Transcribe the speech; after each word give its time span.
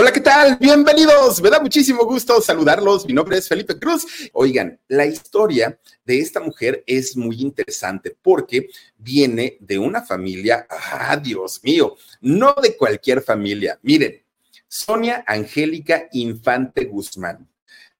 Hola, 0.00 0.12
¿qué 0.12 0.20
tal? 0.20 0.56
Bienvenidos. 0.60 1.42
Me 1.42 1.50
da 1.50 1.58
muchísimo 1.58 2.04
gusto 2.04 2.40
saludarlos. 2.40 3.04
Mi 3.04 3.12
nombre 3.12 3.36
es 3.36 3.48
Felipe 3.48 3.76
Cruz. 3.80 4.06
Oigan, 4.32 4.78
la 4.86 5.04
historia 5.04 5.76
de 6.04 6.20
esta 6.20 6.38
mujer 6.38 6.84
es 6.86 7.16
muy 7.16 7.40
interesante 7.40 8.16
porque 8.22 8.68
viene 8.96 9.56
de 9.58 9.76
una 9.76 10.02
familia, 10.02 10.68
ah, 10.70 11.16
Dios 11.16 11.64
mío, 11.64 11.96
no 12.20 12.54
de 12.62 12.76
cualquier 12.76 13.22
familia. 13.22 13.76
Miren, 13.82 14.22
Sonia 14.68 15.24
Angélica 15.26 16.06
Infante 16.12 16.84
Guzmán. 16.84 17.47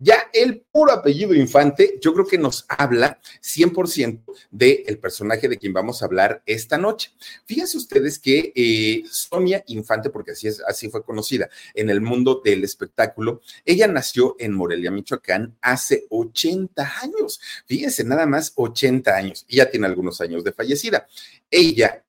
Ya 0.00 0.30
el 0.32 0.60
puro 0.70 0.92
apellido 0.92 1.34
Infante, 1.34 1.98
yo 2.00 2.14
creo 2.14 2.24
que 2.24 2.38
nos 2.38 2.64
habla 2.68 3.20
100% 3.42 4.22
del 4.48 4.98
personaje 5.00 5.48
de 5.48 5.58
quien 5.58 5.72
vamos 5.72 6.00
a 6.00 6.04
hablar 6.04 6.40
esta 6.46 6.78
noche. 6.78 7.12
Fíjense 7.46 7.76
ustedes 7.76 8.20
que 8.20 8.52
eh, 8.54 9.02
Sonia 9.10 9.64
Infante, 9.66 10.10
porque 10.10 10.32
así, 10.32 10.46
es, 10.46 10.62
así 10.68 10.88
fue 10.88 11.02
conocida 11.02 11.50
en 11.74 11.90
el 11.90 12.00
mundo 12.00 12.40
del 12.44 12.62
espectáculo, 12.62 13.40
ella 13.64 13.88
nació 13.88 14.36
en 14.38 14.52
Morelia, 14.52 14.92
Michoacán, 14.92 15.56
hace 15.60 16.06
80 16.10 17.00
años. 17.02 17.40
Fíjense, 17.66 18.04
nada 18.04 18.24
más 18.26 18.52
80 18.54 19.16
años. 19.16 19.44
Y 19.48 19.56
ya 19.56 19.68
tiene 19.68 19.86
algunos 19.86 20.20
años 20.20 20.44
de 20.44 20.52
fallecida. 20.52 21.08
Ella 21.50 22.04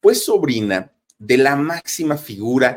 fue 0.00 0.16
sobrina 0.16 0.92
de 1.16 1.38
la 1.38 1.54
máxima 1.54 2.18
figura 2.18 2.76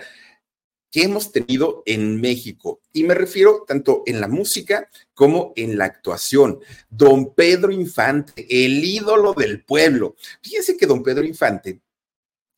que 0.96 1.04
hemos 1.04 1.34
tenido 1.34 1.84
en 1.86 2.22
México. 2.22 2.80
Y 2.94 3.04
me 3.04 3.16
refiero 3.16 3.66
tanto 3.68 4.04
en 4.06 4.22
la 4.22 4.30
música 4.30 4.90
como 5.14 5.52
en 5.58 5.78
la 5.78 5.84
actuación. 5.84 6.62
Don 6.90 7.34
Pedro 7.34 7.74
Infante, 7.74 8.48
el 8.50 8.82
ídolo 8.82 9.34
del 9.34 9.62
pueblo. 9.62 10.16
Fíjense 10.42 10.78
que 10.78 10.86
don 10.86 11.04
Pedro 11.04 11.26
Infante 11.26 11.82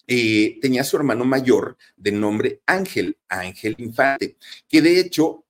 eh, 0.05 0.59
tenía 0.61 0.83
su 0.83 0.97
hermano 0.97 1.25
mayor 1.25 1.77
de 1.95 2.11
nombre 2.11 2.61
Ángel, 2.67 3.17
Ángel 3.27 3.73
Infante, 3.80 4.37
que 4.70 4.83
de 4.83 4.99
hecho 4.99 5.43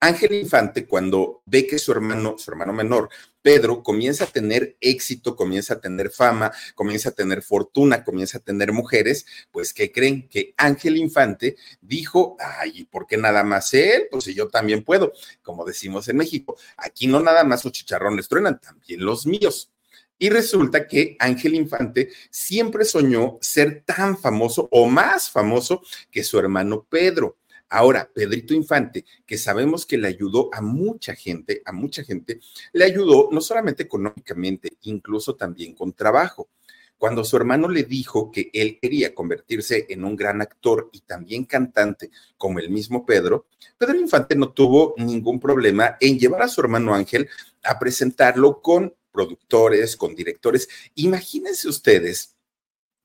Ángel 0.00 0.34
Infante, 0.34 0.86
cuando 0.86 1.42
ve 1.44 1.66
que 1.66 1.78
su 1.78 1.90
hermano, 1.90 2.36
su 2.38 2.50
hermano 2.52 2.72
menor, 2.72 3.08
Pedro, 3.42 3.82
comienza 3.82 4.24
a 4.24 4.26
tener 4.28 4.76
éxito, 4.80 5.34
comienza 5.34 5.74
a 5.74 5.80
tener 5.80 6.10
fama, 6.10 6.52
comienza 6.76 7.08
a 7.08 7.12
tener 7.12 7.42
fortuna, 7.42 8.04
comienza 8.04 8.38
a 8.38 8.40
tener 8.40 8.72
mujeres, 8.72 9.26
pues 9.50 9.74
¿qué 9.74 9.90
creen? 9.90 10.28
Que 10.28 10.54
Ángel 10.56 10.96
Infante 10.98 11.56
dijo, 11.80 12.36
ay, 12.38 12.84
¿por 12.84 13.06
qué 13.06 13.16
nada 13.16 13.42
más 13.42 13.74
él? 13.74 14.06
Pues 14.10 14.24
si 14.24 14.34
yo 14.34 14.48
también 14.48 14.84
puedo, 14.84 15.12
como 15.42 15.64
decimos 15.64 16.06
en 16.08 16.18
México, 16.18 16.56
aquí 16.76 17.08
no 17.08 17.20
nada 17.20 17.42
más 17.42 17.64
los 17.64 17.72
chicharrones 17.72 18.28
truenan, 18.28 18.60
también 18.60 19.04
los 19.04 19.26
míos. 19.26 19.72
Y 20.16 20.30
resulta 20.30 20.86
que 20.86 21.16
Ángel 21.18 21.54
Infante 21.54 22.10
siempre 22.30 22.84
soñó 22.84 23.38
ser 23.40 23.82
tan 23.84 24.18
famoso 24.18 24.68
o 24.72 24.86
más 24.86 25.30
famoso 25.30 25.82
que 26.10 26.24
su 26.24 26.38
hermano 26.38 26.86
Pedro. 26.88 27.36
Ahora, 27.70 28.10
Pedrito 28.12 28.54
Infante, 28.54 29.04
que 29.26 29.36
sabemos 29.36 29.84
que 29.84 29.98
le 29.98 30.08
ayudó 30.08 30.48
a 30.52 30.62
mucha 30.62 31.14
gente, 31.14 31.60
a 31.64 31.72
mucha 31.72 32.02
gente, 32.02 32.40
le 32.72 32.84
ayudó 32.84 33.28
no 33.30 33.40
solamente 33.40 33.82
económicamente, 33.82 34.78
incluso 34.82 35.36
también 35.36 35.74
con 35.74 35.92
trabajo. 35.92 36.48
Cuando 36.96 37.22
su 37.24 37.36
hermano 37.36 37.68
le 37.68 37.84
dijo 37.84 38.32
que 38.32 38.50
él 38.52 38.78
quería 38.80 39.14
convertirse 39.14 39.86
en 39.88 40.04
un 40.04 40.16
gran 40.16 40.40
actor 40.40 40.90
y 40.92 41.00
también 41.02 41.44
cantante 41.44 42.10
como 42.36 42.58
el 42.58 42.70
mismo 42.70 43.06
Pedro, 43.06 43.46
Pedro 43.76 43.96
Infante 43.96 44.34
no 44.34 44.50
tuvo 44.52 44.94
ningún 44.96 45.38
problema 45.38 45.96
en 46.00 46.18
llevar 46.18 46.42
a 46.42 46.48
su 46.48 46.60
hermano 46.60 46.94
Ángel 46.94 47.28
a 47.62 47.78
presentarlo 47.78 48.60
con 48.60 48.94
productores, 49.12 49.96
con 49.96 50.14
directores. 50.14 50.68
Imagínense 50.96 51.68
ustedes 51.68 52.37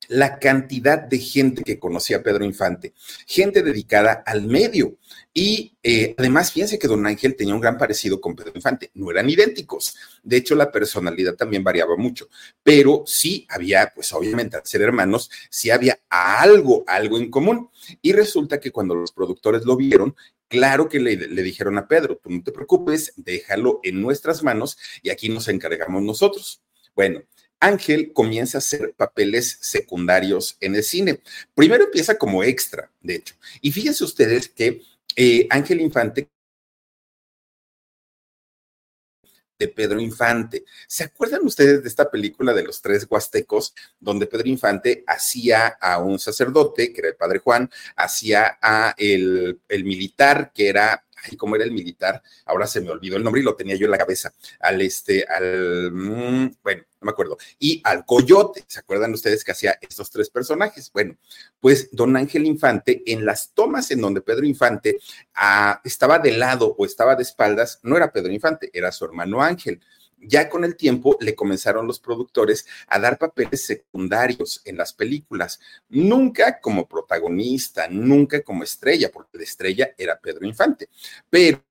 la 0.07 0.39
cantidad 0.39 0.99
de 0.99 1.19
gente 1.19 1.63
que 1.63 1.79
conocía 1.79 2.17
a 2.17 2.23
Pedro 2.23 2.45
Infante, 2.45 2.93
gente 3.25 3.61
dedicada 3.61 4.23
al 4.25 4.47
medio. 4.47 4.97
Y 5.33 5.73
eh, 5.81 6.13
además, 6.17 6.51
fíjense 6.51 6.77
que 6.77 6.87
don 6.87 7.05
Ángel 7.07 7.35
tenía 7.35 7.55
un 7.55 7.61
gran 7.61 7.77
parecido 7.77 8.21
con 8.21 8.35
Pedro 8.35 8.53
Infante, 8.55 8.91
no 8.93 9.09
eran 9.09 9.29
idénticos. 9.29 9.95
De 10.21 10.37
hecho, 10.37 10.55
la 10.55 10.71
personalidad 10.71 11.35
también 11.35 11.63
variaba 11.63 11.95
mucho, 11.97 12.29
pero 12.61 13.03
sí 13.05 13.45
había, 13.49 13.91
pues 13.93 14.13
obviamente, 14.13 14.57
al 14.57 14.65
ser 14.65 14.81
hermanos, 14.81 15.29
sí 15.49 15.71
había 15.71 15.99
algo, 16.09 16.83
algo 16.87 17.17
en 17.17 17.29
común. 17.29 17.69
Y 18.01 18.13
resulta 18.13 18.59
que 18.59 18.71
cuando 18.71 18.95
los 18.95 19.11
productores 19.11 19.65
lo 19.65 19.75
vieron, 19.75 20.15
claro 20.47 20.87
que 20.87 20.99
le, 20.99 21.15
le 21.15 21.43
dijeron 21.43 21.77
a 21.77 21.87
Pedro, 21.87 22.19
tú 22.21 22.29
no 22.29 22.43
te 22.43 22.51
preocupes, 22.51 23.13
déjalo 23.15 23.79
en 23.83 24.01
nuestras 24.01 24.43
manos 24.43 24.77
y 25.01 25.09
aquí 25.09 25.29
nos 25.29 25.47
encargamos 25.47 26.03
nosotros. 26.03 26.61
Bueno, 26.95 27.23
Ángel 27.63 28.11
comienza 28.11 28.57
a 28.57 28.59
hacer 28.59 28.93
papeles 28.93 29.57
secundarios 29.61 30.57
en 30.59 30.75
el 30.75 30.83
cine. 30.83 31.21
Primero 31.55 31.85
empieza 31.85 32.17
como 32.17 32.43
extra, 32.43 32.91
de 32.99 33.15
hecho. 33.15 33.35
Y 33.61 33.71
fíjense 33.71 34.03
ustedes 34.03 34.49
que 34.49 34.81
eh, 35.15 35.47
Ángel 35.49 35.79
Infante 35.79 36.27
de 39.57 39.67
Pedro 39.69 40.01
Infante. 40.01 40.65
¿Se 40.87 41.05
acuerdan 41.05 41.45
ustedes 41.45 41.83
de 41.83 41.87
esta 41.87 42.11
película 42.11 42.53
de 42.53 42.63
los 42.63 42.81
tres 42.81 43.07
huastecos, 43.09 43.73
donde 43.97 44.27
Pedro 44.27 44.49
Infante 44.49 45.05
hacía 45.07 45.67
a 45.67 45.99
un 45.99 46.19
sacerdote, 46.19 46.91
que 46.91 46.99
era 46.99 47.09
el 47.09 47.15
padre 47.15 47.39
Juan, 47.39 47.69
hacía 47.95 48.57
a 48.61 48.93
el, 48.97 49.61
el 49.69 49.85
militar, 49.85 50.51
que 50.53 50.67
era 50.67 51.05
ay, 51.23 51.37
¿cómo 51.37 51.55
era 51.55 51.63
el 51.65 51.71
militar? 51.71 52.21
Ahora 52.45 52.67
se 52.67 52.81
me 52.81 52.89
olvidó 52.89 53.17
el 53.17 53.23
nombre 53.23 53.41
y 53.41 53.45
lo 53.45 53.55
tenía 53.55 53.75
yo 53.75 53.85
en 53.85 53.91
la 53.91 53.97
cabeza. 53.97 54.33
Al 54.59 54.81
este, 54.81 55.23
al, 55.23 55.91
mm, 55.91 56.57
bueno, 56.61 56.83
no 57.03 57.07
me 57.07 57.11
acuerdo. 57.11 57.37
Y 57.59 57.81
al 57.83 58.05
coyote, 58.05 58.63
¿se 58.67 58.79
acuerdan 58.79 59.13
ustedes 59.13 59.43
que 59.43 59.51
hacía 59.51 59.77
estos 59.81 60.09
tres 60.09 60.29
personajes? 60.29 60.91
Bueno, 60.93 61.17
pues 61.59 61.89
don 61.91 62.15
Ángel 62.15 62.45
Infante, 62.45 63.03
en 63.05 63.25
las 63.25 63.51
tomas 63.53 63.91
en 63.91 64.01
donde 64.01 64.21
Pedro 64.21 64.45
Infante 64.45 64.97
ah, 65.35 65.81
estaba 65.83 66.19
de 66.19 66.31
lado 66.31 66.75
o 66.77 66.85
estaba 66.85 67.15
de 67.15 67.23
espaldas, 67.23 67.79
no 67.83 67.97
era 67.97 68.11
Pedro 68.11 68.31
Infante, 68.31 68.69
era 68.73 68.91
su 68.91 69.05
hermano 69.05 69.41
Ángel 69.41 69.81
ya 70.25 70.49
con 70.49 70.63
el 70.63 70.75
tiempo 70.75 71.17
le 71.19 71.35
comenzaron 71.35 71.85
los 71.85 71.99
productores 71.99 72.65
a 72.87 72.99
dar 72.99 73.17
papeles 73.17 73.65
secundarios 73.65 74.61
en 74.65 74.77
las 74.77 74.93
películas, 74.93 75.59
nunca 75.89 76.59
como 76.59 76.87
protagonista, 76.87 77.87
nunca 77.89 78.41
como 78.41 78.63
estrella, 78.63 79.11
porque 79.11 79.37
la 79.37 79.43
estrella 79.43 79.93
era 79.97 80.19
Pedro 80.19 80.45
Infante, 80.45 80.87
pero 81.29 81.61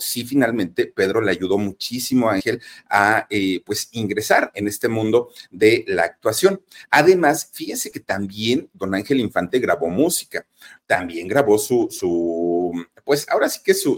sí 0.00 0.24
finalmente 0.24 0.86
Pedro 0.86 1.20
le 1.20 1.30
ayudó 1.30 1.58
muchísimo 1.58 2.28
a 2.28 2.34
Ángel 2.34 2.60
a 2.88 3.26
eh, 3.30 3.62
pues 3.64 3.88
ingresar 3.92 4.50
en 4.54 4.68
este 4.68 4.88
mundo 4.88 5.30
de 5.50 5.84
la 5.86 6.04
actuación. 6.04 6.62
Además, 6.90 7.50
fíjense 7.52 7.90
que 7.90 8.00
también 8.00 8.68
don 8.72 8.94
Ángel 8.94 9.20
Infante 9.20 9.58
grabó 9.58 9.88
música, 9.88 10.46
también 10.86 11.28
grabó 11.28 11.58
su, 11.58 11.88
su 11.90 12.72
pues 13.04 13.26
ahora 13.28 13.48
sí 13.48 13.60
que 13.64 13.74
su, 13.74 13.96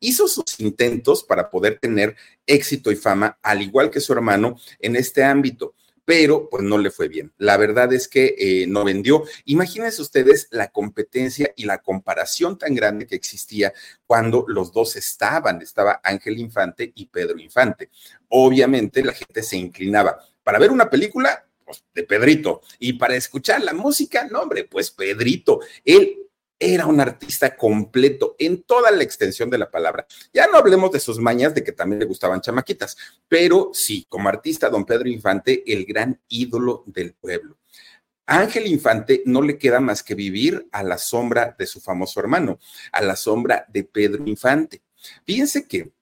hizo 0.00 0.28
sus 0.28 0.60
intentos 0.60 1.22
para 1.22 1.50
poder 1.50 1.78
tener 1.78 2.16
éxito 2.46 2.90
y 2.90 2.96
fama, 2.96 3.38
al 3.42 3.62
igual 3.62 3.90
que 3.90 4.00
su 4.00 4.12
hermano, 4.12 4.56
en 4.78 4.96
este 4.96 5.24
ámbito. 5.24 5.74
Pero 6.04 6.48
pues 6.50 6.62
no 6.62 6.78
le 6.78 6.90
fue 6.90 7.08
bien. 7.08 7.32
La 7.38 7.56
verdad 7.56 7.92
es 7.92 8.08
que 8.08 8.34
eh, 8.38 8.66
no 8.66 8.84
vendió. 8.84 9.24
Imagínense 9.44 10.02
ustedes 10.02 10.48
la 10.50 10.68
competencia 10.68 11.52
y 11.56 11.64
la 11.64 11.78
comparación 11.78 12.58
tan 12.58 12.74
grande 12.74 13.06
que 13.06 13.16
existía 13.16 13.72
cuando 14.06 14.44
los 14.48 14.72
dos 14.72 14.96
estaban, 14.96 15.62
estaba 15.62 16.00
Ángel 16.02 16.38
Infante 16.38 16.92
y 16.94 17.06
Pedro 17.06 17.38
Infante. 17.38 17.90
Obviamente 18.28 19.02
la 19.02 19.12
gente 19.12 19.42
se 19.42 19.56
inclinaba 19.56 20.18
para 20.42 20.58
ver 20.58 20.70
una 20.70 20.90
película 20.90 21.46
pues, 21.64 21.84
de 21.94 22.02
Pedrito 22.02 22.60
y 22.78 22.94
para 22.94 23.16
escuchar 23.16 23.62
la 23.62 23.72
música, 23.72 24.26
no 24.30 24.42
hombre, 24.42 24.64
pues 24.64 24.90
Pedrito, 24.90 25.60
él 25.84 26.23
era 26.64 26.86
un 26.86 26.98
artista 26.98 27.56
completo 27.56 28.36
en 28.38 28.62
toda 28.62 28.90
la 28.90 29.02
extensión 29.02 29.50
de 29.50 29.58
la 29.58 29.70
palabra. 29.70 30.06
Ya 30.32 30.46
no 30.46 30.56
hablemos 30.56 30.90
de 30.92 31.00
sus 31.00 31.18
mañas, 31.18 31.54
de 31.54 31.62
que 31.62 31.72
también 31.72 32.00
le 32.00 32.06
gustaban 32.06 32.40
chamaquitas, 32.40 32.96
pero 33.28 33.70
sí, 33.74 34.06
como 34.08 34.30
artista, 34.30 34.70
don 34.70 34.86
Pedro 34.86 35.08
Infante, 35.08 35.62
el 35.66 35.84
gran 35.84 36.20
ídolo 36.28 36.82
del 36.86 37.12
pueblo. 37.12 37.58
Ángel 38.26 38.66
Infante 38.66 39.22
no 39.26 39.42
le 39.42 39.58
queda 39.58 39.80
más 39.80 40.02
que 40.02 40.14
vivir 40.14 40.66
a 40.72 40.82
la 40.82 40.96
sombra 40.96 41.54
de 41.58 41.66
su 41.66 41.82
famoso 41.82 42.20
hermano, 42.20 42.58
a 42.92 43.02
la 43.02 43.16
sombra 43.16 43.66
de 43.68 43.84
Pedro 43.84 44.24
Infante. 44.26 44.82
Fíjense 45.26 45.68
que, 45.68 45.92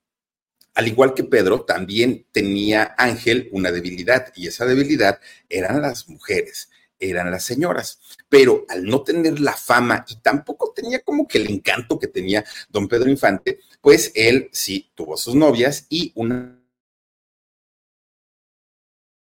al 0.75 0.87
igual 0.87 1.12
que 1.12 1.25
Pedro, 1.25 1.62
también 1.62 2.25
tenía 2.31 2.94
Ángel 2.97 3.49
una 3.50 3.73
debilidad 3.73 4.32
y 4.37 4.47
esa 4.47 4.64
debilidad 4.64 5.19
eran 5.49 5.82
las 5.82 6.09
mujeres 6.09 6.70
eran 7.10 7.31
las 7.31 7.44
señoras. 7.44 8.00
Pero 8.28 8.64
al 8.69 8.84
no 8.84 9.02
tener 9.02 9.40
la 9.40 9.52
fama 9.52 10.04
y 10.08 10.16
tampoco 10.16 10.72
tenía 10.75 11.00
como 11.00 11.26
que 11.26 11.38
el 11.38 11.50
encanto 11.50 11.99
que 11.99 12.08
tenía 12.08 12.44
don 12.69 12.88
Pedro 12.88 13.10
Infante, 13.10 13.60
pues 13.81 14.12
él 14.14 14.49
sí 14.52 14.90
tuvo 14.94 15.16
sus 15.16 15.34
novias 15.34 15.87
y 15.88 16.12
una... 16.14 16.58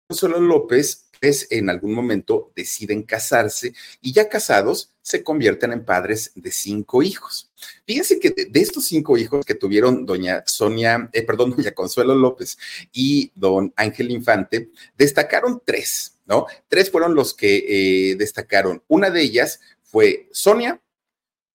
Consuelo 0.07 0.39
López 0.41 1.07
pues 1.21 1.47
en 1.51 1.69
algún 1.69 1.93
momento 1.93 2.51
deciden 2.55 3.03
casarse 3.03 3.75
y 4.01 4.11
ya 4.11 4.27
casados 4.27 4.91
se 5.03 5.23
convierten 5.23 5.71
en 5.71 5.85
padres 5.85 6.31
de 6.33 6.51
cinco 6.51 7.03
hijos. 7.03 7.50
Fíjense 7.85 8.19
que 8.19 8.31
de, 8.31 8.59
estos 8.59 8.85
cinco 8.85 9.17
hijos 9.17 9.45
que 9.45 9.55
tuvieron 9.55 10.05
doña 10.05 10.43
Sonia, 10.45 11.09
eh, 11.13 11.23
perdón, 11.23 11.51
doña 11.57 11.71
Consuelo 11.71 12.15
López 12.15 12.57
y 12.91 13.31
don 13.35 13.73
Ángel 13.75 14.11
Infante, 14.11 14.69
destacaron 14.97 15.61
tres, 15.65 16.19
¿no? 16.25 16.45
Tres 16.67 16.89
fueron 16.89 17.15
los 17.15 17.33
que 17.33 18.11
eh, 18.11 18.15
destacaron. 18.15 18.83
Una 18.87 19.09
de 19.09 19.21
ellas 19.21 19.59
fue 19.83 20.27
Sonia, 20.31 20.81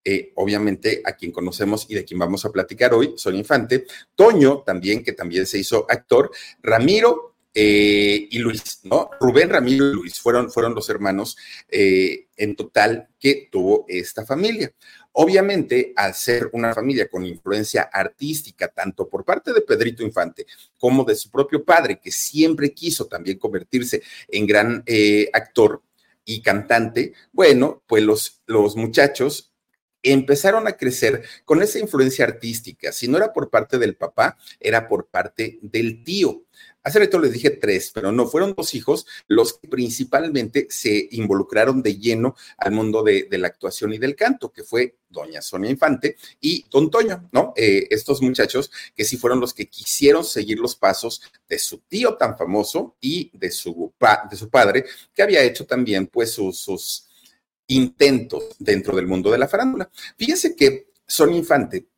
eh, 0.04 0.32
obviamente 0.36 1.02
a 1.04 1.12
quien 1.16 1.32
conocemos 1.32 1.86
y 1.88 1.94
de 1.94 2.04
quien 2.04 2.20
vamos 2.20 2.44
a 2.44 2.52
platicar 2.52 2.94
hoy, 2.94 3.14
Sonia 3.16 3.40
Infante, 3.40 3.86
Toño 4.14 4.62
también, 4.64 5.02
que 5.02 5.12
también 5.12 5.46
se 5.46 5.58
hizo 5.58 5.84
actor, 5.88 6.30
Ramiro 6.62 7.35
eh, 7.58 8.28
y 8.30 8.38
Luis, 8.38 8.80
¿no? 8.82 9.08
Rubén, 9.18 9.48
Ramiro 9.48 9.86
y 9.86 9.94
Luis 9.94 10.20
fueron, 10.20 10.50
fueron 10.50 10.74
los 10.74 10.90
hermanos 10.90 11.38
eh, 11.70 12.26
en 12.36 12.54
total 12.54 13.08
que 13.18 13.48
tuvo 13.50 13.86
esta 13.88 14.26
familia. 14.26 14.74
Obviamente, 15.12 15.94
al 15.96 16.12
ser 16.12 16.50
una 16.52 16.74
familia 16.74 17.08
con 17.08 17.24
influencia 17.24 17.88
artística, 17.90 18.68
tanto 18.68 19.08
por 19.08 19.24
parte 19.24 19.54
de 19.54 19.62
Pedrito 19.62 20.02
Infante 20.02 20.44
como 20.78 21.02
de 21.02 21.14
su 21.14 21.30
propio 21.30 21.64
padre, 21.64 21.98
que 21.98 22.12
siempre 22.12 22.74
quiso 22.74 23.06
también 23.06 23.38
convertirse 23.38 24.02
en 24.28 24.46
gran 24.46 24.82
eh, 24.84 25.30
actor 25.32 25.82
y 26.26 26.42
cantante, 26.42 27.14
bueno, 27.32 27.82
pues 27.86 28.02
los, 28.02 28.42
los 28.44 28.76
muchachos 28.76 29.54
empezaron 30.12 30.68
a 30.68 30.76
crecer 30.76 31.24
con 31.44 31.62
esa 31.62 31.78
influencia 31.78 32.24
artística. 32.24 32.92
Si 32.92 33.08
no 33.08 33.16
era 33.16 33.32
por 33.32 33.50
parte 33.50 33.78
del 33.78 33.96
papá, 33.96 34.36
era 34.60 34.88
por 34.88 35.08
parte 35.08 35.58
del 35.62 36.04
tío. 36.04 36.44
Hace 36.86 37.00
rato 37.00 37.18
les 37.18 37.32
dije 37.32 37.50
tres, 37.50 37.90
pero 37.92 38.12
no, 38.12 38.28
fueron 38.28 38.54
dos 38.56 38.72
hijos 38.76 39.08
los 39.26 39.54
que 39.54 39.66
principalmente 39.66 40.68
se 40.70 41.08
involucraron 41.10 41.82
de 41.82 41.98
lleno 41.98 42.36
al 42.58 42.70
mundo 42.70 43.02
de, 43.02 43.26
la 43.28 43.48
actuación 43.48 43.92
y 43.92 43.98
del 43.98 44.14
canto, 44.14 44.52
que 44.52 44.62
fue 44.62 44.94
doña 45.08 45.42
Sonia 45.42 45.68
Infante 45.68 46.16
y 46.40 46.64
don 46.70 46.88
Toño, 46.88 47.28
¿no? 47.32 47.52
Eh, 47.56 47.88
estos 47.90 48.22
muchachos 48.22 48.70
que 48.94 49.04
sí 49.04 49.16
fueron 49.16 49.40
los 49.40 49.52
que 49.52 49.66
quisieron 49.66 50.22
seguir 50.22 50.60
los 50.60 50.76
pasos 50.76 51.22
de 51.48 51.58
su 51.58 51.78
tío 51.78 52.14
tan 52.14 52.38
famoso 52.38 52.94
y 53.00 53.36
de 53.36 53.50
su, 53.50 53.92
de 54.30 54.36
su 54.36 54.48
padre, 54.48 54.84
que 55.12 55.22
había 55.24 55.42
hecho 55.42 55.66
también 55.66 56.06
pues 56.06 56.30
sus, 56.30 56.56
sus 56.56 57.08
intentos 57.66 58.44
dentro 58.60 58.94
del 58.94 59.08
mundo 59.08 59.32
de 59.32 59.38
la 59.38 59.48
farándula. 59.48 59.90
Fíjense 60.16 60.54
que 60.54 60.92
Sonia 61.04 61.36
Infante 61.36 61.88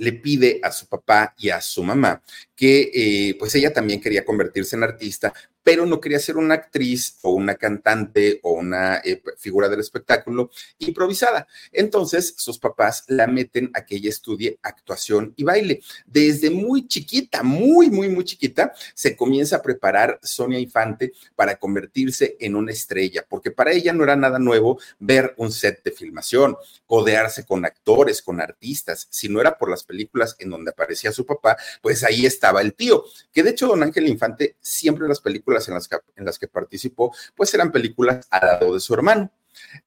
le 0.00 0.14
pide 0.14 0.60
a 0.62 0.72
su 0.72 0.86
papá 0.86 1.34
y 1.38 1.50
a 1.50 1.60
su 1.60 1.82
mamá 1.82 2.22
que 2.56 2.90
eh, 2.92 3.36
pues 3.38 3.54
ella 3.54 3.72
también 3.72 4.00
quería 4.00 4.24
convertirse 4.24 4.76
en 4.76 4.82
artista, 4.82 5.32
pero 5.62 5.86
no 5.86 6.00
quería 6.00 6.18
ser 6.18 6.36
una 6.36 6.54
actriz 6.54 7.18
o 7.22 7.32
una 7.32 7.54
cantante 7.54 8.40
o 8.42 8.52
una 8.52 8.98
eh, 8.98 9.22
figura 9.36 9.68
del 9.68 9.80
espectáculo 9.80 10.50
improvisada. 10.78 11.46
Entonces, 11.72 12.34
sus 12.36 12.58
papás 12.58 13.04
la 13.08 13.26
meten 13.26 13.70
a 13.74 13.84
que 13.84 13.96
ella 13.96 14.08
estudie 14.08 14.58
actuación 14.62 15.34
y 15.36 15.44
baile. 15.44 15.80
Desde 16.06 16.50
muy 16.50 16.86
chiquita, 16.86 17.42
muy, 17.42 17.90
muy, 17.90 18.08
muy 18.08 18.24
chiquita, 18.24 18.72
se 18.94 19.16
comienza 19.16 19.56
a 19.56 19.62
preparar 19.62 20.18
Sonia 20.22 20.58
Infante 20.58 21.12
para 21.34 21.56
convertirse 21.56 22.36
en 22.40 22.56
una 22.56 22.72
estrella, 22.72 23.24
porque 23.28 23.50
para 23.50 23.72
ella 23.72 23.92
no 23.92 24.04
era 24.04 24.16
nada 24.16 24.38
nuevo 24.38 24.78
ver 24.98 25.34
un 25.36 25.52
set 25.52 25.82
de 25.84 25.90
filmación, 25.90 26.56
codearse 26.86 27.44
con 27.44 27.64
actores, 27.64 28.22
con 28.22 28.40
artistas. 28.40 29.06
Si 29.10 29.28
no 29.28 29.40
era 29.40 29.58
por 29.58 29.70
las 29.70 29.84
películas 29.84 30.36
en 30.38 30.50
donde 30.50 30.70
aparecía 30.70 31.12
su 31.12 31.26
papá, 31.26 31.56
pues 31.82 32.04
ahí 32.04 32.26
estaba 32.26 32.60
el 32.60 32.74
tío, 32.74 33.04
que 33.32 33.42
de 33.42 33.50
hecho 33.50 33.66
don 33.66 33.82
Ángel 33.82 34.08
Infante 34.08 34.56
siempre 34.60 35.04
en 35.04 35.10
las 35.10 35.20
películas 35.20 35.49
en 35.68 36.24
las 36.24 36.38
que, 36.38 36.48
participó, 36.48 37.14
pues 37.34 37.52
eran 37.54 37.72
películas 37.72 38.26
al 38.30 38.46
lado 38.46 38.74
de 38.74 38.80
su 38.80 38.94
hermano. 38.94 39.30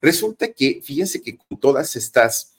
Resulta 0.02 0.52
que, 0.52 0.82
fíjense 0.84 1.22
que 1.22 1.38
con 1.38 1.60
todas 1.60 1.96
estas 1.96 2.54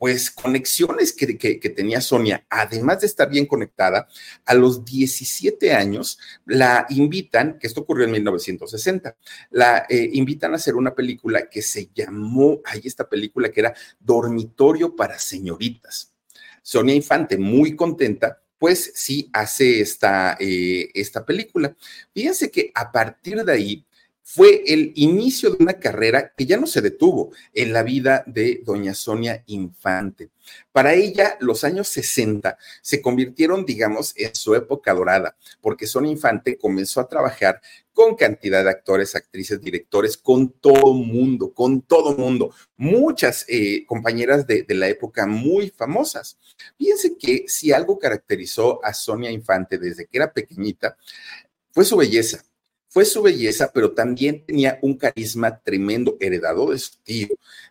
pues 0.00 0.30
conexiones 0.30 1.12
que, 1.12 1.36
que, 1.36 1.68
tenía 1.68 2.00
Sonia, 2.00 2.46
además 2.48 3.02
de 3.02 3.06
estar 3.06 3.28
bien 3.28 3.44
conectada, 3.44 4.08
a 4.46 4.54
los 4.54 4.82
17 4.82 5.74
años 5.74 6.18
la 6.46 6.86
invitan, 6.88 7.58
que 7.58 7.66
esto 7.66 7.82
ocurrió 7.82 8.06
en 8.06 8.12
1960, 8.12 9.14
la 9.50 9.84
eh, 9.90 10.08
invitan 10.14 10.52
a 10.52 10.56
hacer 10.56 10.74
una 10.74 10.94
película 10.94 11.50
que 11.50 11.60
se 11.60 11.90
llamó, 11.94 12.62
ahí 12.64 12.80
esta 12.84 13.10
película 13.10 13.50
que 13.50 13.60
era 13.60 13.74
Dormitorio 13.98 14.96
para 14.96 15.18
Señoritas. 15.18 16.14
Sonia 16.62 16.94
Infante, 16.94 17.36
muy 17.36 17.76
contenta, 17.76 18.40
pues 18.60 18.92
sí 18.94 19.30
hace 19.32 19.80
esta, 19.80 20.36
eh, 20.38 20.90
esta 20.94 21.24
película. 21.26 21.74
Fíjense 22.14 22.50
que 22.50 22.70
a 22.74 22.92
partir 22.92 23.42
de 23.44 23.52
ahí 23.52 23.86
fue 24.32 24.62
el 24.64 24.92
inicio 24.94 25.50
de 25.50 25.56
una 25.58 25.72
carrera 25.80 26.32
que 26.36 26.46
ya 26.46 26.56
no 26.56 26.68
se 26.68 26.80
detuvo 26.80 27.32
en 27.52 27.72
la 27.72 27.82
vida 27.82 28.22
de 28.28 28.62
doña 28.64 28.94
Sonia 28.94 29.42
Infante. 29.46 30.30
Para 30.70 30.94
ella, 30.94 31.36
los 31.40 31.64
años 31.64 31.88
60 31.88 32.56
se 32.80 33.02
convirtieron, 33.02 33.66
digamos, 33.66 34.14
en 34.16 34.32
su 34.36 34.54
época 34.54 34.94
dorada, 34.94 35.36
porque 35.60 35.88
Sonia 35.88 36.12
Infante 36.12 36.56
comenzó 36.56 37.00
a 37.00 37.08
trabajar 37.08 37.60
con 37.92 38.14
cantidad 38.14 38.62
de 38.62 38.70
actores, 38.70 39.16
actrices, 39.16 39.60
directores, 39.60 40.16
con 40.16 40.50
todo 40.50 40.94
mundo, 40.94 41.52
con 41.52 41.82
todo 41.82 42.16
mundo. 42.16 42.54
Muchas 42.76 43.44
eh, 43.48 43.84
compañeras 43.84 44.46
de, 44.46 44.62
de 44.62 44.74
la 44.76 44.86
época 44.86 45.26
muy 45.26 45.70
famosas. 45.70 46.38
Fíjense 46.78 47.16
que 47.18 47.46
si 47.48 47.72
algo 47.72 47.98
caracterizó 47.98 48.78
a 48.84 48.94
Sonia 48.94 49.32
Infante 49.32 49.76
desde 49.76 50.06
que 50.06 50.18
era 50.18 50.32
pequeñita, 50.32 50.96
fue 51.72 51.84
su 51.84 51.96
belleza 51.96 52.44
fue 52.90 53.04
su 53.04 53.22
belleza, 53.22 53.70
pero 53.72 53.92
también 53.92 54.44
tenía 54.44 54.78
un 54.82 54.94
carisma 54.96 55.56
tremendo 55.60 56.16
heredado 56.18 56.72
de 56.72 56.78
su 56.78 56.96
tío. 57.04 57.28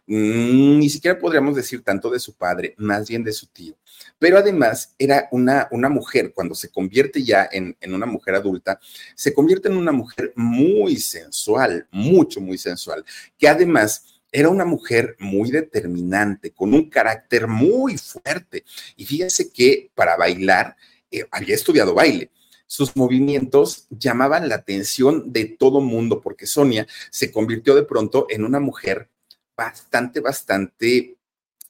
Mm, 0.08 0.80
ni 0.80 0.90
siquiera 0.90 1.20
podríamos 1.20 1.58
decir 1.58 1.84
tanto 1.84 2.10
de 2.10 2.20
su 2.20 2.34
padre, 2.34 2.74
más 2.78 3.10
bien 3.10 3.26
de 3.26 3.34
su 3.34 3.48
tío. 3.48 3.76
Pero 4.18 4.38
además 4.38 4.96
era 4.98 5.28
una, 5.32 5.68
una 5.72 5.90
mujer, 5.90 6.32
cuando 6.34 6.56
se 6.56 6.70
convierte 6.70 7.22
ya 7.22 7.50
en, 7.52 7.76
en 7.82 7.94
una 7.94 8.06
mujer 8.06 8.36
adulta, 8.36 8.80
se 9.14 9.34
convierte 9.34 9.68
en 9.68 9.76
una 9.76 9.92
mujer 9.92 10.32
muy 10.38 10.96
sensual, 10.96 11.86
mucho, 11.92 12.40
muy 12.40 12.58
sensual, 12.58 13.04
que 13.38 13.50
además 13.50 14.06
era 14.32 14.48
una 14.48 14.64
mujer 14.64 15.18
muy 15.20 15.52
determinante, 15.52 16.52
con 16.52 16.74
un 16.74 16.90
carácter 16.90 17.46
muy 17.46 17.98
fuerte. 17.98 18.64
Y 18.96 19.04
fíjense 19.04 19.52
que 19.52 19.92
para 19.94 20.16
bailar 20.16 20.78
eh, 21.12 21.26
había 21.30 21.56
estudiado 21.56 21.94
baile 21.94 22.32
sus 22.70 22.96
movimientos 22.96 23.88
llamaban 23.90 24.48
la 24.48 24.56
atención 24.56 25.34
de 25.34 25.46
todo 25.46 25.82
mundo, 25.82 26.22
porque 26.22 26.46
Sonia 26.46 26.86
se 27.10 27.32
convirtió 27.32 27.74
de 27.74 27.82
pronto 27.82 28.28
en 28.30 28.46
una 28.46 28.60
mujer 28.60 29.10
bastante, 29.58 30.20
bastante 30.20 31.18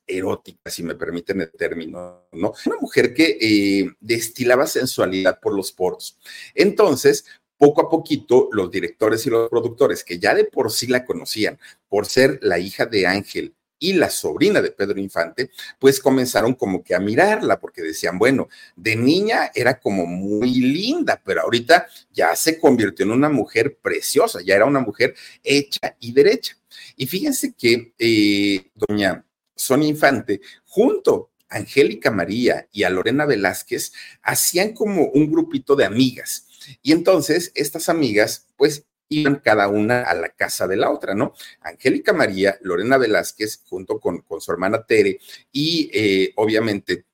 erótica, 0.06 0.70
si 0.70 0.84
me 0.84 0.96
permiten 0.96 1.40
el 1.40 1.52
término, 1.52 2.26
¿no? 2.34 2.54
Una 2.66 2.76
mujer 2.82 3.14
que 3.14 3.38
eh, 3.40 3.90
destilaba 4.02 4.68
sensualidad 4.68 5.40
por 5.40 5.56
los 5.56 5.72
poros. 5.72 6.20
Entonces, 6.54 7.24
poco 7.58 7.82
a 7.82 7.90
poquito, 7.90 8.50
los 8.52 8.70
directores 8.70 9.26
y 9.26 9.30
los 9.30 9.50
productores, 9.50 10.04
que 10.04 10.20
ya 10.20 10.36
de 10.36 10.44
por 10.44 10.70
sí 10.70 10.88
la 10.88 11.06
conocían 11.06 11.58
por 11.88 12.08
ser 12.08 12.40
la 12.42 12.60
hija 12.60 12.86
de 12.86 13.08
Ángel 13.08 13.56
y 13.80 13.94
la 13.94 14.10
sobrina 14.10 14.62
de 14.62 14.72
Pedro 14.72 15.00
Infante, 15.00 15.50
pues 15.80 16.00
comenzaron 16.00 16.54
como 16.54 16.84
que 16.84 16.94
a 16.94 17.00
mirarla 17.00 17.60
porque 17.60 17.82
decían, 17.82 18.20
bueno, 18.20 18.50
de 18.76 18.96
niña 18.96 19.52
era 19.56 19.80
como 19.80 20.06
muy 20.06 20.54
linda, 20.56 21.22
pero 21.24 21.42
ahorita 21.42 21.88
ya 22.12 22.36
se 22.36 22.60
convirtió 22.60 23.06
en 23.06 23.12
una 23.12 23.30
mujer 23.30 23.78
preciosa, 23.82 24.42
ya 24.42 24.56
era 24.56 24.66
una 24.66 24.82
mujer 24.82 25.16
hecha 25.44 25.96
y 26.00 26.12
derecha. 26.12 26.58
Y 26.96 27.08
fíjense 27.08 27.54
que 27.54 27.94
eh, 27.98 28.70
doña 28.76 29.26
Sonia 29.56 29.90
Infante, 29.90 30.42
junto 30.66 31.32
a 31.50 31.58
Angélica 31.58 32.12
María 32.12 32.68
y 32.72 32.84
a 32.84 32.90
Lorena 32.90 33.26
Velázquez, 33.26 33.94
hacían 34.22 34.74
como 34.74 35.06
un 35.08 35.32
grupito 35.32 35.76
de 35.76 35.86
amigas. 35.86 36.46
Y 36.82 36.92
entonces 36.92 37.52
estas 37.56 37.90
amigas, 37.90 38.48
pues 38.58 38.86
iban 39.10 39.38
cada 39.38 39.68
una 39.68 40.04
a 40.04 40.14
la 40.14 40.30
casa 40.30 40.68
de 40.68 40.78
la 40.78 40.92
otra, 40.92 41.16
¿no? 41.16 41.34
Angélica 41.62 42.14
María, 42.14 42.58
Lorena 42.62 42.98
Velázquez, 42.98 43.64
junto 43.68 44.00
con, 44.00 44.24
su 44.40 44.52
hermana 44.52 44.86
Tere 44.86 45.20
y 45.52 45.90
eh, 45.94 46.34
obviamente 46.36 47.06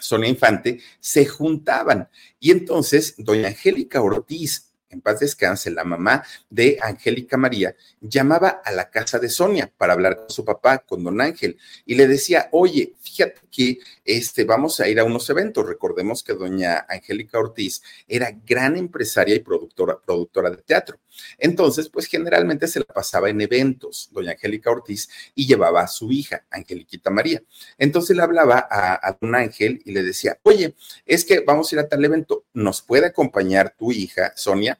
Sonia 0.00 0.28
Infante, 0.28 0.80
se 0.98 1.26
juntaban. 1.26 2.08
Y 2.38 2.50
entonces, 2.50 3.14
doña 3.18 3.48
Angélica 3.48 4.00
Ortiz 4.02 4.69
en 4.90 5.00
paz 5.00 5.20
descanse, 5.20 5.70
la 5.70 5.84
mamá 5.84 6.24
de 6.48 6.78
Angélica 6.82 7.36
María, 7.36 7.74
llamaba 8.00 8.60
a 8.64 8.72
la 8.72 8.90
casa 8.90 9.18
de 9.18 9.28
Sonia 9.28 9.72
para 9.76 9.92
hablar 9.92 10.16
con 10.16 10.30
su 10.30 10.44
papá, 10.44 10.78
con 10.78 11.02
don 11.04 11.20
Ángel, 11.20 11.56
y 11.86 11.94
le 11.94 12.06
decía, 12.06 12.48
oye, 12.52 12.94
fíjate 13.00 13.40
que 13.50 13.78
este, 14.04 14.44
vamos 14.44 14.80
a 14.80 14.88
ir 14.88 14.98
a 15.00 15.04
unos 15.04 15.28
eventos. 15.30 15.66
Recordemos 15.66 16.22
que 16.22 16.34
doña 16.34 16.86
Angélica 16.88 17.38
Ortiz 17.38 17.82
era 18.08 18.30
gran 18.46 18.76
empresaria 18.76 19.34
y 19.34 19.40
productora, 19.40 19.98
productora 20.00 20.50
de 20.50 20.58
teatro. 20.58 20.98
Entonces, 21.38 21.88
pues 21.88 22.06
generalmente 22.06 22.68
se 22.68 22.80
la 22.80 22.86
pasaba 22.86 23.30
en 23.30 23.40
eventos, 23.40 24.08
doña 24.12 24.32
Angélica 24.32 24.70
Ortiz, 24.70 25.08
y 25.34 25.46
llevaba 25.46 25.82
a 25.82 25.88
su 25.88 26.10
hija, 26.10 26.44
Angeliquita 26.50 27.10
María. 27.10 27.42
Entonces 27.78 28.16
le 28.16 28.22
hablaba 28.22 28.66
a, 28.70 28.94
a 29.06 29.18
don 29.20 29.34
Ángel 29.34 29.82
y 29.84 29.92
le 29.92 30.02
decía, 30.02 30.38
oye, 30.42 30.74
es 31.06 31.24
que 31.24 31.40
vamos 31.40 31.70
a 31.70 31.74
ir 31.76 31.80
a 31.80 31.88
tal 31.88 32.04
evento, 32.04 32.44
¿nos 32.52 32.82
puede 32.82 33.06
acompañar 33.06 33.74
tu 33.76 33.92
hija, 33.92 34.32
Sonia? 34.36 34.79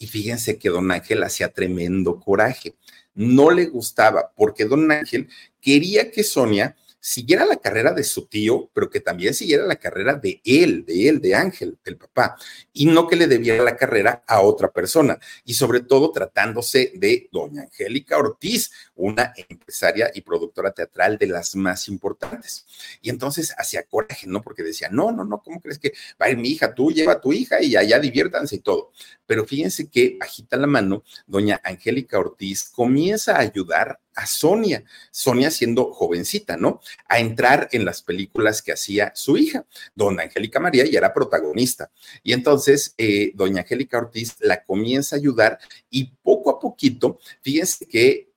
Y 0.00 0.06
fíjense 0.06 0.58
que 0.58 0.70
don 0.70 0.90
Ángel 0.90 1.22
hacía 1.22 1.52
tremendo 1.52 2.18
coraje. 2.18 2.74
No 3.12 3.50
le 3.50 3.66
gustaba 3.66 4.32
porque 4.34 4.64
don 4.64 4.90
Ángel 4.90 5.28
quería 5.60 6.10
que 6.10 6.24
Sonia 6.24 6.74
siguiera 6.98 7.44
la 7.44 7.56
carrera 7.56 7.92
de 7.92 8.02
su 8.02 8.26
tío, 8.26 8.70
pero 8.72 8.88
que 8.88 9.00
también 9.00 9.34
siguiera 9.34 9.66
la 9.66 9.76
carrera 9.76 10.14
de 10.14 10.40
él, 10.42 10.86
de 10.86 11.08
él, 11.08 11.20
de 11.20 11.34
Ángel, 11.34 11.78
del 11.84 11.98
papá, 11.98 12.36
y 12.72 12.86
no 12.86 13.06
que 13.08 13.16
le 13.16 13.26
debiera 13.26 13.62
la 13.62 13.76
carrera 13.76 14.22
a 14.26 14.40
otra 14.40 14.70
persona, 14.70 15.18
y 15.44 15.52
sobre 15.52 15.80
todo 15.80 16.12
tratándose 16.12 16.92
de 16.94 17.28
doña 17.30 17.62
Angélica 17.62 18.16
Ortiz, 18.18 18.70
una 19.00 19.32
empresaria 19.48 20.10
y 20.14 20.20
productora 20.20 20.72
teatral 20.72 21.18
de 21.18 21.26
las 21.26 21.56
más 21.56 21.88
importantes. 21.88 22.66
Y 23.00 23.10
entonces 23.10 23.54
hacía 23.56 23.82
coraje, 23.84 24.26
¿no? 24.26 24.42
Porque 24.42 24.62
decía, 24.62 24.88
no, 24.90 25.10
no, 25.10 25.24
no, 25.24 25.42
¿cómo 25.42 25.60
crees 25.60 25.78
que 25.78 25.92
va 26.20 26.26
a 26.26 26.30
ir 26.30 26.36
mi 26.36 26.50
hija? 26.50 26.74
Tú 26.74 26.90
lleva 26.92 27.12
a 27.14 27.20
tu 27.20 27.32
hija 27.32 27.62
y 27.62 27.76
allá 27.76 27.98
diviértanse 27.98 28.56
y 28.56 28.60
todo. 28.60 28.92
Pero 29.26 29.46
fíjense 29.46 29.88
que, 29.88 30.16
bajita 30.18 30.56
la 30.56 30.66
mano, 30.66 31.04
doña 31.26 31.60
Angélica 31.64 32.18
Ortiz 32.18 32.64
comienza 32.64 33.36
a 33.36 33.40
ayudar 33.40 34.00
a 34.14 34.26
Sonia, 34.26 34.84
Sonia 35.10 35.50
siendo 35.50 35.92
jovencita, 35.92 36.56
¿no? 36.56 36.80
A 37.08 37.20
entrar 37.20 37.68
en 37.72 37.84
las 37.84 38.02
películas 38.02 38.60
que 38.60 38.72
hacía 38.72 39.12
su 39.14 39.36
hija. 39.36 39.64
Doña 39.94 40.24
Angélica 40.24 40.60
María 40.60 40.84
ya 40.84 40.98
era 40.98 41.14
protagonista. 41.14 41.90
Y 42.22 42.32
entonces, 42.32 42.94
eh, 42.98 43.32
doña 43.34 43.62
Angélica 43.62 43.98
Ortiz 43.98 44.36
la 44.40 44.62
comienza 44.62 45.16
a 45.16 45.18
ayudar 45.18 45.58
y 45.88 46.12
poco 46.22 46.50
a 46.50 46.58
poquito, 46.58 47.18
fíjense 47.40 47.86
que 47.86 48.29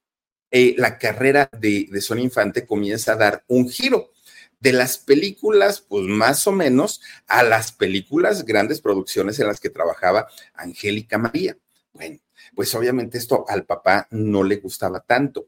eh, 0.56 0.76
la 0.78 1.00
carrera 1.00 1.50
de, 1.52 1.88
de 1.92 2.00
Sonia 2.00 2.24
Infante 2.24 2.68
comienza 2.68 3.14
a 3.14 3.16
dar 3.16 3.44
un 3.48 3.68
giro 3.68 4.12
de 4.60 4.72
las 4.72 5.00
películas, 5.00 5.82
pues 5.82 6.06
más 6.06 6.46
o 6.46 6.52
menos, 6.52 7.02
a 7.28 7.42
las 7.42 7.72
películas, 7.72 8.46
grandes 8.46 8.80
producciones 8.80 9.40
en 9.40 9.48
las 9.48 9.60
que 9.60 9.72
trabajaba 9.72 10.28
Angélica 10.54 11.18
María. 11.18 11.58
Bueno, 11.92 12.20
pues 12.56 12.74
obviamente 12.76 13.18
esto 13.18 13.46
al 13.50 13.66
papá 13.66 14.08
no 14.12 14.44
le 14.44 14.58
gustaba 14.58 15.00
tanto. 15.00 15.48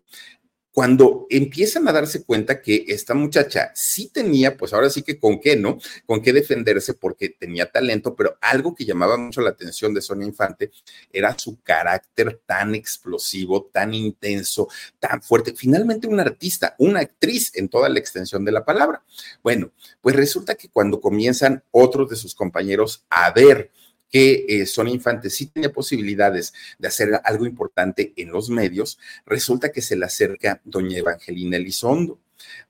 Cuando 0.75 1.25
empiezan 1.29 1.87
a 1.87 1.93
darse 1.93 2.25
cuenta 2.25 2.61
que 2.61 2.83
esta 2.89 3.13
muchacha 3.13 3.71
sí 3.73 4.09
tenía, 4.09 4.57
pues 4.57 4.73
ahora 4.73 4.89
sí 4.89 5.03
que 5.03 5.17
con 5.17 5.39
qué, 5.39 5.55
¿no? 5.55 5.77
Con 6.05 6.21
qué 6.21 6.33
defenderse 6.33 6.93
porque 6.93 7.29
tenía 7.29 7.71
talento, 7.71 8.13
pero 8.13 8.37
algo 8.41 8.75
que 8.75 8.83
llamaba 8.83 9.15
mucho 9.15 9.39
la 9.39 9.51
atención 9.51 9.93
de 9.93 10.01
Sonia 10.01 10.27
Infante 10.27 10.71
era 11.13 11.39
su 11.39 11.61
carácter 11.61 12.41
tan 12.45 12.75
explosivo, 12.75 13.69
tan 13.71 13.93
intenso, 13.93 14.67
tan 14.99 15.21
fuerte. 15.21 15.53
Finalmente 15.55 16.07
una 16.07 16.23
artista, 16.23 16.75
una 16.77 16.99
actriz 16.99 17.53
en 17.55 17.69
toda 17.69 17.87
la 17.87 17.99
extensión 17.99 18.43
de 18.43 18.51
la 18.51 18.65
palabra. 18.65 19.01
Bueno, 19.41 19.71
pues 20.01 20.13
resulta 20.13 20.55
que 20.55 20.67
cuando 20.67 20.99
comienzan 20.99 21.63
otros 21.71 22.09
de 22.09 22.17
sus 22.17 22.35
compañeros 22.35 23.05
a 23.09 23.31
ver, 23.31 23.71
que 24.15 24.45
eh, 24.47 24.65
Sonia 24.65 24.93
Infante 24.93 25.29
sí 25.29 25.47
tenía 25.47 25.73
posibilidades 25.73 26.53
de 26.79 26.87
hacer 26.87 27.19
algo 27.25 27.45
importante 27.45 28.13
en 28.15 28.31
los 28.31 28.49
medios, 28.49 28.97
resulta 29.25 29.73
que 29.73 29.81
se 29.81 29.97
le 29.97 30.05
acerca 30.05 30.61
doña 30.63 30.99
Evangelina 30.99 31.57
Elizondo. 31.57 32.21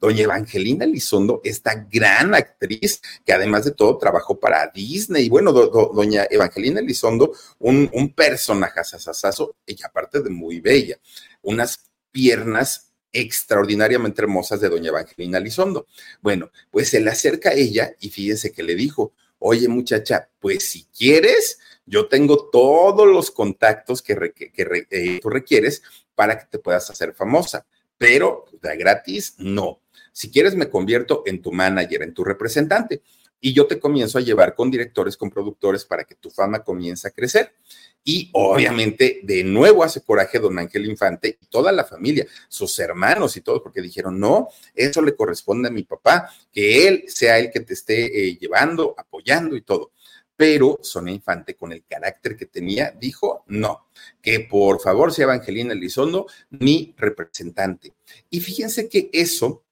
Doña 0.01 0.23
Evangelina 0.23 0.85
Elizondo, 0.85 1.41
esta 1.43 1.75
gran 1.75 2.33
actriz 2.33 2.99
que 3.23 3.31
además 3.31 3.63
de 3.63 3.73
todo 3.73 3.95
trabajó 3.99 4.39
para 4.39 4.71
Disney. 4.73 5.25
Y 5.25 5.29
bueno, 5.29 5.51
doña 5.53 6.25
Evangelina 6.31 6.79
Elizondo, 6.79 7.31
un, 7.59 8.11
personaje 8.15 8.79
asasazo 8.79 9.55
y 9.67 9.77
aparte 9.83 10.23
de 10.23 10.31
muy 10.31 10.61
bella, 10.61 10.97
unas 11.43 11.91
piernas 12.09 12.91
extraordinariamente 13.11 14.23
hermosas 14.23 14.61
de 14.61 14.69
doña 14.69 14.89
Evangelina 14.89 15.37
Elizondo. 15.37 15.85
Bueno, 16.21 16.49
pues 16.71 16.89
se 16.89 17.01
le 17.01 17.11
acerca 17.11 17.49
a 17.49 17.53
ella 17.53 17.93
y 17.99 18.09
fíjense 18.09 18.51
que 18.51 18.63
le 18.63 18.73
dijo, 18.73 19.13
oye 19.47 19.67
muchacha, 19.67 20.27
pues 20.39 20.67
si 20.67 20.85
quieres, 20.85 21.59
yo 21.85 22.07
tengo 22.07 22.49
todos 22.49 23.07
los 23.07 23.29
contactos 23.29 24.01
que, 24.01 24.33
eh, 24.89 25.19
tú 25.21 25.29
requieres 25.29 25.83
para 26.15 26.39
que 26.39 26.47
te 26.47 26.57
puedas 26.57 26.89
hacer 26.89 27.13
famosa, 27.13 27.65
pero 27.95 28.45
gratis 28.59 29.35
no. 29.37 29.81
Si 30.11 30.31
quieres, 30.31 30.55
me 30.55 30.69
convierto 30.69 31.21
en 31.27 31.43
tu 31.43 31.51
manager, 31.51 32.01
en 32.01 32.13
tu 32.13 32.23
representante 32.23 33.03
y 33.39 33.53
yo 33.53 33.67
te 33.67 33.79
comienzo 33.79 34.17
a 34.17 34.21
llevar 34.21 34.55
con 34.55 34.71
directores, 34.71 35.17
con 35.17 35.29
productores 35.29 35.85
para 35.85 36.03
que 36.03 36.15
tu 36.15 36.29
fama 36.29 36.63
comience 36.63 37.07
a 37.07 37.11
crecer. 37.11 37.53
Y 38.07 38.29
obviamente, 38.33 39.21
de 39.23 39.43
nuevo 39.43 39.83
hace 39.83 40.01
coraje 40.01 40.37
don 40.37 40.59
Ángel 40.59 40.85
Infante 40.85 41.39
y 41.41 41.47
toda 41.47 41.71
la 41.71 41.83
familia, 41.83 42.27
sus 42.47 42.77
hermanos 42.77 43.35
y 43.35 43.41
todos, 43.41 43.61
porque 43.61 43.81
dijeron, 43.81 44.19
no, 44.19 44.47
eso 44.75 45.01
le 45.01 45.15
corresponde 45.15 45.69
a 45.69 45.71
mi 45.71 45.83
papá, 45.83 46.29
que 46.51 46.87
él 46.87 47.05
sea 47.07 47.39
el 47.39 47.49
que 47.49 47.61
te 47.61 47.73
esté 47.73 48.05
eh, 48.05 48.37
llevando, 48.37 48.93
apoyando 48.95 49.55
y 49.55 49.61
todo. 49.61 49.91
Pero 50.37 50.79
Sonia 50.81 51.13
Infante, 51.13 51.55
con 51.55 51.71
el 51.71 51.83
carácter 51.83 52.35
que 52.35 52.45
tenía, 52.45 52.91
dijo, 52.91 53.43
no, 53.47 53.87
que 54.21 54.41
por 54.41 54.81
favor 54.81 55.13
sea 55.13 55.23
Evangelina 55.23 55.73
Elizondo 55.73 56.27
mi 56.49 56.93
representante. 56.97 57.93
Y 58.29 58.39
fíjense 58.41 58.87
que 58.89 59.09
eso 59.13 59.64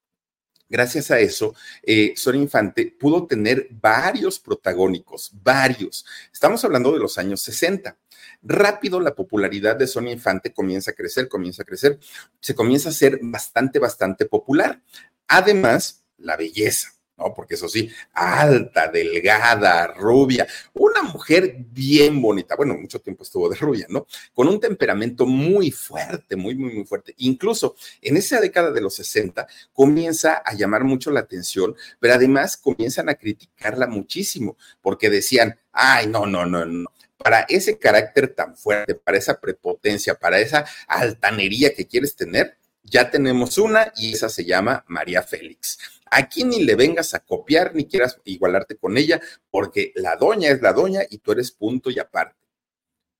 gracias 0.74 1.12
a 1.12 1.20
eso, 1.20 1.54
eh, 1.84 2.16
Infante 2.34 2.96
pudo 3.00 3.28
tener 3.28 3.68
varios 3.70 4.40
protagónicos, 4.40 5.32
varios. 5.44 6.04
Estamos 6.34 6.66
hablando 6.66 6.92
de 6.92 6.98
los 6.98 7.20
años 7.20 7.42
60. 7.44 7.96
Rápido 8.42 9.00
la 9.00 9.14
popularidad 9.14 9.76
de 9.76 9.86
Sonia 9.86 10.12
Infante 10.12 10.52
comienza 10.52 10.90
a 10.90 10.96
crecer, 10.96 11.28
comienza 11.28 11.62
a 11.62 11.66
crecer, 11.66 12.00
se 12.40 12.56
comienza 12.56 12.90
a 12.90 12.92
ser 12.92 13.20
bastante, 13.22 13.78
bastante 13.78 14.26
popular. 14.26 14.82
Además, 15.28 16.04
la 16.18 16.36
belleza. 16.38 16.93
¿No? 17.18 17.34
Porque 17.34 17.56
eso 17.56 17.68
sí, 17.70 17.90
alta, 18.14 18.88
delgada, 18.88 19.88
rubia, 19.88 20.48
una 20.74 21.04
mujer 21.04 21.56
bien 21.58 22.22
bonita. 22.22 22.56
Bueno, 22.56 22.76
mucho 22.76 23.00
tiempo 23.00 23.24
estuvo 23.24 23.50
de 23.50 23.56
rubia, 23.56 23.86
¿no? 23.90 24.08
Con 24.34 24.48
un 24.48 24.60
temperamento 24.60 25.26
muy 25.26 25.72
fuerte, 25.72 26.36
muy, 26.36 26.56
muy, 26.56 26.74
muy 26.74 26.86
fuerte. 26.86 27.14
Incluso 27.18 27.76
en 28.02 28.18
esa 28.18 28.40
década 28.40 28.72
de 28.72 28.82
los 28.82 28.96
60 28.96 29.48
comienza 29.74 30.42
a 30.46 30.54
llamar 30.54 30.84
mucho 30.84 31.12
la 31.12 31.22
atención, 31.22 31.76
pero 32.00 32.14
además 32.14 32.58
comienzan 32.58 33.10
a 33.10 33.16
criticarla 33.16 33.88
muchísimo, 33.88 34.58
porque 34.82 35.10
decían, 35.10 35.58
ay, 35.72 36.08
no, 36.08 36.26
no, 36.26 36.46
no, 36.46 36.66
no. 36.66 36.90
Para 37.18 37.42
ese 37.48 37.78
carácter 37.78 38.34
tan 38.36 38.58
fuerte, 38.58 38.96
para 38.96 39.18
esa 39.18 39.40
prepotencia, 39.40 40.16
para 40.16 40.40
esa 40.40 40.66
altanería 40.88 41.74
que 41.74 41.88
quieres 41.88 42.16
tener, 42.16 42.58
ya 42.84 43.10
tenemos 43.10 43.58
una 43.58 43.92
y 43.96 44.14
esa 44.14 44.30
se 44.30 44.46
llama 44.46 44.84
María 44.88 45.24
Félix. 45.24 45.80
Aquí 46.12 46.44
ni 46.44 46.64
le 46.64 46.76
vengas 46.76 47.14
a 47.14 47.20
copiar 47.22 47.74
ni 47.74 47.88
quieras 47.88 48.20
igualarte 48.26 48.78
con 48.78 48.98
ella, 48.98 49.20
porque 49.50 49.92
la 49.96 50.16
doña 50.16 50.50
es 50.50 50.62
la 50.62 50.74
doña 50.74 51.02
y 51.10 51.18
tú 51.18 51.32
eres 51.32 51.52
punto 51.52 51.90
y 51.90 52.00
aparte 52.00 52.44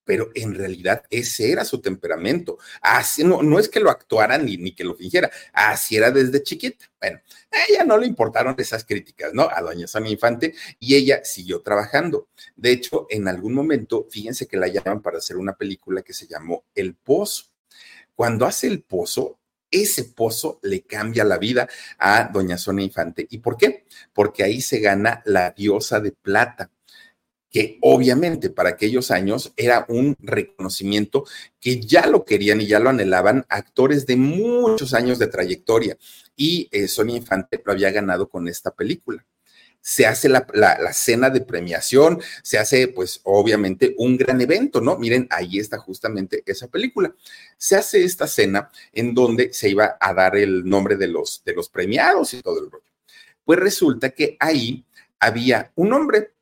pero 0.06 0.30
en 0.36 0.56
realidad 0.56 1.04
ese 1.10 1.52
era 1.52 1.66
su 1.66 1.82
temperamento. 1.82 2.58
Así, 2.82 3.24
no, 3.24 3.42
no 3.42 3.60
es 3.60 3.70
que 3.70 3.80
lo 3.80 3.90
actuara 3.90 4.38
ni, 4.38 4.58
ni 4.58 4.74
que 4.74 4.84
lo 4.84 4.96
fingiera, 4.96 5.32
así 5.54 5.96
era 5.96 6.12
desde 6.12 6.44
chiquita. 6.44 6.86
Bueno, 7.00 7.20
a 7.52 7.58
ella 7.70 7.84
no 7.84 7.98
le 7.98 8.08
importaron 8.08 8.56
esas 8.58 8.86
críticas, 8.86 9.34
¿no? 9.34 9.44
A 9.50 9.62
doña 9.62 9.88
Sonia 9.88 10.12
Infante 10.12 10.54
y 10.80 10.96
ella 10.96 11.24
siguió 11.24 11.62
trabajando. 11.62 12.28
De 12.56 12.72
hecho, 12.72 13.08
en 13.10 13.28
algún 13.28 13.54
momento, 13.54 14.08
fíjense 14.10 14.48
que 14.48 14.58
la 14.58 14.68
llaman 14.68 15.02
para 15.02 15.18
hacer 15.18 15.38
una 15.38 15.56
película 15.56 16.02
que 16.02 16.14
se 16.14 16.28
llamó 16.28 16.66
El 16.76 16.96
Pozo. 16.96 17.46
Cuando 18.16 18.46
hace 18.46 18.68
El 18.68 18.84
Pozo, 18.84 19.40
ese 19.74 20.06
pozo 20.06 20.60
le 20.62 20.84
cambia 20.84 21.26
la 21.26 21.38
vida 21.38 21.68
a 21.98 22.30
doña 22.32 22.58
Sonia 22.58 22.86
Infante. 22.86 23.28
¿Y 23.30 23.40
por 23.40 23.58
qué? 23.58 23.86
Porque 24.14 24.44
ahí 24.44 24.62
se 24.62 24.80
gana 24.80 25.22
la 25.26 25.52
diosa 25.52 26.00
de 26.00 26.12
plata 26.12 26.72
que 27.54 27.78
obviamente 27.82 28.50
para 28.50 28.70
aquellos 28.70 29.12
años 29.12 29.54
era 29.56 29.86
un 29.88 30.18
reconocimiento 30.20 31.24
que 31.60 31.80
ya 31.80 32.08
lo 32.08 32.26
querían 32.26 32.60
y 32.62 32.66
ya 32.66 32.80
lo 32.80 32.90
anhelaban 32.90 33.46
actores 33.48 34.08
de 34.08 34.16
muchos 34.16 34.96
años 34.96 35.20
de 35.20 35.28
trayectoria. 35.28 35.96
Y 36.36 36.68
eh, 36.72 36.88
Sonia 36.88 37.16
Infante 37.16 37.62
lo 37.64 37.72
había 37.72 37.92
ganado 37.92 38.28
con 38.28 38.48
esta 38.48 38.72
película. 38.72 39.24
Se 39.86 40.06
hace 40.06 40.30
la, 40.30 40.46
cena 40.94 41.30
de 41.30 41.42
premiación, 41.42 42.22
se 42.42 42.58
hace 42.58 42.88
pues 42.88 43.20
obviamente 43.24 43.94
un 43.98 44.16
gran 44.16 44.40
evento, 44.40 44.80
¿no? 44.80 44.98
Miren, 44.98 45.28
ahí 45.30 45.60
está 45.60 45.78
justamente 45.78 46.42
esa 46.46 46.70
película. 46.70 47.14
Se 47.58 47.76
hace 47.76 48.04
esta 48.04 48.26
cena 48.28 48.72
en 48.94 49.14
donde 49.14 49.52
se 49.52 49.70
iba 49.70 49.98
a 50.00 50.14
dar 50.14 50.38
el 50.38 50.64
nombre 50.64 50.96
de 50.96 51.08
los, 51.08 51.44
de 51.44 51.54
los 51.54 51.68
premiados 51.68 52.34
y 52.34 52.42
todo 52.42 52.64
el 52.64 52.72
rollo. 52.72 52.86
Pues 53.44 53.60
resulta 53.60 54.12
que 54.12 54.38
ahí 54.40 54.86
había 55.20 55.72
un 55.76 55.92
hombre 55.92 56.34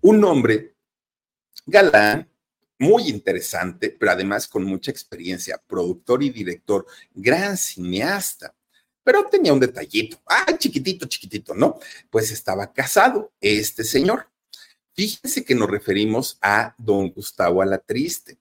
un 0.00 0.24
hombre 0.24 0.74
galán, 1.66 2.28
muy 2.78 3.08
interesante, 3.08 3.90
pero 3.90 4.12
además 4.12 4.46
con 4.46 4.64
mucha 4.64 4.90
experiencia, 4.90 5.60
productor 5.66 6.22
y 6.22 6.30
director, 6.30 6.86
gran 7.12 7.56
cineasta. 7.56 8.54
Pero 9.08 9.24
tenía 9.24 9.54
un 9.54 9.58
detallito, 9.58 10.18
ah, 10.26 10.54
chiquitito, 10.58 11.06
chiquitito, 11.06 11.54
¿no? 11.54 11.78
Pues 12.10 12.30
estaba 12.30 12.74
casado 12.74 13.32
este 13.40 13.82
señor. 13.82 14.28
Fíjense 14.92 15.46
que 15.46 15.54
nos 15.54 15.70
referimos 15.70 16.36
a 16.42 16.74
don 16.76 17.08
Gustavo 17.08 17.62
Alatriste. 17.62 18.36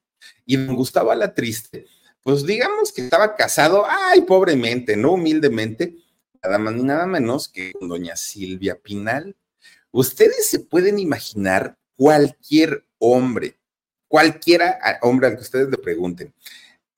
Y 0.45 0.57
don 0.57 0.75
Gustavo 0.75 1.12
Alatriste, 1.12 1.86
pues 2.21 2.45
digamos 2.45 2.91
que 2.91 3.03
estaba 3.03 3.38
casado, 3.38 3.86
ay, 3.88 4.24
pobremente, 4.24 4.97
¿no? 4.97 5.13
Humildemente, 5.13 5.95
nada 6.43 6.57
más 6.57 6.74
ni 6.74 6.83
nada 6.83 7.05
menos 7.05 7.47
que 7.47 7.71
con 7.71 7.88
doña 7.88 8.17
Silvia 8.17 8.77
Pinal. 8.77 9.38
Ustedes 9.91 10.50
se 10.50 10.59
pueden 10.59 11.00
imaginar 11.00 11.77
cualquier 11.95 12.86
hombre, 12.97 13.57
cualquiera 14.09 14.77
ah, 14.83 15.00
hombre 15.01 15.27
al 15.27 15.36
que 15.38 15.43
ustedes 15.43 15.69
le 15.69 15.77
pregunten 15.77 16.33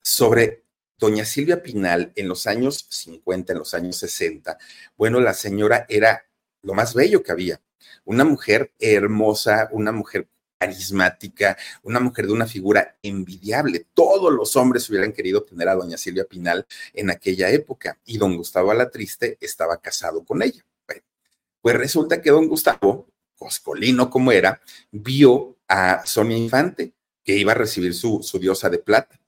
sobre 0.01 0.63
doña 0.99 1.25
Silvia 1.25 1.63
Pinal 1.63 2.11
en 2.15 2.27
los 2.27 2.45
años 2.45 2.85
50, 2.89 3.53
en 3.53 3.59
los 3.59 3.73
años 3.73 3.95
60. 3.97 4.57
Bueno, 4.97 5.19
la 5.19 5.33
señora 5.33 5.85
era 5.89 6.25
lo 6.61 6.73
más 6.73 6.93
bello 6.93 7.23
que 7.23 7.31
había. 7.31 7.61
Una 8.03 8.25
mujer 8.25 8.73
hermosa, 8.79 9.69
una 9.71 9.91
mujer 9.91 10.27
carismática, 10.59 11.57
una 11.83 12.01
mujer 12.01 12.27
de 12.27 12.33
una 12.33 12.45
figura 12.45 12.97
envidiable. 13.01 13.87
Todos 13.93 14.31
los 14.33 14.57
hombres 14.57 14.89
hubieran 14.89 15.13
querido 15.13 15.43
tener 15.43 15.69
a 15.69 15.75
doña 15.75 15.97
Silvia 15.97 16.25
Pinal 16.25 16.67
en 16.93 17.09
aquella 17.09 17.49
época 17.49 17.97
y 18.05 18.17
don 18.17 18.35
Gustavo 18.35 18.71
Alatriste 18.71 19.37
estaba 19.39 19.81
casado 19.81 20.23
con 20.25 20.41
ella. 20.41 20.63
Pues 21.61 21.75
resulta 21.75 22.21
que 22.21 22.29
don 22.29 22.47
Gustavo, 22.47 23.07
coscolino 23.37 24.09
como 24.09 24.31
era, 24.31 24.61
vio 24.91 25.57
a 25.67 26.05
Sonia 26.05 26.37
Infante, 26.37 26.93
que 27.23 27.35
iba 27.35 27.51
a 27.51 27.55
recibir 27.55 27.93
su, 27.93 28.21
su 28.23 28.39
diosa 28.39 28.69
de 28.69 28.79
plata. 28.79 29.18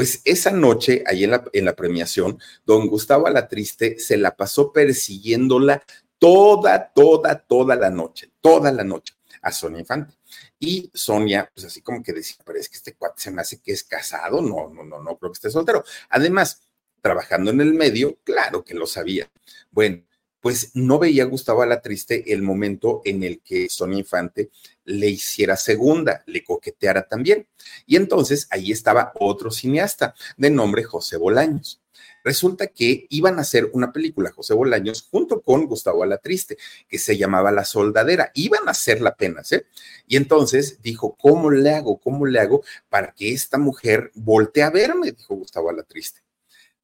Pues 0.00 0.22
esa 0.24 0.50
noche, 0.50 1.04
ahí 1.06 1.24
en 1.24 1.32
la, 1.32 1.44
en 1.52 1.66
la 1.66 1.76
premiación, 1.76 2.40
don 2.64 2.86
Gustavo 2.86 3.26
Alatriste 3.26 3.98
se 3.98 4.16
la 4.16 4.34
pasó 4.34 4.72
persiguiéndola 4.72 5.84
toda, 6.18 6.90
toda, 6.94 7.38
toda 7.38 7.76
la 7.76 7.90
noche, 7.90 8.30
toda 8.40 8.72
la 8.72 8.82
noche 8.82 9.12
a 9.42 9.52
Sonia 9.52 9.80
Infante. 9.80 10.14
Y 10.58 10.90
Sonia, 10.94 11.50
pues 11.52 11.66
así 11.66 11.82
como 11.82 12.02
que 12.02 12.14
decía, 12.14 12.38
pero 12.46 12.58
es 12.58 12.70
que 12.70 12.78
este 12.78 12.94
cuate 12.94 13.20
se 13.20 13.30
me 13.30 13.42
hace 13.42 13.60
que 13.60 13.72
es 13.72 13.84
casado, 13.84 14.40
no, 14.40 14.70
no, 14.70 14.84
no, 14.84 15.02
no 15.02 15.18
creo 15.18 15.32
que 15.32 15.36
esté 15.36 15.50
soltero. 15.50 15.84
Además, 16.08 16.62
trabajando 17.02 17.50
en 17.50 17.60
el 17.60 17.74
medio, 17.74 18.16
claro 18.24 18.64
que 18.64 18.72
lo 18.72 18.86
sabía. 18.86 19.30
Bueno, 19.70 20.02
pues 20.40 20.70
no 20.74 20.98
veía 20.98 21.24
Gustavo 21.24 21.62
a 21.62 21.66
la 21.66 21.82
triste 21.82 22.32
el 22.32 22.42
momento 22.42 23.02
en 23.04 23.22
el 23.22 23.40
que 23.40 23.68
Sonia 23.68 23.98
Infante 23.98 24.50
le 24.84 25.08
hiciera 25.08 25.56
segunda, 25.56 26.22
le 26.26 26.42
coqueteara 26.42 27.06
también. 27.06 27.46
Y 27.86 27.96
entonces 27.96 28.48
ahí 28.50 28.72
estaba 28.72 29.12
otro 29.16 29.50
cineasta 29.50 30.14
de 30.36 30.50
nombre 30.50 30.84
José 30.84 31.16
Bolaños. 31.16 31.80
Resulta 32.22 32.66
que 32.66 33.06
iban 33.08 33.38
a 33.38 33.42
hacer 33.42 33.70
una 33.72 33.92
película, 33.92 34.30
José 34.30 34.52
Bolaños, 34.52 35.08
junto 35.10 35.40
con 35.40 35.66
Gustavo 35.66 36.02
Alatriste, 36.02 36.58
que 36.88 36.98
se 36.98 37.16
llamaba 37.16 37.50
La 37.50 37.64
Soldadera. 37.64 38.30
Iban 38.34 38.68
a 38.68 38.72
hacerla 38.72 39.10
apenas, 39.10 39.52
¿eh? 39.52 39.66
Y 40.06 40.16
entonces 40.16 40.82
dijo, 40.82 41.16
¿cómo 41.18 41.50
le 41.50 41.70
hago? 41.70 41.98
¿Cómo 41.98 42.26
le 42.26 42.38
hago 42.38 42.62
para 42.88 43.12
que 43.12 43.32
esta 43.32 43.56
mujer 43.58 44.10
voltee 44.14 44.62
a 44.62 44.70
verme? 44.70 45.12
Dijo 45.12 45.34
Gustavo 45.34 45.70
Alatriste. 45.70 46.20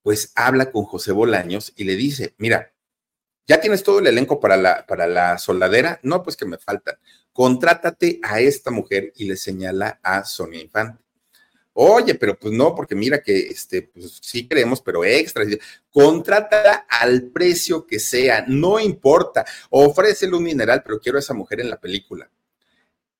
Pues 0.02 0.32
habla 0.34 0.70
con 0.70 0.84
José 0.84 1.12
Bolaños 1.12 1.72
y 1.76 1.84
le 1.84 1.96
dice, 1.96 2.34
mira, 2.38 2.72
¿Ya 3.46 3.60
tienes 3.60 3.82
todo 3.82 4.00
el 4.00 4.08
elenco 4.08 4.40
para 4.40 4.56
la, 4.56 4.84
para 4.86 5.06
la 5.06 5.38
soldadera? 5.38 6.00
No, 6.02 6.22
pues 6.22 6.36
que 6.36 6.46
me 6.46 6.58
faltan. 6.58 6.96
Contrátate 7.32 8.18
a 8.22 8.40
esta 8.40 8.70
mujer 8.70 9.12
y 9.14 9.26
le 9.26 9.36
señala 9.36 10.00
a 10.02 10.24
Sonia 10.24 10.60
Infante. 10.60 11.06
Oye, 11.78 12.14
pero 12.14 12.38
pues 12.38 12.54
no, 12.54 12.74
porque 12.74 12.94
mira 12.94 13.22
que 13.22 13.38
este, 13.38 13.82
pues 13.82 14.18
sí 14.22 14.48
queremos, 14.48 14.80
pero 14.80 15.04
extra. 15.04 15.44
Contrátala 15.90 16.86
al 16.88 17.24
precio 17.30 17.86
que 17.86 18.00
sea, 18.00 18.44
no 18.48 18.80
importa. 18.80 19.44
Ofrécele 19.70 20.34
un 20.34 20.42
mineral, 20.42 20.82
pero 20.82 20.98
quiero 20.98 21.18
a 21.18 21.20
esa 21.20 21.34
mujer 21.34 21.60
en 21.60 21.68
la 21.68 21.78
película. 21.78 22.30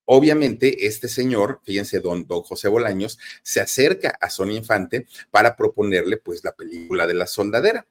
Obviamente, 0.07 0.87
este 0.87 1.09
señor, 1.09 1.61
fíjense, 1.65 2.01
don, 2.01 2.27
don 2.27 2.43
José 2.43 2.69
Bolaños, 2.69 3.19
se 3.43 3.61
acerca 3.61 4.17
a 4.21 4.31
Sonia 4.31 4.57
Infante 4.57 5.07
para 5.31 5.55
proponerle 5.55 6.17
pues 6.17 6.43
la 6.43 6.53
película 6.53 7.07
de 7.07 7.15
la 7.15 7.27
soldadera. 7.27 7.87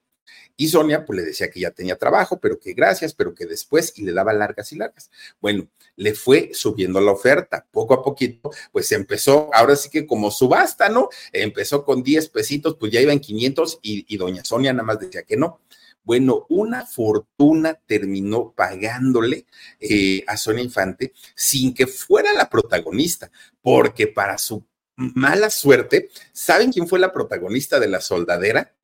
Y 0.57 0.69
Sonia 0.69 1.05
pues 1.05 1.17
le 1.17 1.25
decía 1.25 1.49
que 1.49 1.59
ya 1.59 1.71
tenía 1.71 1.97
trabajo, 1.97 2.39
pero 2.39 2.59
que 2.59 2.73
gracias, 2.73 3.13
pero 3.13 3.33
que 3.33 3.45
después 3.45 3.93
y 3.95 4.03
le 4.03 4.13
daba 4.13 4.33
largas 4.33 4.71
y 4.71 4.77
largas. 4.77 5.11
Bueno, 5.41 5.67
le 5.95 6.13
fue 6.13 6.51
subiendo 6.53 7.01
la 7.01 7.11
oferta, 7.11 7.65
poco 7.71 7.93
a 7.93 8.03
poquito, 8.03 8.51
pues 8.71 8.91
empezó, 8.91 9.49
ahora 9.53 9.75
sí 9.75 9.89
que 9.89 10.05
como 10.05 10.31
subasta, 10.31 10.89
¿no? 10.89 11.09
Empezó 11.33 11.83
con 11.83 12.03
10 12.03 12.29
pesitos, 12.29 12.77
pues 12.79 12.91
ya 12.91 13.01
iban 13.01 13.19
500 13.19 13.79
y, 13.81 14.17
doña 14.17 14.43
Sonia 14.45 14.73
nada 14.73 14.85
más 14.85 14.99
decía 14.99 15.23
que 15.23 15.37
no. 15.37 15.59
Bueno, 16.03 16.45
una 16.49 16.85
fortuna 16.85 17.73
terminó 17.85 18.53
pagándole 18.55 19.47
eh, 19.79 20.23
a 20.27 20.37
Sonia 20.37 20.63
Infante 20.63 21.13
sin 21.35 21.73
que 21.73 21.87
fuera 21.87 22.31
la 22.33 22.49
protagonista, 22.49 23.31
porque 23.61 24.07
para 24.07 24.37
su 24.37 24.65
mala 24.95 25.49
suerte, 25.49 26.09
¿saben 26.31 26.71
quién 26.71 26.87
fue 26.87 26.99
la 26.99 27.11
protagonista 27.11 27.79
de 27.79 27.87
la 27.87 28.01
soldadera? 28.01 28.75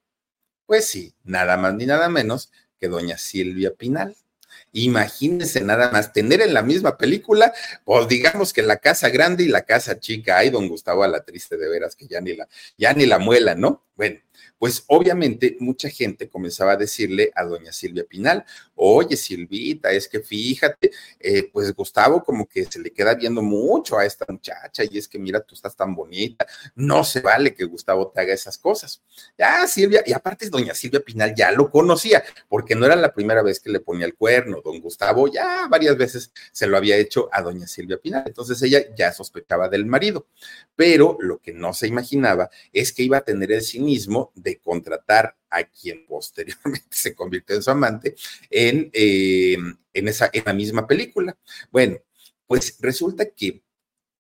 Pues 0.72 0.88
sí, 0.88 1.14
nada 1.26 1.58
más 1.58 1.74
ni 1.74 1.86
nada 1.86 2.08
menos 2.08 2.50
que 2.80 2.88
doña 2.88 3.18
Silvia 3.18 3.74
Pinal. 3.74 4.16
Imagínense 4.72 5.60
nada 5.60 5.92
más 5.92 6.14
tener 6.14 6.40
en 6.40 6.54
la 6.54 6.62
misma 6.62 6.98
película, 6.98 7.54
pues 7.84 8.08
digamos 8.08 8.54
que 8.54 8.62
la 8.62 8.78
casa 8.78 9.10
grande 9.10 9.44
y 9.44 9.50
la 9.50 9.64
casa 9.64 10.00
chica. 10.00 10.38
Ay, 10.38 10.50
don 10.50 10.70
Gustavo 10.70 11.04
a 11.04 11.10
la 11.10 11.26
triste 11.26 11.58
de 11.58 11.68
veras 11.68 11.94
que 11.98 12.08
ya 12.08 12.22
ni 12.22 12.38
la, 12.38 12.48
ya 12.78 12.94
ni 12.94 13.06
la 13.06 13.20
muela, 13.20 13.54
¿no? 13.54 13.84
Bueno, 13.98 14.22
pues 14.62 14.84
obviamente 14.86 15.58
mucha 15.60 15.90
gente 15.90 16.30
comenzaba 16.30 16.74
a 16.74 16.78
decirle 16.78 17.32
a 17.34 17.44
doña 17.44 17.72
Silvia 17.72 18.06
Pinal, 18.08 18.46
oye 18.76 19.18
Silvita, 19.18 19.92
es 19.92 20.08
que 20.08 20.20
fíjate, 20.20 20.92
eh, 21.20 21.50
pues 21.52 21.74
Gustavo 21.74 22.24
como 22.24 22.48
que 22.48 22.66
se 22.66 22.80
le 22.80 22.92
queda 22.92 23.16
viendo 23.16 23.42
mucho 23.42 23.98
a 23.98 24.06
esta 24.06 24.24
muchacha 24.30 24.84
y 24.84 25.00
es 25.00 25.08
que 25.08 25.18
mira, 25.18 25.40
tú 25.40 25.56
estás 25.56 25.76
tan 25.76 25.96
bonita, 25.96 26.46
no 26.76 27.04
se 27.04 27.22
vale 27.22 27.56
que 27.56 27.66
Gustavo 27.66 28.12
te 28.14 28.22
haga 28.22 28.36
esas 28.36 28.60
cosas. 28.60 29.02
Ya 29.36 29.66
Silvia, 29.66 30.04
y 30.06 30.14
aparte 30.14 30.48
doña 30.48 30.76
Silvia 30.76 31.00
Pinal 31.00 31.34
ya 31.36 31.52
lo 31.52 31.72
conocía, 31.72 32.24
porque 32.48 32.76
no 32.76 32.86
era 32.86 32.96
la 32.96 33.12
primera 33.16 33.42
vez 33.42 33.60
que 33.60 33.72
le 33.72 33.80
ponía 33.80 34.06
el 34.06 34.14
cuerno, 34.14 34.62
don 34.64 34.80
Gustavo 34.80 35.28
ya 35.28 35.66
varias 35.72 35.98
veces 35.98 36.32
se 36.52 36.68
lo 36.68 36.78
había 36.78 36.98
hecho 36.98 37.30
a 37.32 37.42
doña 37.42 37.66
Silvia 37.66 37.98
Pinal, 37.98 38.26
entonces 38.28 38.62
ella 38.62 38.86
ya 38.96 39.12
sospechaba 39.12 39.70
del 39.70 39.88
marido, 39.88 40.28
pero 40.76 41.18
lo 41.20 41.40
que 41.40 41.52
no 41.52 41.74
se 41.74 41.88
imaginaba 41.88 42.52
es 42.72 42.94
que 42.94 43.02
iba 43.02 43.18
a 43.18 43.22
tener 43.22 43.52
el 43.52 43.64
cinismo 43.64 44.32
de 44.36 44.51
contratar 44.60 45.38
a 45.50 45.64
quien 45.64 46.06
posteriormente 46.08 46.88
se 46.90 47.14
convirtió 47.14 47.56
en 47.56 47.62
su 47.62 47.72
amante 47.72 48.16
en, 48.50 48.90
eh, 48.94 49.58
en, 49.94 50.08
esa, 50.08 50.30
en 50.34 50.44
la 50.46 50.54
misma 50.54 50.88
película. 50.88 51.38
Bueno, 51.72 51.98
pues 52.48 52.78
resulta 52.80 53.26
que 53.26 53.62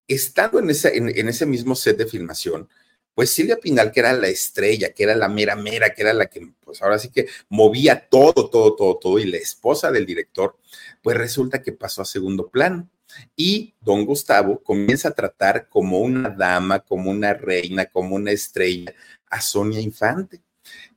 estando 0.07 0.59
en, 0.59 0.69
en, 0.69 1.29
ese 1.29 1.45
mismo 1.45 1.75
set 1.75 1.97
de 1.97 2.05
filmación, 2.05 2.69
pues 3.13 3.29
Silvia 3.29 3.57
Pinal, 3.57 3.91
que 3.91 3.99
era 3.99 4.13
la 4.13 4.27
estrella, 4.27 4.93
que 4.93 5.03
era 5.03 5.15
la 5.15 5.27
mera 5.27 5.55
mera, 5.55 5.93
que 5.93 6.01
era 6.01 6.13
la 6.13 6.27
que, 6.27 6.53
pues 6.61 6.81
ahora 6.81 6.97
sí 6.97 7.09
que 7.09 7.27
movía 7.49 8.07
todo, 8.09 8.49
todo, 8.49 8.75
todo, 8.75 8.97
todo, 8.97 9.19
y 9.19 9.25
la 9.25 9.37
esposa 9.37 9.91
del 9.91 10.05
director, 10.05 10.57
pues 11.01 11.17
resulta 11.17 11.61
que 11.61 11.73
pasó 11.73 12.01
a 12.01 12.05
segundo 12.05 12.49
plano. 12.49 12.89
Y 13.35 13.75
don 13.81 14.05
Gustavo 14.05 14.63
comienza 14.63 15.09
a 15.09 15.13
tratar 15.13 15.67
como 15.67 15.99
una 15.99 16.29
dama, 16.29 16.79
como 16.79 17.11
una 17.11 17.33
reina, 17.33 17.85
como 17.85 18.15
una 18.15 18.31
estrella 18.31 18.93
a 19.31 19.41
Sonia 19.41 19.79
Infante. 19.79 20.41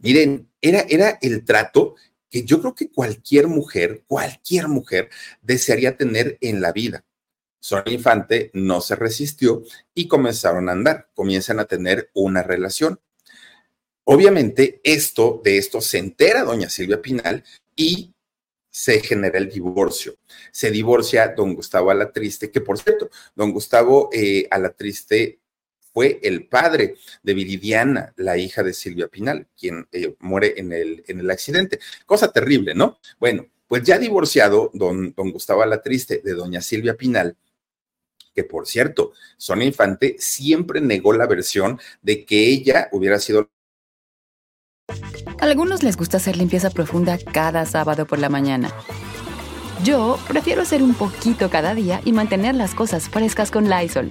Miren, 0.01 0.51
era, 0.61 0.81
era 0.81 1.19
el 1.23 1.45
trato 1.45 1.95
que 2.29 2.43
yo 2.43 2.61
creo 2.61 2.75
que 2.75 2.91
cualquier 2.91 3.47
mujer, 3.47 4.03
cualquier 4.07 4.69
mujer 4.69 5.09
desearía 5.41 5.97
tener 5.97 6.37
en 6.41 6.61
la 6.61 6.73
vida. 6.73 7.05
Sonia 7.61 7.95
Infante 7.95 8.51
no 8.53 8.83
se 8.83 8.97
resistió 8.97 9.63
y 9.95 10.09
comenzaron 10.09 10.69
a 10.69 10.73
andar, 10.73 11.09
comienzan 11.15 11.61
a 11.61 11.65
tener 11.65 12.11
una 12.13 12.43
relación. 12.43 13.01
Obviamente, 14.05 14.81
esto, 14.85 15.41
de 15.43 15.57
esto 15.57 15.81
se 15.81 15.99
entera 15.99 16.45
doña 16.45 16.69
Silvia 16.69 17.01
Pinal 17.01 17.43
y 17.75 18.13
se 18.69 19.01
genera 19.01 19.39
el 19.39 19.49
divorcio. 19.49 20.17
Se 20.51 20.71
divorcia 20.71 21.29
don 21.29 21.55
Gustavo 21.55 21.91
Alatriste, 21.91 22.51
que 22.51 22.61
por 22.61 22.79
cierto, 22.79 23.09
don 23.37 23.53
Gustavo 23.53 24.11
eh, 24.13 24.49
Alatriste 24.51 25.39
fue 25.95 26.19
el 26.25 26.47
padre 26.47 26.97
de 27.23 27.35
Viridiana, 27.35 28.13
la 28.17 28.37
hija 28.37 28.65
de 28.65 28.75
Silvia 28.75 29.07
Pinal, 29.07 29.47
quien 29.57 29.87
eh, 29.93 30.17
muere 30.19 30.55
en 30.57 30.73
el, 30.73 31.05
en 31.07 31.21
el 31.21 31.31
accidente. 31.31 31.79
Cosa 32.05 32.33
terrible, 32.33 32.75
¿no? 32.75 32.99
Bueno, 33.21 33.47
pues 33.69 33.85
ya 33.85 33.97
divorciado 33.97 34.73
don, 34.75 35.15
don 35.17 35.31
Gustavo 35.31 35.63
Alatriste 35.63 36.21
de 36.23 36.35
doña 36.35 36.61
Silvia 36.61 36.97
Pinal, 36.97 37.37
que 38.35 38.43
por 38.43 38.67
cierto, 38.67 39.13
Sonia 39.37 39.67
Infante 39.67 40.17
siempre 40.19 40.81
negó 40.81 41.13
la 41.13 41.29
versión 41.29 41.79
de 42.03 42.27
que 42.27 42.49
ella 42.49 42.89
hubiera 42.91 43.21
sido... 43.21 43.49
A 45.39 45.45
algunos 45.45 45.85
les 45.85 45.97
gusta 45.97 46.17
hacer 46.17 46.37
limpieza 46.37 46.71
profunda 46.71 47.19
cada 47.33 47.65
sábado 47.67 48.05
por 48.05 48.19
la 48.19 48.29
mañana. 48.29 48.75
Yo 49.85 50.19
prefiero 50.27 50.63
hacer 50.63 50.83
un 50.83 50.95
poquito 50.95 51.51
cada 51.51 51.75
día 51.75 52.01
y 52.05 52.13
mantener 52.13 52.57
las 52.57 52.75
cosas 52.75 53.09
frescas 53.09 53.53
con 53.53 53.71
Lysol. 53.71 54.11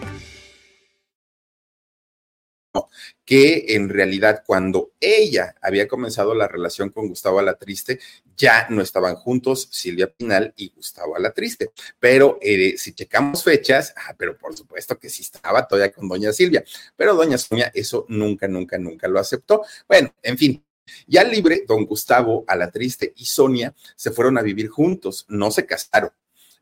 Que 3.25 3.75
en 3.75 3.89
realidad 3.89 4.43
cuando 4.45 4.91
ella 4.99 5.55
había 5.61 5.87
comenzado 5.87 6.33
la 6.33 6.47
relación 6.47 6.89
con 6.89 7.07
Gustavo 7.07 7.39
Alatriste, 7.39 7.99
ya 8.35 8.67
no 8.69 8.81
estaban 8.81 9.15
juntos 9.15 9.67
Silvia 9.71 10.11
Pinal 10.11 10.53
y 10.57 10.69
Gustavo 10.69 11.15
Alatriste. 11.15 11.71
Pero 11.99 12.39
eh, 12.41 12.75
si 12.77 12.93
checamos 12.93 13.43
fechas, 13.43 13.93
ah, 13.95 14.15
pero 14.17 14.37
por 14.37 14.55
supuesto 14.57 14.97
que 14.97 15.09
sí 15.09 15.21
estaba 15.21 15.67
todavía 15.67 15.91
con 15.91 16.07
doña 16.07 16.33
Silvia, 16.33 16.63
pero 16.95 17.15
doña 17.15 17.37
Sonia 17.37 17.71
eso 17.73 18.05
nunca, 18.09 18.47
nunca, 18.47 18.77
nunca 18.77 19.07
lo 19.07 19.19
aceptó. 19.19 19.63
Bueno, 19.87 20.13
en 20.23 20.37
fin, 20.37 20.65
ya 21.07 21.23
libre, 21.23 21.63
don 21.67 21.85
Gustavo 21.85 22.43
Alatriste 22.47 23.13
y 23.15 23.25
Sonia 23.25 23.73
se 23.95 24.11
fueron 24.11 24.37
a 24.37 24.41
vivir 24.41 24.67
juntos, 24.67 25.25
no 25.29 25.51
se 25.51 25.65
casaron 25.65 26.11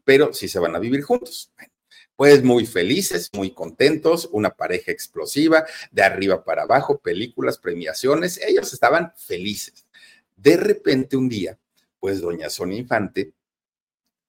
pero 0.10 0.34
sí 0.34 0.48
se 0.48 0.58
van 0.58 0.76
a 0.76 0.80
vivir 0.80 1.04
juntos. 1.04 1.52
Pues 2.20 2.44
muy 2.44 2.66
felices, 2.66 3.30
muy 3.32 3.52
contentos, 3.52 4.28
una 4.34 4.50
pareja 4.50 4.92
explosiva, 4.92 5.66
de 5.90 6.04
arriba 6.04 6.44
para 6.44 6.64
abajo, 6.64 6.98
películas, 6.98 7.58
premiaciones, 7.58 8.42
ellos 8.46 8.74
estaban 8.74 9.14
felices. 9.16 9.88
De 10.36 10.58
repente 10.58 11.16
un 11.16 11.30
día, 11.30 11.58
pues 11.98 12.20
doña 12.20 12.50
Sonia 12.50 12.78
Infante 12.78 13.32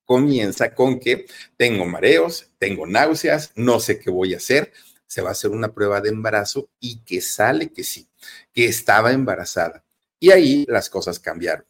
comienza 0.05 0.73
con 0.73 1.01
que 1.01 1.27
tengo 1.57 1.85
mareos, 1.85 2.53
tengo 2.59 2.87
náuseas, 2.87 3.51
no 3.57 3.81
sé 3.81 3.99
qué 3.99 4.09
voy 4.09 4.35
a 4.35 4.37
hacer, 4.37 4.73
se 5.09 5.21
va 5.21 5.31
a 5.31 5.33
hacer 5.33 5.51
una 5.51 5.75
prueba 5.75 6.01
de 6.01 6.11
embarazo 6.11 6.71
y 6.79 7.01
que 7.01 7.21
sale 7.21 7.73
que 7.73 7.83
sí, 7.83 8.09
que 8.53 8.67
estaba 8.67 9.11
embarazada. 9.11 9.85
Y 10.21 10.31
ahí 10.31 10.65
las 10.69 10.89
cosas 10.91 11.19
cambiaron. 11.19 11.70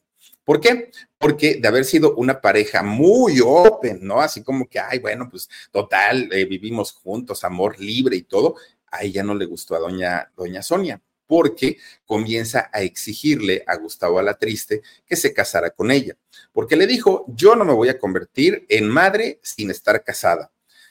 ¿Por 0.51 0.61
qué? 0.61 0.91
Porque 1.17 1.61
de 1.61 1.69
haber 1.69 1.85
sido 1.85 2.17
una 2.17 2.41
pareja 2.41 2.83
muy 2.83 3.39
open, 3.41 4.01
¿no? 4.03 4.21
Así 4.21 4.43
como 4.43 4.69
que, 4.69 4.81
ay, 4.81 4.99
bueno, 4.99 5.29
pues 5.31 5.49
total, 5.71 6.29
eh, 6.33 6.45
vivimos 6.45 6.91
juntos, 6.91 7.45
amor 7.45 7.79
libre 7.79 8.17
y 8.17 8.23
todo, 8.23 8.57
a 8.91 9.05
ella 9.05 9.23
no 9.23 9.37
le 9.37 9.45
gustó 9.45 9.77
a 9.77 9.79
doña, 9.79 10.33
doña 10.37 10.61
Sonia, 10.61 11.01
porque 11.29 11.79
comienza 12.05 12.69
a 12.73 12.83
exigirle 12.83 13.63
a 13.65 13.77
Gustavo 13.77 14.19
Alatriste 14.19 14.83
que 15.07 15.15
se 15.15 15.33
casara 15.33 15.71
con 15.71 15.93
ella, 15.93 16.17
porque 16.51 16.75
le 16.75 16.89
dijo, 16.89 17.27
yo 17.29 17.55
no 17.55 17.65
me 17.65 17.73
voy 17.73 17.89
a 17.89 17.97
convertir 17.97 18.67
en 18.69 18.89
madre 18.89 19.39
sin 19.45 19.71
estar 19.71 20.03
casada, 20.03 20.51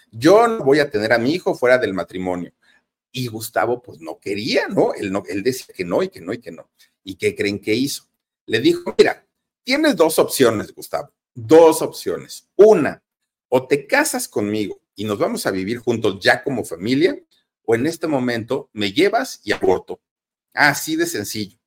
yo 0.09 0.47
no 0.47 0.63
voy 0.63 0.79
a 0.79 0.89
tener 0.89 1.11
a 1.11 1.17
mi 1.17 1.33
hijo 1.33 1.53
fuera 1.53 1.77
del 1.77 1.93
matrimonio. 1.93 2.53
Y 3.11 3.27
Gustavo, 3.27 3.83
pues 3.83 3.99
no 3.99 4.19
quería, 4.19 4.69
¿no? 4.69 4.93
Él, 4.93 5.11
no, 5.11 5.21
él 5.27 5.43
decía 5.43 5.75
que 5.75 5.83
no 5.83 6.01
y 6.01 6.07
que 6.07 6.21
no 6.21 6.31
y 6.31 6.37
que 6.37 6.51
no. 6.51 6.69
¿Y 7.03 7.15
qué 7.15 7.35
creen 7.35 7.59
que 7.59 7.73
hizo? 7.73 8.07
Le 8.45 8.61
dijo, 8.61 8.95
mira, 8.97 9.25
Tienes 9.69 9.95
dos 9.95 10.17
opciones, 10.17 10.73
Gustavo. 10.73 11.13
Dos 11.35 11.83
opciones. 11.83 12.49
Una, 12.55 13.03
o 13.49 13.67
te 13.67 13.85
casas 13.85 14.27
conmigo 14.27 14.81
y 14.95 15.03
nos 15.03 15.19
vamos 15.19 15.45
a 15.45 15.51
vivir 15.51 15.77
juntos 15.77 16.17
ya 16.19 16.43
como 16.43 16.65
familia, 16.65 17.15
o 17.61 17.75
en 17.75 17.85
este 17.85 18.07
momento 18.07 18.71
me 18.73 18.91
llevas 18.91 19.41
y 19.43 19.51
aborto. 19.51 20.01
Así 20.55 20.95
de 20.95 21.05
sencillo. 21.05 21.59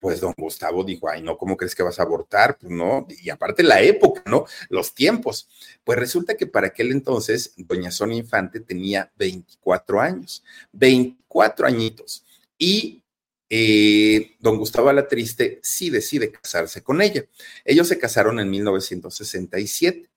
Pues 0.00 0.20
don 0.20 0.34
Gustavo 0.36 0.82
dijo, 0.82 1.08
ay, 1.08 1.22
no, 1.22 1.38
¿cómo 1.38 1.56
crees 1.56 1.76
que 1.76 1.84
vas 1.84 2.00
a 2.00 2.02
abortar? 2.02 2.58
Pues 2.58 2.72
no, 2.72 3.06
y 3.08 3.30
aparte 3.30 3.62
la 3.62 3.80
época, 3.80 4.24
¿no? 4.26 4.46
Los 4.68 4.92
tiempos. 4.92 5.48
Pues 5.84 6.00
resulta 6.00 6.36
que 6.36 6.48
para 6.48 6.66
aquel 6.66 6.90
entonces, 6.90 7.54
doña 7.56 7.92
Sonia 7.92 8.18
Infante 8.18 8.58
tenía 8.58 9.12
24 9.14 10.00
años, 10.00 10.42
24 10.72 11.68
añitos. 11.68 12.24
Y 12.58 12.99
eh, 13.52 14.36
don 14.38 14.56
Gustavo 14.56 14.88
Alatriste 14.88 15.58
sí 15.60 15.90
decide 15.90 16.30
casarse 16.30 16.82
con 16.82 17.02
ella. 17.02 17.24
Ellos 17.64 17.88
se 17.88 17.98
casaron 17.98 18.38
en 18.38 18.48
1967. 18.48 20.08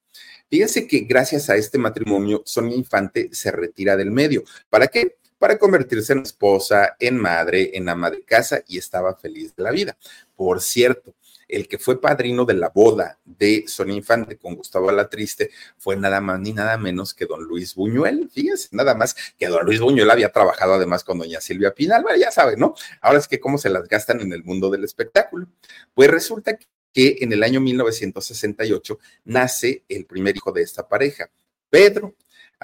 Fíjense 0.50 0.88
que 0.88 1.00
gracias 1.00 1.50
a 1.50 1.56
este 1.56 1.80
matrimonio, 1.80 2.44
Sonia 2.46 2.78
Infante 2.78 3.30
se 3.34 3.52
retira 3.52 3.98
del 3.98 4.12
medio. 4.12 4.44
¿Para 4.70 4.88
qué? 4.88 5.18
Para 5.40 5.58
convertirse 5.58 6.14
en 6.14 6.20
esposa, 6.20 6.96
en 7.00 7.18
madre, 7.18 7.72
en 7.74 7.90
ama 7.90 8.12
de 8.12 8.22
casa 8.22 8.64
y 8.68 8.78
estaba 8.78 9.16
feliz 9.16 9.56
de 9.56 9.64
la 9.64 9.72
vida. 9.72 9.98
Por 10.36 10.62
cierto, 10.62 11.16
el 11.54 11.68
que 11.68 11.78
fue 11.78 12.02
padrino 12.02 12.46
de 12.46 12.56
la 12.56 12.70
boda 12.70 13.20
de 13.24 13.66
Sonia 13.68 13.96
Infante 13.96 14.38
con 14.38 14.56
Gustavo 14.56 14.90
Alatriste 14.90 15.52
fue 15.78 15.96
nada 15.96 16.20
más 16.20 16.40
ni 16.40 16.52
nada 16.52 16.78
menos 16.78 17.14
que 17.14 17.28
don 17.28 17.44
Luis 17.44 17.76
Buñuel. 17.76 18.30
Fíjense, 18.32 18.70
nada 18.72 18.96
más 18.96 19.16
que 19.38 19.48
don 19.48 19.64
Luis 19.64 19.80
Buñuel 19.80 20.10
había 20.10 20.32
trabajado 20.32 20.74
además 20.74 21.04
con 21.04 21.20
doña 21.20 21.40
Silvia 21.42 21.74
Pinal. 21.74 22.02
Bueno, 22.02 22.18
ya 22.18 22.32
saben, 22.32 22.60
¿no? 22.60 22.74
Ahora 23.02 23.20
es 23.20 23.28
que 23.28 23.40
cómo 23.40 23.60
se 23.60 23.70
las 23.70 23.88
gastan 23.88 24.22
en 24.22 24.34
el 24.34 24.44
mundo 24.44 24.72
del 24.72 24.84
espectáculo. 24.84 25.48
Pues 25.94 26.10
resulta 26.10 26.58
que 26.92 27.18
en 27.22 27.34
el 27.34 27.44
año 27.44 27.62
1968 27.62 29.00
nace 29.26 29.84
el 29.90 30.06
primer 30.06 30.36
hijo 30.36 30.52
de 30.52 30.64
esta 30.64 30.88
pareja, 30.88 31.30
Pedro. 31.70 32.16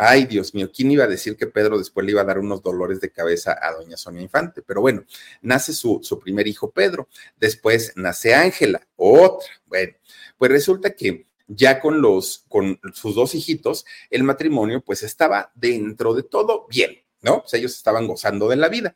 Ay, 0.01 0.23
Dios 0.23 0.53
mío, 0.53 0.71
¿quién 0.73 0.89
iba 0.91 1.03
a 1.03 1.07
decir 1.07 1.35
que 1.35 1.45
Pedro 1.45 1.77
después 1.77 2.05
le 2.05 2.13
iba 2.13 2.21
a 2.21 2.23
dar 2.23 2.39
unos 2.39 2.63
dolores 2.63 3.01
de 3.01 3.11
cabeza 3.11 3.59
a 3.61 3.73
doña 3.73 3.97
Sonia 3.97 4.21
Infante? 4.21 4.61
Pero 4.61 4.79
bueno, 4.79 5.03
nace 5.41 5.73
su, 5.73 5.99
su 6.03 6.17
primer 6.17 6.47
hijo 6.47 6.71
Pedro, 6.71 7.09
después 7.35 7.91
nace 7.97 8.33
Ángela, 8.33 8.87
otra. 8.95 9.49
Bueno, 9.65 9.93
pues 10.37 10.51
resulta 10.51 10.95
que 10.95 11.27
ya 11.47 11.81
con 11.81 12.01
los, 12.01 12.45
con 12.47 12.79
sus 12.93 13.13
dos 13.13 13.35
hijitos, 13.35 13.83
el 14.09 14.23
matrimonio 14.23 14.81
pues 14.81 15.03
estaba 15.03 15.51
dentro 15.53 16.13
de 16.13 16.23
todo 16.23 16.65
bien, 16.69 17.03
¿no? 17.21 17.41
Pues 17.41 17.55
ellos 17.55 17.75
estaban 17.75 18.07
gozando 18.07 18.47
de 18.47 18.55
la 18.55 18.69
vida. 18.69 18.95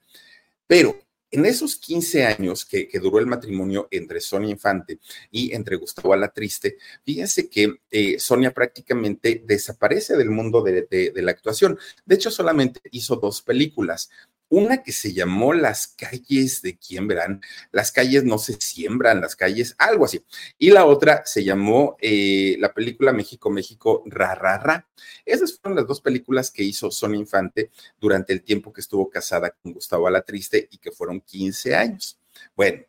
Pero 0.67 0.97
en 1.33 1.47
esos 1.47 1.75
15 1.77 2.25
años 2.27 2.63
que, 2.63 2.87
duró 3.01 3.17
el 3.17 3.25
matrimonio 3.25 3.87
entre 3.89 4.21
Sonia 4.21 4.51
Infante 4.51 4.99
y 5.31 5.51
entre 5.53 5.77
Gustavo 5.77 6.13
Alatriste, 6.13 6.77
fíjense 7.03 7.49
que 7.49 7.73
eh, 7.89 8.19
Sonia 8.19 8.53
prácticamente 8.53 9.41
desaparece 9.43 10.15
del 10.15 10.29
mundo 10.29 10.61
de, 10.61 11.11
la 11.15 11.31
actuación. 11.31 11.79
De 12.05 12.15
hecho, 12.15 12.29
solamente 12.29 12.81
hizo 12.91 13.15
dos 13.15 13.41
películas. 13.41 14.11
Una 14.55 14.83
que 14.83 14.91
se 14.91 15.13
llamó 15.13 15.51
Las 15.55 15.87
calles 15.87 16.61
de 16.61 16.77
quién 16.77 17.07
verán, 17.07 17.41
las 17.71 17.91
calles 17.91 18.23
no 18.23 18.37
se 18.37 18.53
siembran, 18.61 19.19
las 19.19 19.35
calles, 19.35 19.73
algo 19.79 20.05
así. 20.05 20.23
Y 20.59 20.69
la 20.69 20.85
otra 20.85 21.23
se 21.25 21.43
llamó 21.43 21.97
eh, 21.99 22.55
la 22.59 22.71
película 22.71 23.13
México, 23.13 23.49
México, 23.49 24.03
ra, 24.05 24.35
ra, 24.35 24.59
ra. 24.59 24.87
Esas 25.25 25.57
fueron 25.57 25.75
las 25.75 25.87
dos 25.87 26.01
películas 26.01 26.51
que 26.51 26.61
hizo 26.61 26.91
Sonia 26.91 27.19
Infante 27.19 27.71
durante 27.99 28.31
el 28.31 28.43
tiempo 28.43 28.71
que 28.71 28.81
estuvo 28.81 29.09
casada 29.09 29.49
con 29.49 29.73
Gustavo 29.73 30.05
Alatriste 30.05 30.67
y 30.69 30.77
que 30.77 30.91
fueron 30.91 31.21
15 31.21 31.73
años. 31.75 32.19
Bueno, 32.55 32.83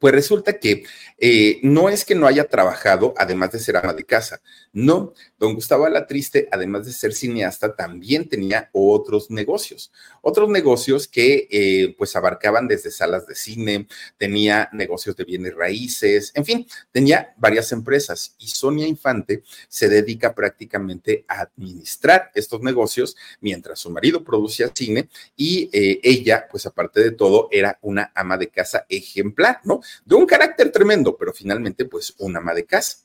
Pues 0.00 0.14
resulta 0.14 0.58
que 0.58 0.84
eh, 1.18 1.60
no 1.62 1.90
es 1.90 2.06
que 2.06 2.14
no 2.14 2.26
haya 2.26 2.48
trabajado, 2.48 3.12
además 3.18 3.52
de 3.52 3.58
ser 3.58 3.76
ama 3.76 3.92
de 3.92 4.04
casa. 4.04 4.40
No, 4.72 5.12
don 5.38 5.54
Gustavo 5.54 5.84
Alatriste, 5.84 6.48
además 6.50 6.86
de 6.86 6.92
ser 6.92 7.12
cineasta, 7.12 7.76
también 7.76 8.26
tenía 8.26 8.70
otros 8.72 9.30
negocios. 9.30 9.92
Otros 10.22 10.48
negocios 10.48 11.06
que 11.06 11.46
eh, 11.50 11.94
pues 11.98 12.16
abarcaban 12.16 12.66
desde 12.66 12.90
salas 12.90 13.26
de 13.26 13.34
cine, 13.34 13.86
tenía 14.16 14.70
negocios 14.72 15.14
de 15.16 15.24
bienes 15.24 15.54
raíces, 15.54 16.32
en 16.34 16.46
fin, 16.46 16.66
tenía 16.90 17.34
varias 17.36 17.70
empresas. 17.72 18.34
Y 18.38 18.48
Sonia 18.48 18.86
Infante 18.86 19.42
se 19.68 19.90
dedica 19.90 20.34
prácticamente 20.34 21.26
a 21.28 21.42
administrar 21.42 22.30
estos 22.34 22.62
negocios 22.62 23.16
mientras 23.42 23.80
su 23.80 23.90
marido 23.90 24.24
producía 24.24 24.70
cine 24.74 25.10
y 25.36 25.68
eh, 25.74 26.00
ella, 26.02 26.46
pues 26.50 26.64
aparte 26.64 27.00
de 27.02 27.10
todo, 27.10 27.48
era 27.50 27.78
una 27.82 28.10
ama 28.14 28.38
de 28.38 28.48
casa 28.48 28.86
ejemplar, 28.88 29.60
¿no? 29.64 29.82
De 30.04 30.14
un 30.14 30.26
carácter 30.26 30.70
tremendo, 30.70 31.16
pero 31.16 31.32
finalmente 31.32 31.84
pues 31.84 32.14
una 32.18 32.38
ama 32.38 32.54
de 32.54 32.64
casa. 32.64 32.98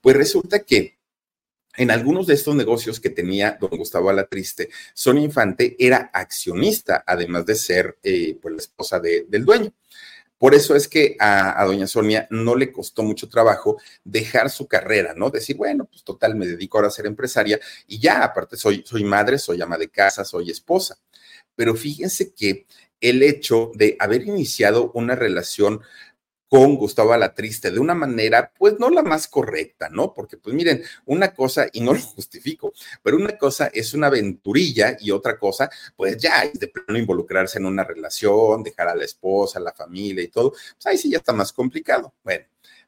Pues 0.00 0.16
resulta 0.16 0.60
que 0.60 0.98
en 1.76 1.90
algunos 1.90 2.26
de 2.26 2.34
estos 2.34 2.54
negocios 2.54 3.00
que 3.00 3.10
tenía 3.10 3.56
don 3.60 3.70
Gustavo 3.70 4.10
Alatriste, 4.10 4.68
Sonia 4.94 5.24
Infante 5.24 5.74
era 5.78 6.10
accionista, 6.12 7.02
además 7.06 7.46
de 7.46 7.54
ser 7.54 7.98
eh, 8.02 8.38
pues, 8.40 8.54
la 8.54 8.60
esposa 8.60 9.00
del 9.00 9.44
dueño. 9.44 9.72
Por 10.42 10.56
eso 10.56 10.74
es 10.74 10.88
que 10.88 11.16
a, 11.20 11.64
doña 11.64 11.86
Sonia 11.86 12.26
no 12.28 12.56
le 12.56 12.72
costó 12.72 13.04
mucho 13.04 13.28
trabajo 13.28 13.80
dejar 14.02 14.50
su 14.50 14.66
carrera, 14.66 15.14
¿no? 15.16 15.30
Decir, 15.30 15.56
bueno, 15.56 15.84
pues 15.84 16.02
total, 16.02 16.34
me 16.34 16.48
dedico 16.48 16.78
ahora 16.78 16.88
a 16.88 16.90
ser 16.90 17.06
empresaria 17.06 17.60
y 17.86 18.00
ya, 18.00 18.24
aparte 18.24 18.56
soy, 18.56 18.82
soy 18.84 19.04
madre, 19.04 19.38
soy 19.38 19.62
ama 19.62 19.78
de 19.78 19.88
casa, 19.88 20.24
soy 20.24 20.50
esposa. 20.50 20.98
Pero 21.54 21.76
fíjense 21.76 22.34
que 22.34 22.66
el 23.00 23.22
hecho 23.22 23.70
de 23.74 23.96
haber 24.00 24.22
iniciado 24.22 24.90
una 24.94 25.14
relación 25.14 25.80
con 26.52 26.76
Gustavo 26.76 27.14
Alatriste 27.14 27.70
de 27.70 27.80
una 27.80 27.94
manera, 27.94 28.52
pues 28.58 28.78
no 28.78 28.90
la 28.90 29.02
más 29.02 29.26
correcta, 29.26 29.88
¿no? 29.88 30.12
Porque, 30.12 30.36
pues 30.36 30.54
miren, 30.54 30.82
una 31.06 31.32
cosa, 31.32 31.66
y 31.72 31.80
no 31.80 31.94
lo 31.94 32.00
justifico, 32.02 32.74
pero 33.02 33.16
una 33.16 33.38
cosa 33.38 33.68
es 33.72 33.94
una 33.94 34.08
aventurilla 34.08 34.98
y 35.00 35.12
otra 35.12 35.38
cosa, 35.38 35.70
pues 35.96 36.18
ya 36.18 36.42
es 36.42 36.60
de 36.60 36.68
plano 36.68 36.98
involucrarse 36.98 37.56
en 37.56 37.64
una 37.64 37.84
relación, 37.84 38.62
dejar 38.62 38.88
a 38.88 38.94
la 38.94 39.06
esposa, 39.06 39.58
a 39.58 39.62
la 39.62 39.72
familia 39.72 40.22
y 40.22 40.28
todo, 40.28 40.50
pues 40.50 40.84
ahí 40.84 40.98
sí 40.98 41.08
ya 41.08 41.16
está 41.16 41.32
más 41.32 41.54
complicado. 41.54 42.12
Bueno, 42.22 42.44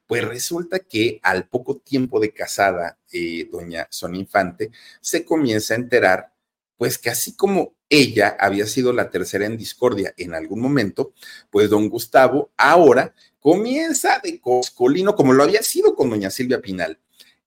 pues 0.07 0.23
resulta 0.23 0.81
que 0.81 1.19
al 1.23 1.49
poco 1.49 1.79
tiempo 1.79 2.21
de 2.21 2.35
casada, 2.35 2.99
eh, 3.11 3.49
doña 3.51 3.87
Sonia 3.89 4.21
Infante 4.21 4.73
se 5.01 5.25
comienza 5.25 5.73
a 5.73 5.79
enterar, 5.79 6.35
pues 6.77 6.99
que 6.99 7.09
así 7.09 7.35
como 7.35 7.73
ella 7.89 8.37
había 8.39 8.67
sido 8.67 8.93
la 8.93 9.11
tercera 9.11 9.47
en 9.47 9.57
discordia 9.57 10.13
en 10.19 10.35
algún 10.35 10.61
momento, 10.61 11.15
pues 11.51 11.71
don 11.71 11.89
Gustavo 11.89 12.51
ahora 12.59 13.15
comienza 13.45 14.21
de 14.25 14.41
coscolino, 14.41 15.15
como 15.15 15.35
lo 15.35 15.43
había 15.43 15.63
sido 15.63 15.95
con 15.95 16.09
doña 16.09 16.31
Silvia 16.31 16.63
Pinal. 16.63 16.99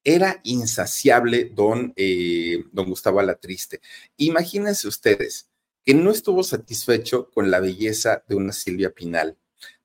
Era 0.03 0.39
insaciable 0.43 1.45
don, 1.45 1.91
eh, 1.95 2.65
don 2.71 2.87
Gustavo 2.87 3.19
Alatriste. 3.19 3.81
Imagínense 4.17 4.87
ustedes 4.87 5.49
que 5.83 5.95
no 5.95 6.11
estuvo 6.11 6.43
satisfecho 6.43 7.31
con 7.31 7.49
la 7.49 7.59
belleza 7.59 8.23
de 8.27 8.35
una 8.35 8.53
Silvia 8.53 8.91
Pinal. 8.91 9.39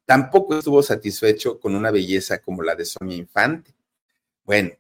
Tampoco 0.05 0.59
estuvo 0.59 0.83
satisfecho 0.83 1.59
con 1.59 1.75
una 1.75 1.91
belleza 1.91 2.43
como 2.43 2.63
la 2.63 2.75
de 2.75 2.85
Sonia 2.85 3.17
Infante. 3.17 3.75
Bueno, 4.45 4.73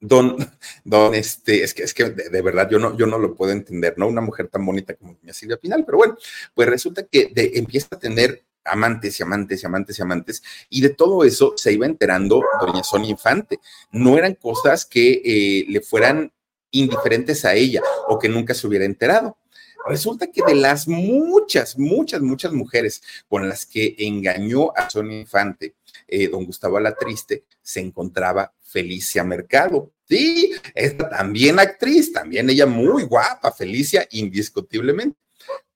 don, 0.00 0.36
don, 0.84 1.14
este, 1.14 1.62
es 1.62 1.74
que, 1.74 1.84
es 1.84 1.94
que 1.94 2.10
de, 2.10 2.42
verdad 2.42 2.68
yo 2.68 2.80
no, 2.80 2.96
yo 2.98 3.06
no 3.06 3.20
lo 3.20 3.36
puedo 3.36 3.52
entender, 3.52 3.96
¿no? 3.96 4.08
Una 4.08 4.20
mujer 4.20 4.48
tan 4.48 4.66
bonita 4.66 4.96
como 4.96 5.14
doña 5.14 5.32
Silvia 5.32 5.58
Pinal, 5.58 5.84
pero 5.84 5.98
bueno, 5.98 6.16
pues 6.54 6.68
resulta 6.68 7.04
que 7.04 7.30
empieza 7.54 7.86
a 7.92 8.00
tener 8.00 8.47
amantes 8.68 9.18
y 9.18 9.22
amantes 9.22 9.62
y 9.62 9.66
amantes 9.66 9.98
y 9.98 10.02
amantes, 10.02 10.42
y 10.68 10.80
de 10.80 10.90
todo 10.90 11.24
eso 11.24 11.54
se 11.56 11.72
iba 11.72 11.86
enterando 11.86 12.42
doña 12.60 12.82
Sonia 12.84 13.10
Infante. 13.10 13.60
No 13.90 14.18
eran 14.18 14.34
cosas 14.34 14.84
que 14.84 15.22
eh, 15.24 15.66
le 15.68 15.80
fueran 15.80 16.32
indiferentes 16.70 17.44
a 17.44 17.54
ella 17.54 17.82
o 18.08 18.18
que 18.18 18.28
nunca 18.28 18.54
se 18.54 18.66
hubiera 18.66 18.84
enterado. 18.84 19.38
Resulta 19.86 20.26
que 20.26 20.42
de 20.46 20.54
las 20.54 20.86
muchas, 20.86 21.78
muchas, 21.78 22.20
muchas 22.20 22.52
mujeres 22.52 23.02
con 23.26 23.48
las 23.48 23.64
que 23.64 23.94
engañó 23.98 24.70
a 24.76 24.90
Sonia 24.90 25.18
Infante, 25.18 25.76
eh, 26.06 26.28
don 26.28 26.44
Gustavo 26.44 26.76
Alatriste, 26.76 27.44
se 27.62 27.80
encontraba 27.80 28.52
Felicia 28.62 29.24
Mercado. 29.24 29.92
Sí, 30.06 30.52
esta 30.74 31.08
también 31.08 31.58
actriz, 31.58 32.12
también 32.12 32.50
ella 32.50 32.66
muy 32.66 33.04
guapa, 33.04 33.52
Felicia, 33.52 34.06
indiscutiblemente. 34.10 35.16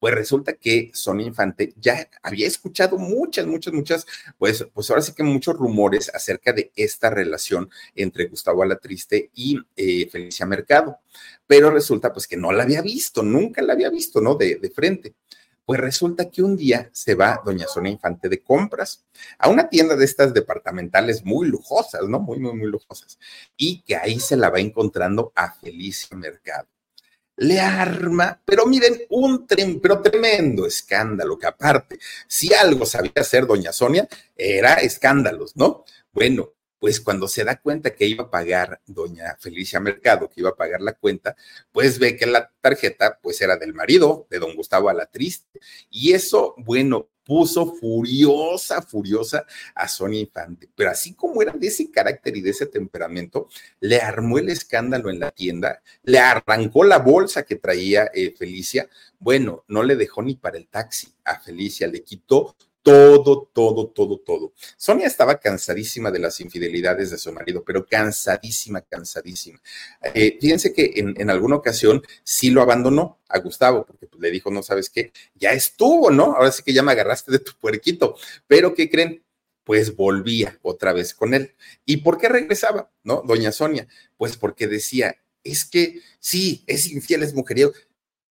Pues 0.02 0.16
resulta 0.16 0.54
que 0.54 0.90
Sonia 0.92 1.28
Infante 1.28 1.74
ya 1.76 2.08
había 2.24 2.48
escuchado 2.48 2.98
muchas, 2.98 3.46
muchas, 3.46 3.72
muchas, 3.72 4.06
pues, 4.36 4.66
pues 4.74 4.90
ahora 4.90 5.00
sí 5.00 5.12
que 5.12 5.22
muchos 5.22 5.56
rumores 5.56 6.10
acerca 6.12 6.52
de 6.52 6.72
esta 6.74 7.08
relación 7.08 7.70
entre 7.94 8.26
Gustavo 8.26 8.64
Alatriste 8.64 9.30
y 9.32 9.60
eh, 9.76 10.08
Felicia 10.10 10.44
Mercado, 10.44 10.98
pero 11.46 11.70
resulta 11.70 12.12
pues 12.12 12.26
que 12.26 12.36
no 12.36 12.50
la 12.50 12.64
había 12.64 12.82
visto, 12.82 13.22
nunca 13.22 13.62
la 13.62 13.74
había 13.74 13.90
visto, 13.90 14.20
¿no? 14.20 14.34
De, 14.34 14.56
de 14.56 14.70
frente. 14.70 15.14
Pues 15.64 15.78
resulta 15.78 16.28
que 16.28 16.42
un 16.42 16.56
día 16.56 16.90
se 16.92 17.14
va 17.14 17.40
doña 17.44 17.68
Sonia 17.68 17.92
Infante 17.92 18.28
de 18.28 18.42
compras 18.42 19.04
a 19.38 19.50
una 19.50 19.68
tienda 19.68 19.94
de 19.94 20.04
estas 20.04 20.34
departamentales 20.34 21.24
muy 21.24 21.46
lujosas, 21.46 22.08
¿no? 22.08 22.18
Muy, 22.18 22.40
muy, 22.40 22.54
muy 22.54 22.68
lujosas. 22.68 23.20
Y 23.56 23.82
que 23.82 23.94
ahí 23.94 24.18
se 24.18 24.36
la 24.36 24.50
va 24.50 24.58
encontrando 24.58 25.32
a 25.36 25.52
Felicia 25.52 26.16
Mercado 26.16 26.71
le 27.42 27.60
arma, 27.60 28.40
pero 28.44 28.66
miren, 28.66 29.02
un 29.10 29.46
pero 29.80 30.00
tremendo 30.00 30.64
escándalo, 30.66 31.38
que 31.38 31.46
aparte, 31.46 31.98
si 32.26 32.54
algo 32.54 32.86
sabía 32.86 33.12
hacer 33.16 33.46
doña 33.46 33.72
Sonia, 33.72 34.08
era 34.36 34.74
escándalos, 34.74 35.56
¿no? 35.56 35.84
Bueno, 36.12 36.52
pues 36.78 37.00
cuando 37.00 37.28
se 37.28 37.44
da 37.44 37.60
cuenta 37.60 37.94
que 37.94 38.06
iba 38.06 38.24
a 38.24 38.30
pagar 38.30 38.80
doña 38.86 39.36
Felicia 39.38 39.78
Mercado, 39.78 40.28
que 40.28 40.40
iba 40.40 40.50
a 40.50 40.56
pagar 40.56 40.80
la 40.80 40.94
cuenta, 40.94 41.36
pues 41.70 41.98
ve 41.98 42.16
que 42.16 42.26
la 42.26 42.50
tarjeta 42.60 43.18
pues 43.22 43.40
era 43.40 43.56
del 43.56 43.72
marido, 43.72 44.26
de 44.30 44.40
don 44.40 44.56
Gustavo 44.56 44.88
Alatriste. 44.88 45.60
Y 45.90 46.12
eso, 46.12 46.54
bueno, 46.58 47.08
puso 47.24 47.74
furiosa, 47.74 48.82
furiosa 48.82 49.46
a 49.74 49.88
Sonia 49.88 50.20
Infante. 50.20 50.68
Pero 50.74 50.90
así 50.90 51.14
como 51.14 51.42
era 51.42 51.52
de 51.52 51.66
ese 51.66 51.90
carácter 51.90 52.36
y 52.36 52.40
de 52.40 52.50
ese 52.50 52.66
temperamento, 52.66 53.48
le 53.80 54.00
armó 54.00 54.38
el 54.38 54.48
escándalo 54.48 55.10
en 55.10 55.20
la 55.20 55.30
tienda, 55.30 55.82
le 56.02 56.18
arrancó 56.18 56.84
la 56.84 56.98
bolsa 56.98 57.44
que 57.44 57.56
traía 57.56 58.10
eh, 58.14 58.34
Felicia. 58.36 58.88
Bueno, 59.18 59.64
no 59.68 59.82
le 59.82 59.96
dejó 59.96 60.22
ni 60.22 60.34
para 60.34 60.56
el 60.58 60.68
taxi 60.68 61.12
a 61.24 61.38
Felicia, 61.38 61.86
le 61.86 62.02
quitó 62.02 62.56
todo, 62.82 63.48
todo, 63.52 63.88
todo, 63.88 64.18
todo. 64.18 64.52
Sonia 64.76 65.06
estaba 65.06 65.38
cansadísima 65.38 66.10
de 66.10 66.18
las 66.18 66.40
infidelidades 66.40 67.10
de 67.10 67.18
su 67.18 67.32
marido, 67.32 67.62
pero 67.64 67.86
cansadísima, 67.86 68.80
cansadísima. 68.82 69.60
Eh, 70.14 70.36
fíjense 70.40 70.72
que 70.72 70.92
en, 70.96 71.30
alguna 71.30 71.56
ocasión 71.56 72.02
sí 72.24 72.50
lo 72.50 72.60
abandonó 72.60 73.20
a 73.28 73.38
Gustavo, 73.38 73.86
porque 73.86 74.06
pues, 74.08 74.20
le 74.20 74.30
dijo, 74.30 74.50
no 74.50 74.62
sabes 74.62 74.90
qué, 74.90 75.12
ya 75.34 75.52
estuvo, 75.52 76.10
¿no? 76.10 76.34
Ahora 76.34 76.50
sí 76.50 76.62
que 76.62 76.72
ya 76.72 76.82
me 76.82 76.92
agarraste 76.92 77.30
de 77.30 77.38
tu 77.38 77.52
puerquito. 77.58 78.16
Pero, 78.48 78.74
¿qué 78.74 78.90
creen? 78.90 79.24
Pues 79.64 79.94
volvía 79.94 80.58
otra 80.62 80.92
vez 80.92 81.14
con 81.14 81.34
él. 81.34 81.54
¿Y 81.84 81.98
por 81.98 82.18
qué 82.18 82.28
regresaba, 82.28 82.90
no? 83.04 83.22
Doña 83.24 83.52
Sonia, 83.52 83.86
pues 84.16 84.36
porque 84.36 84.66
decía, 84.66 85.16
es 85.44 85.64
que 85.64 86.00
sí, 86.18 86.64
es 86.66 86.90
infiel, 86.90 87.22
es 87.22 87.32
mujeriego, 87.32 87.72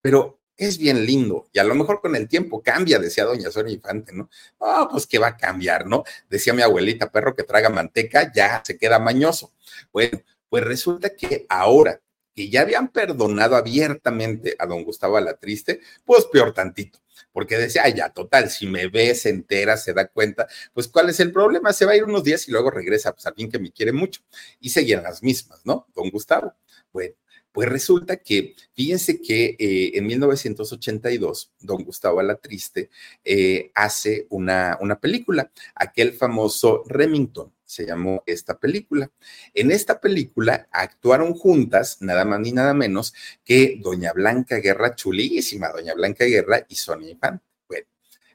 pero 0.02 0.41
es 0.62 0.78
bien 0.78 1.06
lindo 1.06 1.48
y 1.52 1.58
a 1.60 1.64
lo 1.64 1.74
mejor 1.74 2.02
con 2.02 2.16
el 2.16 2.28
tiempo 2.28 2.62
cambia, 2.62 3.00
decía 3.00 3.26
doña 3.26 3.50
Sonia 3.50 3.74
Infante, 3.74 4.14
¿no? 4.14 4.30
Ah, 4.60 4.88
pues 4.92 5.08
que 5.08 5.18
va 5.18 5.28
a 5.28 5.38
cambiar, 5.38 5.88
¿no? 5.88 6.04
Decía 6.30 6.54
mi 6.54 6.62
abuelita, 6.62 7.12
perro 7.12 7.36
que 7.36 7.44
traga 7.44 7.70
manteca 7.70 8.32
ya 8.32 8.62
se 8.64 8.78
queda 8.78 9.00
mañoso. 9.00 9.54
Bueno, 9.92 10.22
pues 10.50 10.64
resulta 10.64 11.16
que 11.16 11.48
ahora 11.50 12.00
que 12.36 12.50
ya 12.50 12.62
habían 12.62 12.90
perdonado 12.90 13.56
abiertamente 13.56 14.56
a 14.60 14.68
don 14.68 14.84
Gustavo 14.84 15.18
Alatriste, 15.18 15.82
pues 16.06 16.26
peor 16.26 16.54
tantito, 16.54 17.00
porque 17.34 17.58
decía, 17.58 17.82
ay, 17.86 17.96
ya, 17.96 18.10
total, 18.10 18.50
si 18.52 18.68
me 18.68 18.88
ve, 18.88 19.16
se 19.16 19.30
entera, 19.30 19.78
se 19.78 19.94
da 19.94 20.08
cuenta, 20.08 20.48
pues 20.74 20.88
cuál 20.88 21.10
es 21.10 21.20
el 21.20 21.32
problema, 21.32 21.74
se 21.74 21.86
va 21.86 21.94
a 21.94 21.96
ir 21.96 22.04
unos 22.04 22.24
días 22.24 22.48
y 22.48 22.52
luego 22.52 22.70
regresa, 22.70 23.14
pues 23.14 23.26
a 23.26 23.30
alguien 23.30 23.50
que 23.50 23.60
me 23.60 23.72
quiere 23.72 23.94
mucho. 23.94 24.22
Y 24.60 24.70
seguían 24.70 25.04
las 25.04 25.24
mismas, 25.24 25.62
¿no? 25.66 25.88
Don 25.96 26.10
Gustavo. 26.12 26.54
Bueno, 26.94 27.16
pues 27.52 27.68
resulta 27.68 28.18
que, 28.18 28.56
fíjense 28.74 29.22
que 29.22 29.56
eh, 29.60 29.92
en 29.96 30.06
1982, 30.06 31.52
don 31.60 31.84
Gustavo 31.84 32.20
Alatriste 32.20 32.90
eh, 33.24 33.72
hace 33.76 34.28
una, 34.30 34.78
una 34.82 35.00
película, 35.00 35.52
aquel 35.76 36.14
famoso 36.14 36.84
Remington, 36.88 37.52
se 37.72 37.86
llamó 37.86 38.22
esta 38.26 38.60
película. 38.60 39.10
En 39.54 39.72
esta 39.72 40.02
película 40.02 40.68
actuaron 40.72 41.34
juntas, 41.34 41.98
nada 42.02 42.26
más 42.26 42.42
ni 42.42 42.52
nada 42.52 42.74
menos, 42.74 43.14
que 43.46 43.80
Doña 43.82 44.12
Blanca 44.12 44.58
Guerra, 44.58 44.96
chulísima 44.96 45.70
Doña 45.70 45.94
Blanca 45.94 46.26
Guerra 46.26 46.66
y 46.68 46.76
Sonia 46.76 47.10
Infante. 47.10 47.46
Bueno, 47.70 47.88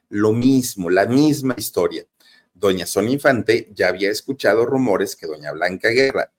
lo 0.09 0.33
mismo, 0.33 0.89
la 0.89 1.05
misma 1.05 1.53
historia. 1.55 2.05
Doña 2.51 2.87
Sonia 2.87 3.13
Infante 3.13 3.69
ya 3.75 3.89
había 3.89 4.09
escuchado 4.09 4.65
rumores 4.65 5.15
que 5.15 5.27
Doña 5.27 5.51
Blanca 5.51 5.89
Guerra, 5.89 6.33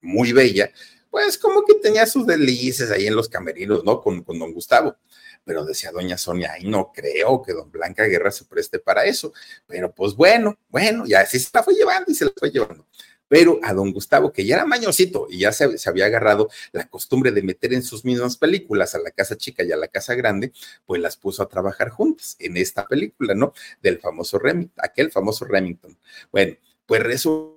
muy 0.00 0.32
bella, 0.32 0.70
pues 1.14 1.38
como 1.38 1.64
que 1.64 1.74
tenía 1.74 2.06
sus 2.06 2.26
delices 2.26 2.90
ahí 2.90 3.06
en 3.06 3.14
los 3.14 3.28
camerinos, 3.28 3.84
¿no? 3.84 4.02
Con, 4.02 4.24
con 4.24 4.36
don 4.36 4.52
Gustavo 4.52 4.96
pero 5.44 5.64
decía 5.64 5.92
doña 5.92 6.16
Sonia, 6.16 6.52
ay, 6.54 6.64
no 6.64 6.90
creo 6.92 7.42
que 7.42 7.52
don 7.52 7.70
Blanca 7.70 8.04
Guerra 8.04 8.30
se 8.32 8.44
preste 8.46 8.78
para 8.78 9.04
eso. 9.04 9.32
Pero 9.66 9.94
pues 9.94 10.14
bueno, 10.14 10.58
bueno, 10.70 11.04
ya 11.06 11.20
así 11.20 11.38
se 11.38 11.50
la 11.52 11.62
fue 11.62 11.74
llevando 11.74 12.10
y 12.10 12.14
se 12.14 12.24
la 12.24 12.32
fue 12.36 12.50
llevando. 12.50 12.86
Pero 13.28 13.58
a 13.62 13.74
don 13.74 13.92
Gustavo, 13.92 14.32
que 14.32 14.44
ya 14.44 14.56
era 14.56 14.64
mañosito 14.64 15.26
y 15.30 15.40
ya 15.40 15.52
se, 15.52 15.76
había 15.86 16.06
agarrado 16.06 16.48
la 16.72 16.88
costumbre 16.88 17.30
de 17.30 17.42
meter 17.42 17.74
en 17.74 17.82
sus 17.82 18.04
mismas 18.04 18.36
películas 18.36 18.94
a 18.94 18.98
la 18.98 19.10
casa 19.10 19.36
chica 19.36 19.62
y 19.62 19.70
a 19.70 19.76
la 19.76 19.88
casa 19.88 20.14
grande, 20.14 20.52
pues 20.86 21.00
las 21.00 21.16
puso 21.18 21.42
a 21.42 21.48
trabajar 21.48 21.90
juntas 21.90 22.36
en 22.38 22.56
esta 22.56 22.86
película, 22.86 23.34
¿no? 23.34 23.52
Del 23.82 23.98
famoso 23.98 24.38
Remington, 24.38 24.74
aquel 24.82 25.10
famoso 25.10 25.44
Remington. 25.44 25.98
Bueno, 26.30 26.56
pues 26.86 27.02
resulta 27.02 27.53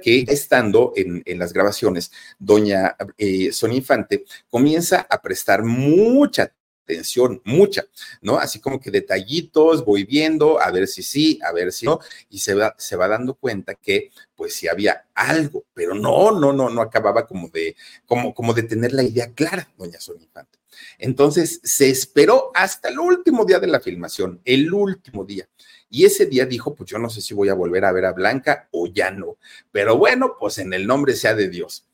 que 0.00 0.24
estando 0.28 0.92
en, 0.96 1.38
las 1.38 1.52
grabaciones, 1.52 2.12
doña 2.38 2.96
eh, 3.18 3.50
Infante 3.70 4.24
comienza 4.50 5.06
a 5.08 5.20
prestar 5.20 5.64
mucha 5.64 6.52
atención, 6.84 7.40
mucha, 7.44 7.84
¿no? 8.20 8.36
Así 8.36 8.60
como 8.60 8.78
que 8.78 8.90
detallitos, 8.90 9.84
voy 9.84 10.04
viendo, 10.04 10.60
a 10.60 10.70
ver 10.70 10.86
si 10.86 11.02
sí, 11.02 11.40
a 11.42 11.52
ver 11.52 11.72
si 11.72 11.86
no, 11.86 11.98
y 12.28 12.38
se 12.38 12.54
va, 12.54 12.74
se 12.78 12.96
va 12.96 13.08
dando 13.08 13.34
cuenta 13.34 13.74
que 13.74 14.10
pues 14.36 14.54
sí 14.54 14.68
había 14.68 15.06
algo, 15.14 15.64
pero 15.72 15.94
no, 15.94 16.32
no, 16.32 16.52
no, 16.52 16.68
no 16.68 16.82
acababa 16.82 17.26
como 17.26 17.48
de, 17.48 17.76
como, 18.06 18.34
como 18.34 18.52
de 18.52 18.64
tener 18.64 18.92
la 18.92 19.02
idea 19.02 19.32
clara, 19.32 19.68
doña 19.78 20.00
Sonia 20.00 20.24
Infante. 20.24 20.58
Entonces 20.98 21.60
se 21.62 21.88
esperó 21.88 22.50
hasta 22.54 22.88
el 22.88 22.98
último 22.98 23.44
día 23.44 23.60
de 23.60 23.68
la 23.68 23.80
filmación, 23.80 24.40
el 24.44 24.72
último 24.72 25.24
día. 25.24 25.48
Y 25.94 26.04
ese 26.04 26.26
día 26.26 26.44
dijo, 26.44 26.74
pues 26.74 26.90
yo 26.90 26.98
no 26.98 27.08
sé 27.08 27.20
si 27.20 27.34
voy 27.34 27.50
a 27.50 27.54
volver 27.54 27.84
a 27.84 27.92
ver 27.92 28.04
a 28.06 28.12
Blanca 28.12 28.68
o 28.72 28.88
ya 28.88 29.12
no. 29.12 29.38
Pero 29.70 29.96
bueno, 29.96 30.34
pues 30.40 30.58
en 30.58 30.72
el 30.72 30.88
nombre 30.88 31.14
sea 31.14 31.36
de 31.36 31.48
Dios. 31.48 31.86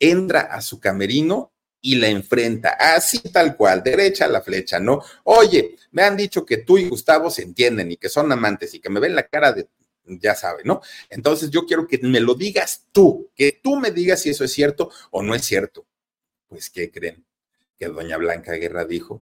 Entra 0.00 0.40
a 0.40 0.60
su 0.60 0.80
camerino 0.80 1.52
y 1.80 1.94
la 1.94 2.08
enfrenta, 2.08 2.70
así 2.70 3.20
tal 3.20 3.56
cual, 3.56 3.84
derecha 3.84 4.26
la 4.26 4.42
flecha, 4.42 4.80
¿no? 4.80 5.02
Oye, 5.22 5.76
me 5.92 6.02
han 6.02 6.16
dicho 6.16 6.44
que 6.44 6.56
tú 6.56 6.78
y 6.78 6.88
Gustavo 6.88 7.30
se 7.30 7.42
entienden 7.42 7.92
y 7.92 7.96
que 7.96 8.08
son 8.08 8.32
amantes 8.32 8.74
y 8.74 8.80
que 8.80 8.90
me 8.90 8.98
ven 8.98 9.14
la 9.14 9.28
cara 9.28 9.52
de, 9.52 9.68
ya 10.04 10.34
sabe, 10.34 10.62
¿no? 10.64 10.80
Entonces 11.08 11.48
yo 11.50 11.64
quiero 11.64 11.86
que 11.86 11.98
me 11.98 12.18
lo 12.18 12.34
digas 12.34 12.86
tú, 12.90 13.30
que 13.36 13.60
tú 13.62 13.76
me 13.76 13.92
digas 13.92 14.22
si 14.22 14.30
eso 14.30 14.42
es 14.42 14.52
cierto 14.52 14.90
o 15.12 15.22
no 15.22 15.32
es 15.32 15.44
cierto. 15.44 15.86
Pues, 16.48 16.70
¿qué 16.70 16.90
creen? 16.90 17.24
Que 17.78 17.86
doña 17.86 18.16
Blanca 18.16 18.54
Guerra 18.54 18.84
dijo. 18.84 19.22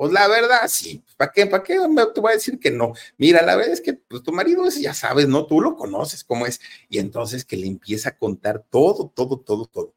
Pues 0.00 0.12
la 0.12 0.28
verdad, 0.28 0.62
sí. 0.66 1.04
¿Para 1.18 1.30
qué? 1.30 1.44
¿Para 1.44 1.62
qué 1.62 1.74
te 2.14 2.20
voy 2.22 2.30
a 2.30 2.34
decir 2.34 2.58
que 2.58 2.70
no? 2.70 2.94
Mira, 3.18 3.42
la 3.42 3.54
verdad 3.54 3.74
es 3.74 3.82
que 3.82 3.92
pues, 3.92 4.22
tu 4.22 4.32
marido 4.32 4.64
es, 4.66 4.80
ya 4.80 4.94
sabes, 4.94 5.28
¿no? 5.28 5.44
Tú 5.44 5.60
lo 5.60 5.76
conoces 5.76 6.24
cómo 6.24 6.46
es. 6.46 6.58
Y 6.88 7.00
entonces 7.00 7.44
que 7.44 7.58
le 7.58 7.66
empieza 7.66 8.08
a 8.08 8.16
contar 8.16 8.64
todo, 8.70 9.12
todo, 9.14 9.38
todo, 9.40 9.66
todo 9.66 9.94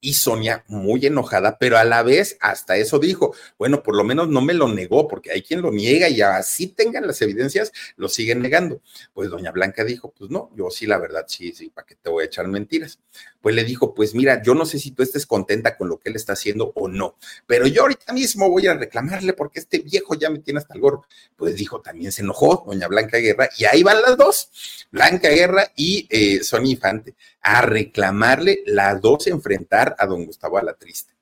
y 0.00 0.14
Sonia 0.14 0.64
muy 0.66 1.04
enojada, 1.04 1.58
pero 1.58 1.76
a 1.76 1.84
la 1.84 2.02
vez 2.02 2.38
hasta 2.40 2.76
eso 2.76 2.98
dijo, 2.98 3.34
bueno, 3.58 3.82
por 3.82 3.94
lo 3.96 4.04
menos 4.04 4.28
no 4.28 4.40
me 4.40 4.54
lo 4.54 4.66
negó, 4.68 5.06
porque 5.08 5.30
hay 5.30 5.42
quien 5.42 5.60
lo 5.60 5.70
niega 5.70 6.08
y 6.08 6.22
así 6.22 6.68
tengan 6.68 7.06
las 7.06 7.20
evidencias, 7.20 7.72
lo 7.96 8.08
siguen 8.08 8.40
negando. 8.40 8.80
Pues 9.12 9.30
doña 9.30 9.52
Blanca 9.52 9.84
dijo, 9.84 10.12
pues 10.16 10.30
no, 10.30 10.50
yo 10.56 10.70
sí, 10.70 10.86
la 10.86 10.98
verdad, 10.98 11.24
sí, 11.28 11.52
sí, 11.52 11.70
¿para 11.70 11.86
qué 11.86 11.96
te 11.96 12.08
voy 12.08 12.22
a 12.22 12.26
echar 12.26 12.48
mentiras? 12.48 12.98
Pues 13.40 13.54
le 13.54 13.64
dijo, 13.64 13.94
pues 13.94 14.14
mira, 14.14 14.42
yo 14.42 14.54
no 14.54 14.66
sé 14.66 14.78
si 14.78 14.90
tú 14.90 15.02
estés 15.02 15.26
contenta 15.26 15.76
con 15.76 15.88
lo 15.88 15.98
que 15.98 16.10
él 16.10 16.16
está 16.16 16.34
haciendo 16.34 16.72
o 16.74 16.88
no, 16.88 17.16
pero 17.46 17.66
yo 17.66 17.82
ahorita 17.82 18.12
mismo 18.12 18.50
voy 18.50 18.66
a 18.66 18.74
reclamarle 18.74 19.32
porque 19.32 19.60
este 19.60 19.78
viejo 19.78 20.14
ya 20.14 20.30
me 20.30 20.40
tiene 20.40 20.58
hasta 20.58 20.74
el 20.74 20.80
gorro. 20.80 21.06
Pues 21.36 21.56
dijo, 21.56 21.80
también 21.80 22.12
se 22.12 22.22
enojó 22.22 22.64
doña 22.66 22.88
Blanca 22.88 23.18
Guerra 23.18 23.48
y 23.56 23.64
ahí 23.64 23.82
van 23.82 24.02
las 24.02 24.16
dos, 24.16 24.50
Blanca 24.90 25.30
Guerra 25.30 25.72
y 25.76 26.06
eh, 26.10 26.42
Sonia 26.42 26.72
Infante 26.72 27.14
a 27.42 27.62
reclamarle 27.62 28.62
las 28.66 29.00
dos 29.00 29.26
enfrentar 29.26 29.96
a 29.98 30.06
don 30.06 30.26
Gustavo 30.26 30.58
Alatriste. 30.58 31.14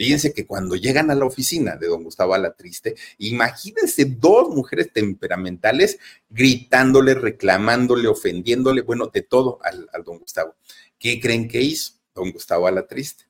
Fíjense 0.00 0.32
que 0.32 0.46
cuando 0.46 0.76
llegan 0.76 1.10
a 1.10 1.14
la 1.14 1.26
oficina 1.26 1.76
de 1.76 1.86
don 1.86 2.02
Gustavo 2.04 2.32
Alatriste, 2.32 2.94
imagínense 3.18 4.06
dos 4.06 4.48
mujeres 4.48 4.90
temperamentales 4.94 5.98
gritándole, 6.30 7.12
reclamándole, 7.12 8.08
ofendiéndole, 8.08 8.80
bueno, 8.80 9.08
de 9.12 9.20
todo 9.20 9.58
al, 9.62 9.90
al 9.92 10.02
don 10.02 10.18
Gustavo. 10.18 10.54
¿Qué 11.00 11.18
creen 11.18 11.48
que 11.48 11.62
hizo 11.62 11.94
don 12.14 12.30
Gustavo 12.30 12.68
Alatriste? 12.68 13.24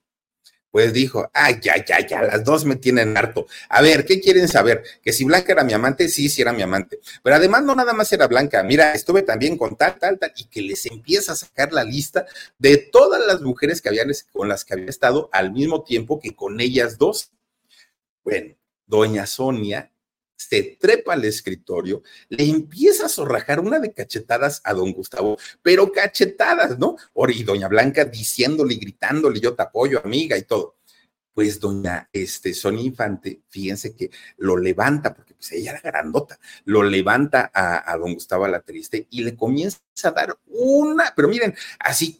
Pues 0.72 0.92
dijo, 0.92 1.30
ay, 1.32 1.58
ya, 1.62 1.84
ya, 1.84 2.04
ya, 2.06 2.22
las 2.22 2.44
dos 2.44 2.64
me 2.64 2.76
tienen 2.76 3.16
harto. 3.16 3.46
A 3.68 3.80
ver, 3.80 4.04
¿qué 4.04 4.20
quieren 4.20 4.46
saber? 4.48 4.84
Que 5.02 5.12
si 5.12 5.24
Blanca 5.24 5.52
era 5.52 5.64
mi 5.64 5.72
amante, 5.72 6.08
sí, 6.08 6.28
sí 6.28 6.42
era 6.42 6.52
mi 6.52 6.62
amante. 6.62 7.00
Pero 7.22 7.36
además 7.36 7.62
no 7.64 7.74
nada 7.74 7.92
más 7.92 8.12
era 8.12 8.26
Blanca, 8.26 8.62
mira, 8.62 8.92
estuve 8.92 9.22
también 9.22 9.56
con 9.56 9.76
tal, 9.76 9.98
tal, 9.98 10.18
tal, 10.18 10.32
y 10.36 10.44
que 10.44 10.62
les 10.62 10.86
empieza 10.86 11.32
a 11.32 11.36
sacar 11.36 11.72
la 11.72 11.82
lista 11.82 12.26
de 12.58 12.76
todas 12.76 13.24
las 13.24 13.40
mujeres 13.40 13.80
que 13.80 13.88
habían, 13.88 14.10
con 14.32 14.48
las 14.48 14.64
que 14.64 14.74
había 14.74 14.86
estado 14.86 15.28
al 15.32 15.52
mismo 15.52 15.82
tiempo 15.82 16.20
que 16.20 16.34
con 16.34 16.60
ellas 16.60 16.98
dos. 16.98 17.32
Bueno, 18.24 18.54
doña 18.86 19.26
Sonia 19.26 19.89
se 20.48 20.78
trepa 20.80 21.12
al 21.12 21.24
escritorio, 21.26 22.02
le 22.30 22.44
empieza 22.44 23.06
a 23.06 23.08
zorrajar 23.10 23.60
una 23.60 23.78
de 23.78 23.92
cachetadas 23.92 24.62
a 24.64 24.72
don 24.72 24.92
Gustavo, 24.92 25.36
pero 25.60 25.92
cachetadas, 25.92 26.78
¿no? 26.78 26.96
Y 27.28 27.44
doña 27.44 27.68
Blanca 27.68 28.06
diciéndole 28.06 28.74
y 28.74 28.78
gritándole, 28.78 29.38
yo 29.38 29.54
te 29.54 29.62
apoyo, 29.62 30.00
amiga, 30.02 30.38
y 30.38 30.42
todo 30.42 30.79
pues 31.34 31.60
doña 31.60 32.08
este, 32.12 32.54
Sonia 32.54 32.84
Infante, 32.84 33.42
fíjense 33.48 33.94
que 33.94 34.10
lo 34.36 34.56
levanta, 34.56 35.14
porque 35.14 35.34
pues 35.34 35.52
ella 35.52 35.72
era 35.72 35.80
grandota, 35.90 36.38
lo 36.64 36.82
levanta 36.82 37.50
a, 37.54 37.96
don 37.96 38.14
Gustavo 38.14 38.46
la 38.46 38.60
Triste 38.60 39.06
y 39.10 39.22
le 39.22 39.36
comienza 39.36 39.78
a 40.02 40.10
dar 40.10 40.38
una, 40.46 41.12
pero 41.14 41.28
miren, 41.28 41.54
así 41.78 42.18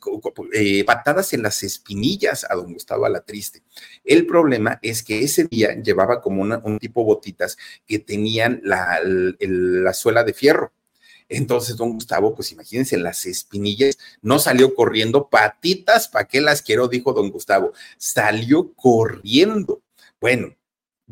eh, 0.52 0.84
patadas 0.84 1.32
en 1.32 1.42
las 1.42 1.62
espinillas 1.62 2.46
a 2.48 2.54
don 2.54 2.72
Gustavo 2.72 3.08
la 3.08 3.20
Triste. 3.20 3.62
El 4.04 4.26
problema 4.26 4.78
es 4.82 5.02
que 5.02 5.22
ese 5.22 5.44
día 5.44 5.74
llevaba 5.74 6.20
como 6.20 6.42
un 6.42 6.78
tipo 6.78 7.04
botitas 7.04 7.56
que 7.86 7.98
tenían 7.98 8.60
la, 8.64 9.00
la 9.02 9.92
suela 9.92 10.24
de 10.24 10.32
fierro. 10.32 10.72
Entonces, 11.30 11.76
don 11.76 11.92
Gustavo, 11.92 12.34
pues 12.34 12.52
imagínense, 12.52 12.98
las 12.98 13.24
espinillas, 13.24 13.96
no 14.20 14.38
salió 14.38 14.74
corriendo, 14.74 15.28
patitas, 15.28 16.08
¿para 16.08 16.26
qué 16.26 16.40
las 16.40 16.60
quiero? 16.60 16.88
Dijo 16.88 17.12
don 17.12 17.30
Gustavo, 17.30 17.72
salió 17.96 18.74
corriendo. 18.74 19.80
Bueno, 20.20 20.54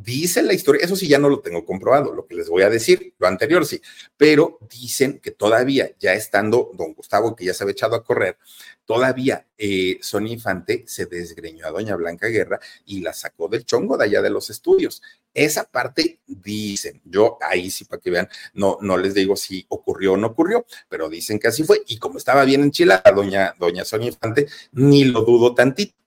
dice 0.04 0.42
la 0.42 0.52
historia, 0.52 0.84
eso 0.84 0.94
sí 0.94 1.08
ya 1.08 1.18
no 1.18 1.28
lo 1.28 1.40
tengo 1.40 1.64
comprobado, 1.64 2.14
lo 2.14 2.26
que 2.26 2.36
les 2.36 2.48
voy 2.48 2.62
a 2.62 2.70
decir, 2.70 3.14
lo 3.18 3.26
anterior 3.26 3.66
sí, 3.66 3.82
pero 4.16 4.58
dicen 4.70 5.18
que 5.18 5.32
todavía, 5.32 5.90
ya 5.98 6.14
estando 6.14 6.70
don 6.74 6.94
Gustavo, 6.94 7.34
que 7.34 7.44
ya 7.44 7.54
se 7.54 7.64
había 7.64 7.72
echado 7.72 7.96
a 7.96 8.04
correr, 8.04 8.38
todavía 8.84 9.46
eh, 9.56 9.98
Sonia 10.00 10.32
Infante 10.32 10.84
se 10.86 11.06
desgreñó 11.06 11.66
a 11.66 11.70
doña 11.70 11.96
Blanca 11.96 12.28
Guerra 12.28 12.60
y 12.86 13.00
la 13.00 13.12
sacó 13.12 13.48
del 13.48 13.64
chongo 13.64 13.96
de 13.96 14.04
allá 14.04 14.22
de 14.22 14.30
los 14.30 14.50
estudios. 14.50 15.02
Esa 15.34 15.64
parte 15.64 16.20
dicen, 16.26 17.02
yo 17.04 17.36
ahí 17.40 17.70
sí 17.70 17.84
para 17.84 18.00
que 18.00 18.10
vean, 18.10 18.28
no, 18.54 18.78
no 18.80 18.96
les 18.96 19.14
digo 19.14 19.36
si 19.36 19.66
ocurrió 19.68 20.12
o 20.12 20.16
no 20.16 20.28
ocurrió, 20.28 20.64
pero 20.88 21.08
dicen 21.08 21.38
que 21.38 21.48
así 21.48 21.64
fue. 21.64 21.82
Y 21.86 21.98
como 21.98 22.18
estaba 22.18 22.44
bien 22.44 22.62
enchilada 22.62 23.12
doña, 23.12 23.54
doña 23.58 23.84
Sonia 23.84 24.08
Infante, 24.08 24.46
ni 24.72 25.04
lo 25.04 25.22
dudo 25.22 25.54
tantito. 25.54 25.98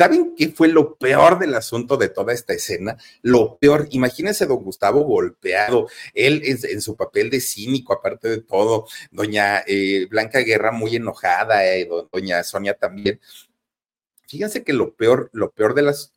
¿Saben 0.00 0.34
qué 0.34 0.48
fue 0.48 0.68
lo 0.68 0.96
peor 0.96 1.38
del 1.38 1.54
asunto 1.54 1.98
de 1.98 2.08
toda 2.08 2.32
esta 2.32 2.54
escena? 2.54 2.96
Lo 3.20 3.58
peor, 3.58 3.86
imagínense 3.90 4.46
don 4.46 4.64
Gustavo 4.64 5.02
golpeado, 5.02 5.88
él 6.14 6.40
en, 6.42 6.80
su 6.80 6.96
papel 6.96 7.28
de 7.28 7.38
cínico, 7.38 7.92
aparte 7.92 8.30
de 8.30 8.40
todo, 8.40 8.86
doña 9.10 9.62
eh, 9.66 10.06
Blanca 10.08 10.38
Guerra 10.38 10.72
muy 10.72 10.96
enojada, 10.96 11.66
eh, 11.66 11.86
doña 12.10 12.42
Sonia 12.44 12.72
también. 12.72 13.20
Fíjense 14.26 14.64
que 14.64 14.72
lo 14.72 14.94
peor, 14.94 15.28
lo 15.34 15.50
peor 15.50 15.74
de 15.74 15.82
las... 15.82 16.14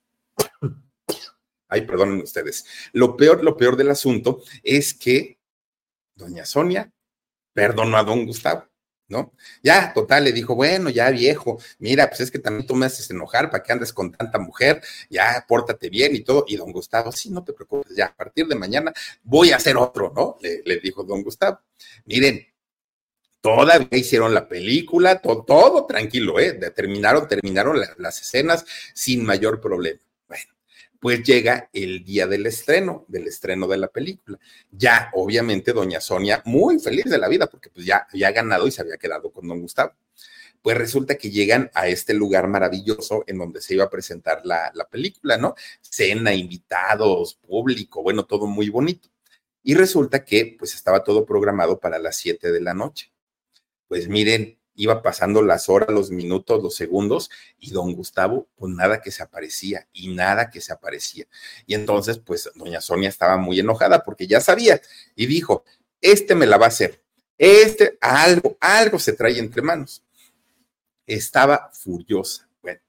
Ay, 1.68 1.82
perdonen 1.82 2.22
ustedes. 2.22 2.66
Lo 2.94 3.18
peor, 3.18 3.44
lo 3.44 3.58
peor 3.58 3.76
del 3.76 3.90
asunto 3.90 4.44
es 4.64 4.94
que 4.94 5.40
doña 6.16 6.46
Sonia 6.46 6.90
perdonó 7.52 7.98
a 7.98 8.04
don 8.06 8.26
Gustavo. 8.26 8.73
¿No? 9.08 9.34
Ya, 9.62 9.94
total, 9.94 10.24
le 10.24 10.32
dijo, 10.32 10.56
bueno, 10.56 10.90
ya 10.90 11.10
viejo, 11.10 11.60
mira, 11.80 12.08
pues 12.10 12.22
es 12.22 12.32
que 12.32 12.40
también 12.40 12.68
tú 12.68 12.76
me 12.76 12.86
haces 12.86 13.10
enojar, 13.12 13.50
¿para 13.50 13.64
que 13.64 13.74
andes 13.74 13.94
con 13.94 14.12
tanta 14.12 14.40
mujer? 14.40 14.82
Ya, 15.10 15.46
pórtate 15.48 15.90
bien 15.90 16.16
y 16.16 16.22
todo. 16.22 16.46
Y 16.48 16.56
don 16.58 16.72
Gustavo, 16.72 17.12
sí, 17.12 17.30
no 17.30 17.44
te 17.44 17.54
preocupes, 17.54 17.96
ya, 17.96 18.08
a 18.08 18.16
partir 18.16 18.48
de 18.48 18.56
mañana 18.56 18.94
voy 19.24 19.52
a 19.52 19.58
hacer 19.58 19.78
otro, 19.78 20.12
¿no? 20.16 20.38
Le, 20.42 20.62
le 20.66 20.80
dijo 20.80 21.04
don 21.04 21.24
Gustavo. 21.24 21.60
Miren, 22.06 22.48
Todavía 23.44 23.90
hicieron 23.92 24.34
la 24.34 24.48
película, 24.48 25.20
todo, 25.20 25.44
todo 25.44 25.86
tranquilo, 25.86 26.40
¿eh? 26.40 26.54
Terminaron, 26.74 27.28
terminaron 27.28 27.78
las 27.98 28.22
escenas 28.22 28.64
sin 28.94 29.26
mayor 29.26 29.60
problema. 29.60 30.00
Pues 31.04 31.22
llega 31.22 31.70
el 31.74 32.06
día 32.06 32.28
del 32.28 32.46
estreno, 32.46 33.04
del 33.10 33.28
estreno 33.28 33.68
de 33.68 33.76
la 33.76 33.90
película. 33.90 34.40
Ya, 34.72 35.12
obviamente, 35.14 35.74
doña 35.74 36.00
Sonia, 36.00 36.42
muy 36.46 36.80
feliz 36.80 37.04
de 37.04 37.18
la 37.18 37.28
vida, 37.28 37.48
porque 37.48 37.70
pues 37.70 37.86
ya 37.86 38.08
había 38.10 38.32
ganado 38.32 38.66
y 38.68 38.72
se 38.72 38.84
había 38.84 38.96
quedado 38.96 39.30
con 39.30 39.46
don 39.46 39.60
Gustavo. 39.60 39.92
Pues 40.62 40.78
resulta 40.78 41.16
que 41.16 41.30
llegan 41.30 41.70
a 41.74 41.90
este 41.90 42.14
lugar 42.14 42.48
maravilloso 42.48 43.26
en 43.28 43.38
donde 43.38 43.60
se 43.60 43.74
iba 43.74 43.84
a 43.84 43.90
presentar 43.90 44.46
la, 44.46 44.72
la 44.74 44.88
película, 44.88 45.36
¿no? 45.36 45.56
Cena, 45.82 46.34
invitados, 46.34 47.36
público, 47.36 48.02
bueno, 48.02 48.26
todo 48.26 48.48
muy 48.48 48.70
bonito. 48.70 49.10
Y 49.62 49.74
resulta 49.76 50.24
que 50.24 50.56
pues 50.58 50.74
estaba 50.74 51.04
todo 51.04 51.26
programado 51.26 51.82
para 51.82 52.00
las 52.00 52.16
7 52.16 52.50
de 52.50 52.62
la 52.62 52.74
noche 52.74 53.14
pues 53.94 54.08
miren, 54.08 54.58
iba 54.76 55.02
pasando 55.02 55.42
las 55.42 55.70
horas, 55.70 55.90
los 55.90 56.12
minutos, 56.12 56.62
los 56.62 56.76
segundos, 56.76 57.30
y 57.60 57.72
don 57.72 57.94
Gustavo, 57.94 58.48
pues 58.56 58.74
nada 58.74 59.02
que 59.02 59.12
se 59.12 59.24
aparecía, 59.24 59.88
y 59.94 60.14
nada 60.14 60.50
que 60.50 60.62
se 60.62 60.74
aparecía. 60.74 61.26
Y 61.66 61.76
entonces, 61.76 62.20
pues 62.20 62.50
doña 62.56 62.82
Sonia 62.82 63.10
estaba 63.10 63.38
muy 63.38 63.60
enojada 63.60 64.04
porque 64.04 64.28
ya 64.28 64.42
sabía, 64.42 64.82
y 65.16 65.26
dijo, 65.26 65.64
este 66.02 66.36
me 66.36 66.46
la 66.46 66.58
va 66.58 66.66
a 66.66 66.70
hacer, 66.70 67.02
este 67.38 67.98
algo, 68.02 68.58
algo 68.60 69.00
se 69.00 69.14
trae 69.14 69.38
entre 69.40 69.62
manos. 69.62 70.04
Estaba 71.06 71.70
furiosa. 71.74 72.48
Bueno, 72.62 72.80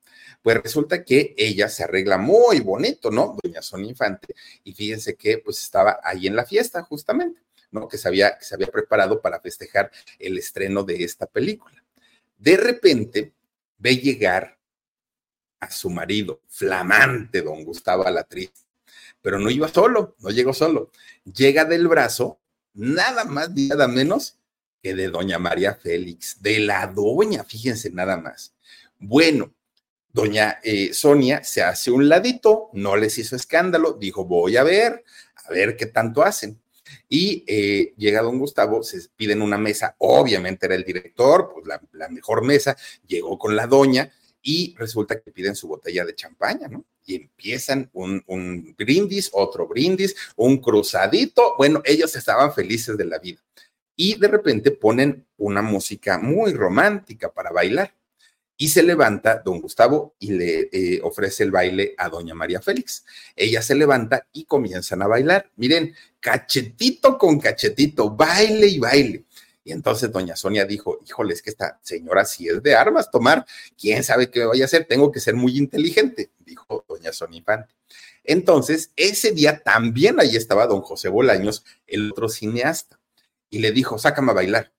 pues 0.42 0.62
resulta 0.62 1.04
que 1.04 1.34
ella 1.36 1.68
se 1.68 1.84
arregla 1.84 2.18
muy 2.18 2.60
bonito, 2.60 3.10
¿no? 3.10 3.36
Doña 3.42 3.62
Sonia 3.62 3.90
Infante, 3.90 4.34
y 4.62 4.72
fíjense 4.72 5.16
que 5.16 5.38
pues 5.38 5.60
estaba 5.62 6.00
ahí 6.02 6.26
en 6.26 6.36
la 6.36 6.44
fiesta 6.44 6.82
justamente. 6.82 7.40
Que 7.90 7.98
se 7.98 8.08
había, 8.08 8.38
que 8.38 8.44
se 8.44 8.54
había 8.54 8.68
preparado 8.68 9.20
para 9.20 9.40
festejar 9.40 9.90
el 10.18 10.38
estreno 10.38 10.82
de 10.82 11.02
esta 11.04 11.26
película. 11.26 11.82
De 12.38 12.56
repente 12.56 13.32
ve 13.78 13.96
llegar 13.96 14.58
a 15.60 15.70
su 15.70 15.90
marido, 15.90 16.40
flamante 16.48 17.42
don 17.42 17.64
Gustavo 17.64 18.06
Alatriz, 18.06 18.52
pero 19.20 19.38
no 19.38 19.50
iba 19.50 19.68
solo, 19.68 20.14
no 20.20 20.30
llegó 20.30 20.52
solo. 20.52 20.90
Llega 21.24 21.64
del 21.64 21.88
brazo, 21.88 22.38
nada 22.74 23.24
más 23.24 23.50
ni 23.50 23.68
nada 23.68 23.88
menos 23.88 24.38
que 24.82 24.94
de 24.94 25.08
doña 25.08 25.38
María 25.38 25.74
Félix, 25.74 26.42
de 26.42 26.58
la 26.58 26.86
doña, 26.86 27.42
fíjense 27.44 27.90
nada 27.90 28.18
más. 28.18 28.54
Bueno, 28.98 29.54
doña 30.12 30.60
eh, 30.62 30.92
Sonia 30.92 31.42
se 31.42 31.62
hace 31.62 31.90
un 31.90 32.08
ladito, 32.08 32.68
no 32.74 32.96
les 32.96 33.16
hizo 33.16 33.34
escándalo, 33.34 33.94
dijo, 33.94 34.26
voy 34.26 34.58
a 34.58 34.62
ver, 34.62 35.04
a 35.36 35.50
ver 35.50 35.76
qué 35.76 35.86
tanto 35.86 36.22
hacen. 36.22 36.60
Y 37.08 37.44
eh, 37.46 37.94
llega 37.96 38.22
don 38.22 38.38
Gustavo, 38.38 38.82
se 38.82 39.00
piden 39.16 39.42
una 39.42 39.58
mesa, 39.58 39.94
obviamente 39.98 40.66
era 40.66 40.74
el 40.74 40.84
director, 40.84 41.50
pues 41.52 41.66
la, 41.66 42.08
mejor 42.08 42.44
mesa, 42.44 42.76
llegó 43.06 43.38
con 43.38 43.56
la 43.56 43.66
doña 43.66 44.10
y 44.42 44.74
resulta 44.76 45.20
que 45.20 45.30
piden 45.30 45.54
su 45.54 45.68
botella 45.68 46.04
de 46.04 46.14
champaña, 46.14 46.68
¿no? 46.68 46.84
Y 47.06 47.16
empiezan 47.16 47.90
un, 47.92 48.22
un 48.26 48.74
brindis, 48.76 49.30
otro 49.32 49.66
brindis, 49.66 50.14
un 50.36 50.58
cruzadito, 50.58 51.54
bueno, 51.56 51.82
ellos 51.84 52.14
estaban 52.16 52.52
felices 52.52 52.96
de 52.96 53.04
la 53.04 53.18
vida. 53.18 53.40
Y 53.96 54.18
de 54.18 54.28
repente 54.28 54.70
ponen 54.70 55.26
una 55.36 55.62
música 55.62 56.18
muy 56.18 56.52
romántica 56.52 57.32
para 57.32 57.50
bailar. 57.50 57.94
Y 58.56 58.68
se 58.68 58.82
levanta 58.82 59.42
don 59.44 59.60
Gustavo 59.60 60.14
y 60.18 60.32
le 60.32 60.68
eh, 60.72 61.00
ofrece 61.02 61.42
el 61.42 61.50
baile 61.50 61.94
a 61.98 62.08
doña 62.08 62.34
María 62.34 62.60
Félix. 62.60 63.04
Ella 63.34 63.62
se 63.62 63.74
levanta 63.74 64.28
y 64.32 64.44
comienzan 64.44 65.02
a 65.02 65.08
bailar. 65.08 65.50
Miren, 65.56 65.94
cachetito 66.20 67.18
con 67.18 67.40
cachetito, 67.40 68.10
baile 68.10 68.68
y 68.68 68.78
baile. 68.78 69.24
Y 69.64 69.72
entonces 69.72 70.12
doña 70.12 70.36
Sonia 70.36 70.66
dijo, 70.66 71.00
híjole, 71.06 71.32
es 71.32 71.40
que 71.40 71.50
esta 71.50 71.80
señora 71.82 72.26
sí 72.26 72.48
es 72.48 72.62
de 72.62 72.74
armas 72.74 73.10
tomar, 73.10 73.46
quién 73.80 74.04
sabe 74.04 74.30
qué 74.30 74.44
voy 74.44 74.60
a 74.60 74.66
hacer, 74.66 74.84
tengo 74.84 75.10
que 75.10 75.20
ser 75.20 75.34
muy 75.34 75.56
inteligente, 75.56 76.30
dijo 76.40 76.84
doña 76.86 77.12
Sonia 77.14 77.38
Infante. 77.38 77.74
Entonces, 78.24 78.92
ese 78.96 79.32
día 79.32 79.62
también 79.62 80.20
ahí 80.20 80.36
estaba 80.36 80.66
don 80.66 80.82
José 80.82 81.08
Bolaños, 81.08 81.64
el 81.86 82.10
otro 82.12 82.28
cineasta, 82.28 83.00
y 83.48 83.58
le 83.58 83.72
dijo, 83.72 83.98
sácame 83.98 84.32
a 84.32 84.34
bailar. 84.34 84.72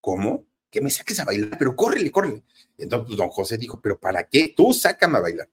¿Cómo? 0.00 0.44
Que 0.70 0.80
me 0.80 0.90
saques 0.90 1.18
a 1.20 1.24
bailar, 1.24 1.56
pero 1.58 1.74
córrele, 1.74 2.10
córrele. 2.10 2.42
Entonces, 2.76 3.06
pues, 3.06 3.18
don 3.18 3.28
José 3.28 3.58
dijo, 3.58 3.80
pero 3.80 3.98
¿para 3.98 4.24
qué? 4.24 4.52
Tú 4.56 4.72
sácame 4.72 5.18
a 5.18 5.22
bailar. 5.22 5.48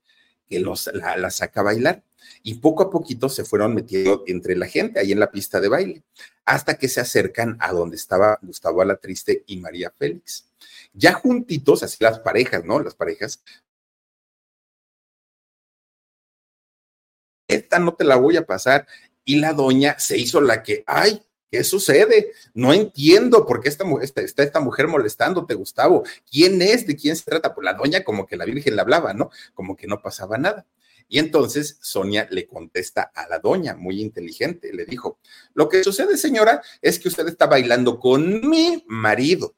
Que 0.48 0.60
los, 0.60 0.90
la, 0.94 1.30
saca 1.32 1.62
a 1.62 1.64
bailar. 1.64 2.04
Y 2.44 2.56
poco 2.56 2.84
a 2.84 2.90
poquito 2.90 3.30
se 3.30 3.46
fueron 3.46 3.74
metiendo 3.74 4.24
entre 4.28 4.56
la 4.56 4.68
gente 4.68 5.00
ahí 5.00 5.12
en 5.12 5.20
la 5.20 5.32
pista 5.32 5.60
de 5.60 5.68
baile, 5.68 6.04
hasta 6.44 6.78
que 6.78 6.88
se 6.88 7.02
acercan 7.02 7.58
a 7.60 7.72
donde 7.72 7.96
estaba 7.96 8.40
Gustavo 8.42 8.82
Alatriste 8.82 9.44
y 9.48 9.58
María 9.58 9.92
Félix. 9.92 10.48
Ya 10.94 11.14
juntitos, 11.14 11.84
así 11.84 11.98
las 12.04 12.20
parejas, 12.20 12.64
¿no? 12.64 12.80
Las 12.80 12.96
parejas. 12.96 13.44
Esta 17.48 17.80
no 17.80 17.94
te 17.96 18.04
la 18.04 18.16
voy 18.16 18.38
a 18.38 18.46
pasar. 18.46 18.88
Y 19.24 19.38
la 19.38 19.54
doña 19.54 19.98
se 19.98 20.18
hizo 20.18 20.40
la 20.42 20.62
que, 20.62 20.84
ay, 20.86 21.24
¿Qué 21.56 21.64
sucede? 21.64 22.34
No 22.54 22.74
entiendo 22.74 23.46
por 23.46 23.62
qué 23.62 23.70
esta, 23.70 23.86
está 24.02 24.44
esta 24.44 24.60
mujer 24.60 24.90
molestándote, 24.90 25.54
Gustavo. 25.54 26.04
¿Quién 26.30 26.62
es? 26.62 26.86
¿De 26.86 26.98
quién 26.98 27.16
se 27.16 27.24
trata? 27.24 27.56
Pues 27.56 27.64
la 27.64 27.76
doña 27.76 28.04
como 28.04 28.28
que 28.28 28.36
la 28.36 28.44
Virgen 28.44 28.76
le 28.76 28.82
hablaba, 28.82 29.14
¿no? 29.14 29.30
Como 29.54 29.78
que 29.78 29.88
no 29.88 30.02
pasaba 30.02 30.38
nada. 30.38 30.66
Y 31.08 31.18
entonces 31.18 31.78
Sonia 31.80 32.28
le 32.30 32.46
contesta 32.46 33.04
a 33.04 33.30
la 33.30 33.40
doña, 33.40 33.74
muy 33.74 34.02
inteligente, 34.02 34.74
le 34.74 34.84
dijo, 34.84 35.18
lo 35.54 35.70
que 35.70 35.82
sucede, 35.82 36.18
señora, 36.18 36.62
es 36.82 37.00
que 37.00 37.08
usted 37.08 37.26
está 37.30 37.46
bailando 37.46 38.02
con 38.02 38.46
mi 38.50 38.84
marido, 38.86 39.56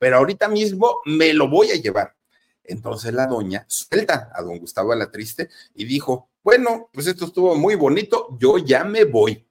pero 0.00 0.16
ahorita 0.16 0.48
mismo 0.48 0.98
me 1.04 1.32
lo 1.32 1.48
voy 1.48 1.70
a 1.70 1.76
llevar. 1.76 2.16
Entonces 2.64 3.14
la 3.14 3.28
doña 3.28 3.66
suelta 3.68 4.32
a 4.34 4.42
don 4.42 4.58
Gustavo 4.58 4.90
a 4.90 4.96
la 4.96 5.12
triste 5.12 5.48
y 5.76 5.84
dijo, 5.84 6.28
bueno, 6.42 6.90
pues 6.92 7.06
esto 7.06 7.26
estuvo 7.26 7.54
muy 7.54 7.76
bonito, 7.76 8.36
yo 8.40 8.58
ya 8.58 8.82
me 8.82 9.04
voy. 9.04 9.45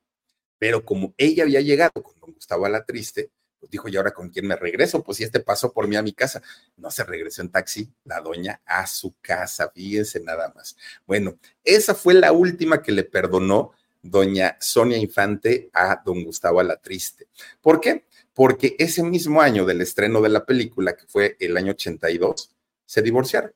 Pero 0.58 0.86
como 0.86 1.14
ella 1.18 1.44
había 1.44 1.62
llegado 1.62 1.92
con 2.02 2.20
don 2.20 2.34
Gustavo 2.34 2.68
la 2.68 2.86
triste, 2.86 3.32
pues 3.60 3.72
dijo, 3.72 3.90
¿y 3.90 3.98
ahora 3.98 4.14
con 4.14 4.30
quién 4.30 4.48
me 4.48 4.56
regreso? 4.56 5.04
Pues 5.04 5.18
si 5.18 5.24
este 5.24 5.40
pasó 5.40 5.74
por 5.74 5.88
mí 5.88 5.96
a 5.96 6.02
mi 6.02 6.14
casa. 6.14 6.42
No 6.78 6.92
se 6.92 7.04
regresó 7.04 7.42
en 7.42 7.50
taxi, 7.50 7.92
la 8.04 8.22
doña 8.22 8.62
a 8.66 8.86
su 8.88 9.16
casa, 9.22 9.72
fíjense 9.74 10.20
nada 10.20 10.52
más. 10.56 10.76
Bueno, 11.06 11.38
esa 11.64 11.96
fue 11.96 12.14
la 12.14 12.32
última 12.32 12.82
que 12.82 12.92
le 12.92 13.04
perdonó 13.04 13.72
doña 14.02 14.58
Sonia 14.60 14.98
Infante 14.98 15.70
a 15.74 16.02
don 16.06 16.24
Gustavo 16.24 16.62
la 16.62 16.78
triste. 16.78 17.28
¿Por 17.62 17.82
qué? 17.82 18.06
Porque 18.34 18.76
ese 18.78 19.02
mismo 19.02 19.42
año 19.42 19.66
del 19.66 19.82
estreno 19.82 20.22
de 20.22 20.30
la 20.30 20.46
película, 20.46 20.96
que 20.96 21.08
fue 21.08 21.36
el 21.40 21.58
año 21.58 21.72
82, 21.72 22.52
se 22.86 23.02
divorciaron. 23.02 23.54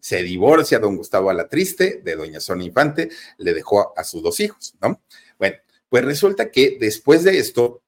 Se 0.00 0.22
divorcia 0.22 0.78
don 0.78 0.96
Gustavo 0.96 1.32
la 1.32 1.48
triste 1.48 2.00
de 2.02 2.16
doña 2.16 2.40
Sonia 2.40 2.66
Infante, 2.66 3.10
le 3.38 3.52
dejó 3.52 3.96
a 3.98 4.04
sus 4.04 4.22
dos 4.22 4.40
hijos, 4.40 4.74
¿no? 4.80 5.02
Bueno, 5.38 5.56
pues 5.92 6.06
resulta 6.06 6.50
que 6.50 6.78
después 6.80 7.22
de 7.22 7.36
esto, 7.36 7.82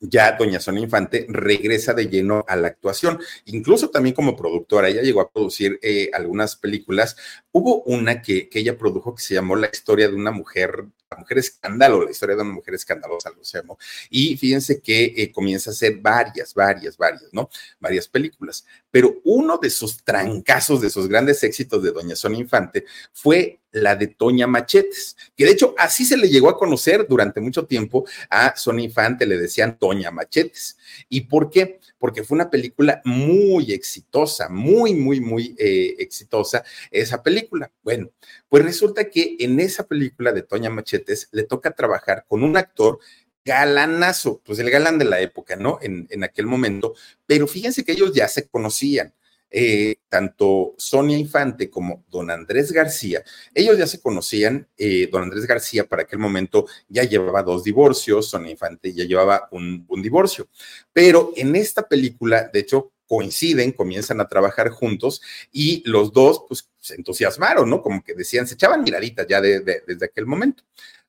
ya 0.00 0.32
doña 0.32 0.58
Sonia 0.58 0.82
Infante 0.82 1.26
regresa 1.28 1.94
de 1.94 2.08
lleno 2.08 2.44
a 2.48 2.56
la 2.56 2.66
actuación, 2.66 3.20
incluso 3.44 3.88
también 3.90 4.16
como 4.16 4.36
productora. 4.36 4.88
Ella 4.88 5.02
llegó 5.02 5.20
a 5.20 5.30
producir 5.30 5.78
eh, 5.80 6.10
algunas 6.12 6.56
películas. 6.56 7.16
Hubo 7.52 7.84
una 7.84 8.20
que, 8.20 8.50
ella 8.52 8.76
produjo 8.76 9.14
que 9.14 9.22
se 9.22 9.34
llamó 9.34 9.54
La 9.54 9.70
historia 9.72 10.08
de 10.08 10.16
una 10.16 10.32
mujer 10.32 10.86
la 11.08 11.18
mujer 11.18 11.38
escándalo, 11.38 12.04
la 12.04 12.10
historia 12.10 12.34
de 12.34 12.42
una 12.42 12.52
mujer 12.52 12.74
escandalosa, 12.74 13.30
lo 13.30 13.42
llamo. 13.42 13.78
Y 14.10 14.36
fíjense 14.36 14.80
que 14.80 15.14
eh, 15.16 15.30
comienza 15.30 15.70
a 15.70 15.72
hacer 15.72 15.98
varias, 15.98 16.52
varias, 16.52 16.96
varias, 16.96 17.28
¿no? 17.32 17.48
Varias 17.78 18.08
películas. 18.08 18.64
Pero 18.90 19.20
uno 19.24 19.58
de 19.58 19.70
sus 19.70 20.02
trancazos, 20.02 20.80
de 20.80 20.90
sus 20.90 21.08
grandes 21.08 21.42
éxitos 21.44 21.82
de 21.82 21.92
Doña 21.92 22.16
Sonia 22.16 22.40
Infante 22.40 22.86
fue 23.12 23.59
la 23.72 23.96
de 23.96 24.08
Toña 24.08 24.46
Machetes, 24.46 25.16
que 25.36 25.44
de 25.44 25.52
hecho 25.52 25.74
así 25.78 26.04
se 26.04 26.16
le 26.16 26.28
llegó 26.28 26.48
a 26.48 26.58
conocer 26.58 27.06
durante 27.08 27.40
mucho 27.40 27.66
tiempo 27.66 28.04
a 28.28 28.56
Sonia 28.56 28.84
Infante, 28.84 29.26
le 29.26 29.38
decían 29.38 29.78
Toña 29.78 30.10
Machetes. 30.10 30.76
¿Y 31.08 31.22
por 31.22 31.50
qué? 31.50 31.80
Porque 31.98 32.24
fue 32.24 32.36
una 32.36 32.50
película 32.50 33.00
muy 33.04 33.72
exitosa, 33.72 34.48
muy, 34.48 34.94
muy, 34.94 35.20
muy 35.20 35.54
eh, 35.58 35.94
exitosa 35.98 36.64
esa 36.90 37.22
película. 37.22 37.70
Bueno, 37.82 38.10
pues 38.48 38.64
resulta 38.64 39.08
que 39.10 39.36
en 39.38 39.60
esa 39.60 39.86
película 39.86 40.32
de 40.32 40.42
Toña 40.42 40.70
Machetes 40.70 41.28
le 41.32 41.44
toca 41.44 41.72
trabajar 41.72 42.24
con 42.28 42.42
un 42.42 42.56
actor 42.56 42.98
galanazo, 43.44 44.40
pues 44.44 44.58
el 44.58 44.70
galán 44.70 44.98
de 44.98 45.04
la 45.06 45.20
época, 45.20 45.56
¿no? 45.56 45.78
En, 45.80 46.06
en 46.10 46.24
aquel 46.24 46.46
momento, 46.46 46.94
pero 47.26 47.46
fíjense 47.46 47.84
que 47.84 47.92
ellos 47.92 48.12
ya 48.12 48.28
se 48.28 48.46
conocían. 48.48 49.14
Eh, 49.52 49.96
tanto 50.08 50.74
Sonia 50.78 51.18
Infante 51.18 51.68
como 51.68 52.04
don 52.08 52.30
Andrés 52.30 52.70
García, 52.70 53.24
ellos 53.52 53.76
ya 53.78 53.86
se 53.86 54.00
conocían, 54.00 54.68
eh, 54.76 55.08
don 55.10 55.24
Andrés 55.24 55.44
García 55.46 55.88
para 55.88 56.02
aquel 56.02 56.20
momento 56.20 56.66
ya 56.88 57.02
llevaba 57.02 57.42
dos 57.42 57.64
divorcios, 57.64 58.28
Sonia 58.28 58.52
Infante 58.52 58.92
ya 58.92 59.04
llevaba 59.04 59.48
un, 59.50 59.86
divorcio, 60.02 60.48
pero 60.92 61.32
en 61.36 61.56
esta 61.56 61.88
película, 61.88 62.48
de 62.52 62.60
hecho, 62.60 62.92
coinciden, 63.06 63.72
comienzan 63.72 64.20
a 64.20 64.28
trabajar 64.28 64.70
juntos 64.70 65.20
y 65.50 65.82
los 65.84 66.12
dos 66.12 66.44
pues 66.46 66.70
se 66.78 66.94
entusiasmaron, 66.94 67.68
¿no? 67.68 67.82
Como 67.82 68.04
que 68.04 68.14
decían, 68.14 68.46
se 68.46 68.54
echaban 68.54 68.84
miraditas 68.84 69.26
ya 69.26 69.40
desde 69.40 70.04
aquel 70.04 70.26
momento. 70.26 70.62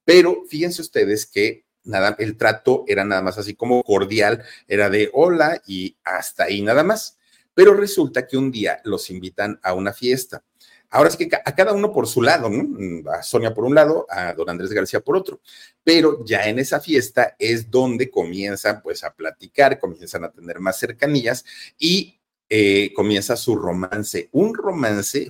Pero 0.04 0.44
fíjense 0.50 0.82
ustedes 0.82 1.28
que 1.28 1.66
nada, 1.84 2.16
el 2.20 2.38
trato 2.38 2.86
era 2.88 3.06
nada 3.06 3.22
más 3.22 3.38
así 3.38 3.56
como 3.56 3.84
cordial, 3.84 4.44
era 4.68 4.90
de 4.90 5.10
hola 5.14 5.62
y 5.66 5.98
hasta 6.04 6.46
ahí 6.46 6.62
nada 6.62 6.84
más. 6.84 7.18
Pero 7.62 7.76
resulta 7.76 8.26
que 8.26 8.38
un 8.38 8.50
día 8.50 8.82
los 8.86 9.12
invitan 9.12 9.60
a 9.62 9.76
una 9.76 9.94
fiesta. 9.94 10.44
Ahora 10.90 11.10
es 11.10 11.16
que 11.16 11.30
a 11.32 11.54
cada 11.54 11.74
uno 11.74 11.94
por 11.94 12.08
su 12.08 12.24
lado, 12.24 12.50
¿no? 12.50 12.64
Mm, 12.64 13.08
a 13.08 13.22
Sonia 13.22 13.54
por 13.54 13.66
un 13.66 13.76
lado, 13.76 14.08
a 14.10 14.34
don 14.34 14.50
Andrés 14.50 14.72
García 14.74 15.00
por 15.00 15.16
otro. 15.16 15.42
Pero 15.84 16.26
ya 16.26 16.50
en 16.50 16.58
esa 16.58 16.80
fiesta 16.80 17.36
es 17.38 17.70
donde 17.70 18.10
comienzan 18.10 18.82
pues 18.82 19.04
a 19.04 19.14
platicar, 19.14 19.78
comienzan 19.78 20.24
a 20.24 20.32
tener 20.32 20.60
más 20.60 20.80
cercanías 20.80 21.46
y 21.78 22.20
eh, 22.50 22.92
comienza 22.96 23.38
su 23.38 23.56
romance. 23.56 24.28
Un 24.32 24.56
romance, 24.56 25.30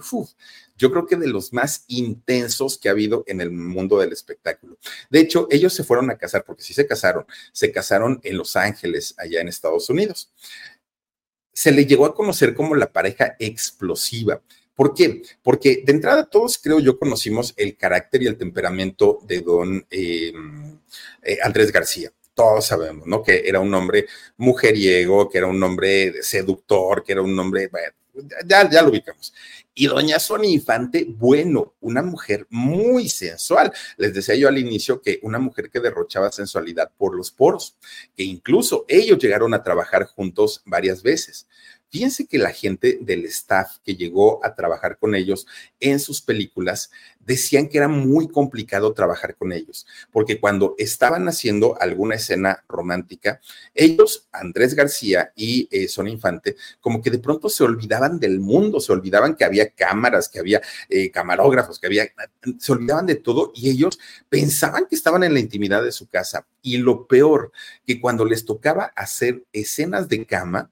yo 0.81 0.89
creo 0.89 1.05
que 1.05 1.15
de 1.15 1.27
los 1.27 1.53
más 1.53 1.83
intensos 1.87 2.79
que 2.79 2.89
ha 2.89 2.93
habido 2.93 3.23
en 3.27 3.41
el 3.41 3.51
mundo 3.51 3.99
del 3.99 4.11
espectáculo. 4.11 4.79
De 5.11 5.19
hecho, 5.19 5.47
ellos 5.51 5.71
se 5.71 5.83
fueron 5.83 6.09
a 6.09 6.17
casar, 6.17 6.43
porque 6.43 6.63
sí 6.63 6.73
se 6.73 6.87
casaron, 6.87 7.27
se 7.51 7.71
casaron 7.71 8.19
en 8.23 8.39
Los 8.39 8.55
Ángeles, 8.55 9.13
allá 9.19 9.41
en 9.41 9.49
Estados 9.49 9.87
Unidos. 9.91 10.31
Se 11.53 11.71
le 11.71 11.85
llegó 11.85 12.05
a 12.05 12.15
conocer 12.15 12.53
como 12.53 12.75
la 12.75 12.91
pareja 12.91 13.35
explosiva. 13.39 14.41
¿Por 14.75 14.93
qué? 14.93 15.21
Porque 15.43 15.83
de 15.85 15.91
entrada 15.91 16.25
todos 16.25 16.57
creo 16.57 16.79
yo 16.79 16.97
conocimos 16.97 17.53
el 17.57 17.77
carácter 17.77 18.23
y 18.23 18.27
el 18.27 18.37
temperamento 18.37 19.19
de 19.23 19.41
don 19.41 19.85
eh, 19.89 20.31
eh, 21.23 21.37
Andrés 21.43 21.71
García 21.71 22.11
todos 22.33 22.65
sabemos, 22.65 23.05
¿no? 23.07 23.21
Que 23.21 23.43
era 23.45 23.59
un 23.59 23.73
hombre 23.73 24.07
mujeriego, 24.37 25.29
que 25.29 25.37
era 25.37 25.47
un 25.47 25.61
hombre 25.61 26.23
seductor, 26.23 27.03
que 27.03 27.11
era 27.11 27.21
un 27.21 27.37
hombre, 27.37 27.67
bueno, 27.67 27.93
ya, 28.45 28.69
ya 28.69 28.81
lo 28.81 28.89
ubicamos. 28.89 29.33
Y 29.73 29.87
doña 29.87 30.19
Sonia 30.19 30.49
Infante, 30.49 31.05
bueno, 31.07 31.75
una 31.79 32.01
mujer 32.01 32.45
muy 32.49 33.07
sensual. 33.09 33.71
Les 33.97 34.13
decía 34.13 34.35
yo 34.35 34.47
al 34.47 34.57
inicio 34.57 35.01
que 35.01 35.19
una 35.23 35.39
mujer 35.39 35.69
que 35.69 35.79
derrochaba 35.79 36.31
sensualidad 36.31 36.91
por 36.97 37.15
los 37.15 37.31
poros, 37.31 37.77
que 38.15 38.23
incluso 38.23 38.85
ellos 38.87 39.17
llegaron 39.19 39.53
a 39.53 39.63
trabajar 39.63 40.05
juntos 40.05 40.61
varias 40.65 41.01
veces. 41.01 41.47
Fíjense 41.91 42.25
que 42.25 42.37
la 42.37 42.51
gente 42.51 42.99
del 43.01 43.25
staff 43.25 43.79
que 43.83 43.95
llegó 43.95 44.43
a 44.45 44.55
trabajar 44.55 44.97
con 44.97 45.13
ellos 45.13 45.45
en 45.77 45.99
sus 45.99 46.21
películas 46.21 46.89
decían 47.19 47.67
que 47.67 47.79
era 47.79 47.89
muy 47.89 48.29
complicado 48.29 48.93
trabajar 48.93 49.35
con 49.35 49.51
ellos, 49.51 49.85
porque 50.09 50.39
cuando 50.39 50.73
estaban 50.77 51.27
haciendo 51.27 51.77
alguna 51.81 52.15
escena 52.15 52.63
romántica, 52.69 53.41
ellos, 53.75 54.29
Andrés 54.31 54.73
García 54.73 55.33
y 55.35 55.67
eh, 55.69 55.89
Son 55.89 56.07
Infante, 56.07 56.55
como 56.79 57.01
que 57.01 57.11
de 57.11 57.19
pronto 57.19 57.49
se 57.49 57.65
olvidaban 57.65 58.21
del 58.21 58.39
mundo, 58.39 58.79
se 58.79 58.93
olvidaban 58.93 59.35
que 59.35 59.43
había 59.43 59.69
cámaras, 59.71 60.29
que 60.29 60.39
había 60.39 60.61
eh, 60.87 61.11
camarógrafos, 61.11 61.77
que 61.77 61.87
había, 61.87 62.07
se 62.57 62.71
olvidaban 62.71 63.05
de 63.05 63.15
todo 63.15 63.51
y 63.53 63.69
ellos 63.69 63.99
pensaban 64.29 64.85
que 64.89 64.95
estaban 64.95 65.23
en 65.23 65.33
la 65.33 65.41
intimidad 65.41 65.83
de 65.83 65.91
su 65.91 66.07
casa. 66.07 66.47
Y 66.61 66.77
lo 66.77 67.05
peor, 67.05 67.51
que 67.85 67.99
cuando 67.99 68.23
les 68.23 68.45
tocaba 68.45 68.93
hacer 68.95 69.43
escenas 69.51 70.07
de 70.07 70.25
cama, 70.25 70.71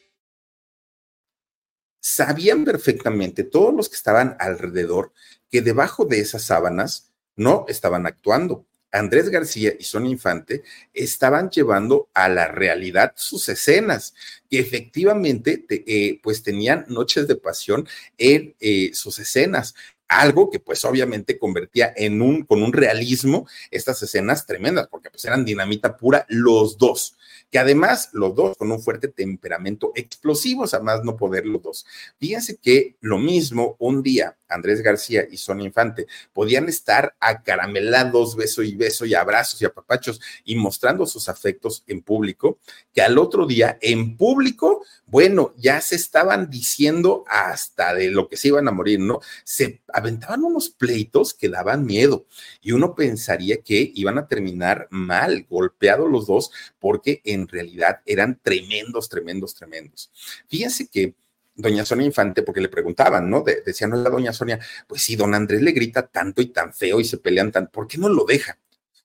sabían 2.01 2.65
perfectamente 2.65 3.43
todos 3.43 3.73
los 3.73 3.87
que 3.87 3.95
estaban 3.95 4.35
alrededor 4.39 5.13
que 5.49 5.61
debajo 5.61 6.03
de 6.03 6.19
esas 6.19 6.43
sábanas 6.43 7.11
no 7.37 7.65
estaban 7.69 8.05
actuando. 8.05 8.65
Andrés 8.91 9.29
García 9.29 9.73
y 9.79 9.83
Son 9.85 10.05
Infante 10.05 10.63
estaban 10.93 11.49
llevando 11.49 12.09
a 12.13 12.27
la 12.27 12.47
realidad 12.47 13.13
sus 13.15 13.47
escenas, 13.47 14.13
que 14.49 14.59
efectivamente 14.59 15.65
eh, 15.69 16.19
pues 16.21 16.43
tenían 16.43 16.85
noches 16.89 17.25
de 17.27 17.37
pasión 17.37 17.87
en 18.17 18.53
eh, 18.59 18.91
sus 18.93 19.17
escenas 19.19 19.75
algo 20.09 20.49
que 20.49 20.59
pues 20.59 20.83
obviamente 20.83 21.39
convertía 21.39 21.93
en 21.95 22.21
un, 22.21 22.43
con 22.43 22.61
un 22.61 22.73
realismo 22.73 23.47
estas 23.71 24.03
escenas 24.03 24.45
tremendas, 24.45 24.89
porque 24.89 25.09
pues 25.09 25.23
eran 25.23 25.45
dinamita 25.45 25.95
pura 25.95 26.25
los 26.27 26.77
dos 26.77 27.15
que 27.51 27.59
además 27.59 28.09
los 28.13 28.33
dos 28.33 28.57
con 28.57 28.71
un 28.71 28.81
fuerte 28.81 29.09
temperamento 29.09 29.91
explosivos, 29.95 30.73
a 30.73 30.79
más 30.79 31.03
no 31.03 31.17
poder 31.17 31.45
los 31.45 31.61
dos. 31.61 31.85
Fíjense 32.17 32.57
que 32.57 32.95
lo 33.01 33.19
mismo 33.19 33.75
un 33.79 34.01
día 34.01 34.37
Andrés 34.51 34.81
García 34.81 35.25
y 35.29 35.37
Sonia 35.37 35.65
Infante 35.65 36.07
podían 36.33 36.67
estar 36.69 37.15
acaramelados, 37.19 38.35
beso 38.35 38.61
y 38.63 38.75
beso 38.75 39.05
y 39.05 39.15
abrazos 39.15 39.61
y 39.61 39.65
apapachos 39.65 40.21
y 40.43 40.55
mostrando 40.55 41.05
sus 41.05 41.29
afectos 41.29 41.83
en 41.87 42.01
público, 42.01 42.59
que 42.93 43.01
al 43.01 43.17
otro 43.17 43.47
día 43.47 43.77
en 43.81 44.17
público, 44.17 44.83
bueno, 45.05 45.53
ya 45.57 45.81
se 45.81 45.95
estaban 45.95 46.49
diciendo 46.49 47.23
hasta 47.27 47.93
de 47.93 48.11
lo 48.11 48.27
que 48.27 48.37
se 48.37 48.49
iban 48.49 48.67
a 48.67 48.71
morir, 48.71 48.99
¿no? 48.99 49.19
Se 49.43 49.81
aventaban 49.93 50.43
unos 50.43 50.69
pleitos 50.69 51.33
que 51.33 51.49
daban 51.49 51.85
miedo 51.85 52.25
y 52.61 52.73
uno 52.73 52.95
pensaría 52.95 53.61
que 53.61 53.91
iban 53.95 54.17
a 54.17 54.27
terminar 54.27 54.87
mal, 54.89 55.45
golpeados 55.49 56.09
los 56.09 56.27
dos, 56.27 56.51
porque 56.79 57.21
en 57.23 57.40
realidad 57.47 58.01
eran 58.05 58.39
tremendos, 58.41 59.09
tremendos, 59.09 59.55
tremendos. 59.55 60.11
Fíjense 60.47 60.87
que 60.87 61.15
doña 61.55 61.85
Sonia 61.85 62.05
Infante, 62.05 62.43
porque 62.43 62.61
le 62.61 62.69
preguntaban, 62.69 63.29
¿no? 63.29 63.43
decían, 63.43 63.91
no, 63.91 63.97
la 63.97 64.09
doña 64.09 64.33
Sonia, 64.33 64.59
pues 64.87 65.01
sí, 65.01 65.15
don 65.15 65.33
Andrés 65.33 65.61
le 65.61 65.71
grita 65.71 66.07
tanto 66.07 66.41
y 66.41 66.47
tan 66.47 66.73
feo 66.73 66.99
y 66.99 67.05
se 67.05 67.17
pelean 67.17 67.51
tan, 67.51 67.67
¿por 67.67 67.87
qué 67.87 67.97
no 67.97 68.09
lo 68.09 68.25
deja? 68.25 68.57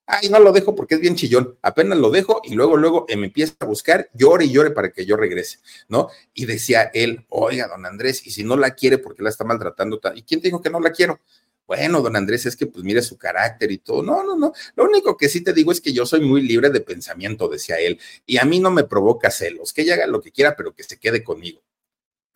Ay, 0.09 0.28
no 0.28 0.39
lo 0.39 0.53
dejo 0.53 0.76
porque 0.76 0.95
es 0.95 1.01
bien 1.01 1.16
chillón. 1.16 1.59
Apenas 1.62 1.99
lo 1.99 2.11
dejo 2.11 2.41
y 2.45 2.55
luego, 2.55 2.76
luego 2.76 3.07
me 3.09 3.26
empieza 3.26 3.55
a 3.59 3.64
buscar, 3.64 4.09
llore 4.14 4.45
y 4.45 4.53
llore 4.53 4.70
para 4.70 4.93
que 4.93 5.05
yo 5.05 5.16
regrese, 5.16 5.59
¿no? 5.89 6.11
Y 6.32 6.47
decía 6.47 6.91
él, 6.95 7.26
oiga, 7.28 7.66
don 7.66 7.84
Andrés, 7.84 8.24
y 8.24 8.30
si 8.30 8.45
no 8.45 8.57
la 8.57 8.70
quiere 8.70 8.99
porque 8.99 9.24
la 9.24 9.30
está 9.30 9.43
maltratando, 9.43 10.01
¿y 10.14 10.22
quién 10.22 10.41
dijo 10.41 10.62
que 10.62 10.70
no 10.70 10.78
la 10.78 10.93
quiero? 10.93 11.18
Bueno, 11.67 12.01
don 12.01 12.17
Andrés, 12.17 12.47
es 12.47 12.57
que 12.57 12.67
pues 12.67 12.85
mire 12.85 13.03
su 13.03 13.17
carácter 13.19 13.71
y 13.73 13.79
todo. 13.79 14.03
No, 14.03 14.23
no, 14.25 14.37
no. 14.37 14.53
Lo 14.77 14.85
único 14.85 15.17
que 15.17 15.29
sí 15.29 15.43
te 15.43 15.53
digo 15.53 15.73
es 15.73 15.81
que 15.81 15.93
yo 15.93 16.07
soy 16.07 16.21
muy 16.21 16.43
libre 16.43 16.71
de 16.71 16.81
pensamiento, 16.81 17.49
decía 17.49 17.79
él, 17.79 17.99
y 18.25 18.39
a 18.39 18.45
mí 18.45 18.61
no 18.61 18.71
me 18.71 18.85
provoca 18.85 19.31
celos, 19.31 19.73
que 19.73 19.83
ella 19.83 19.95
haga 19.95 20.07
lo 20.07 20.21
que 20.21 20.33
quiera, 20.33 20.57
pero 20.57 20.75
que 20.75 20.83
se 20.85 20.99
quede 20.99 21.25
conmigo 21.25 21.62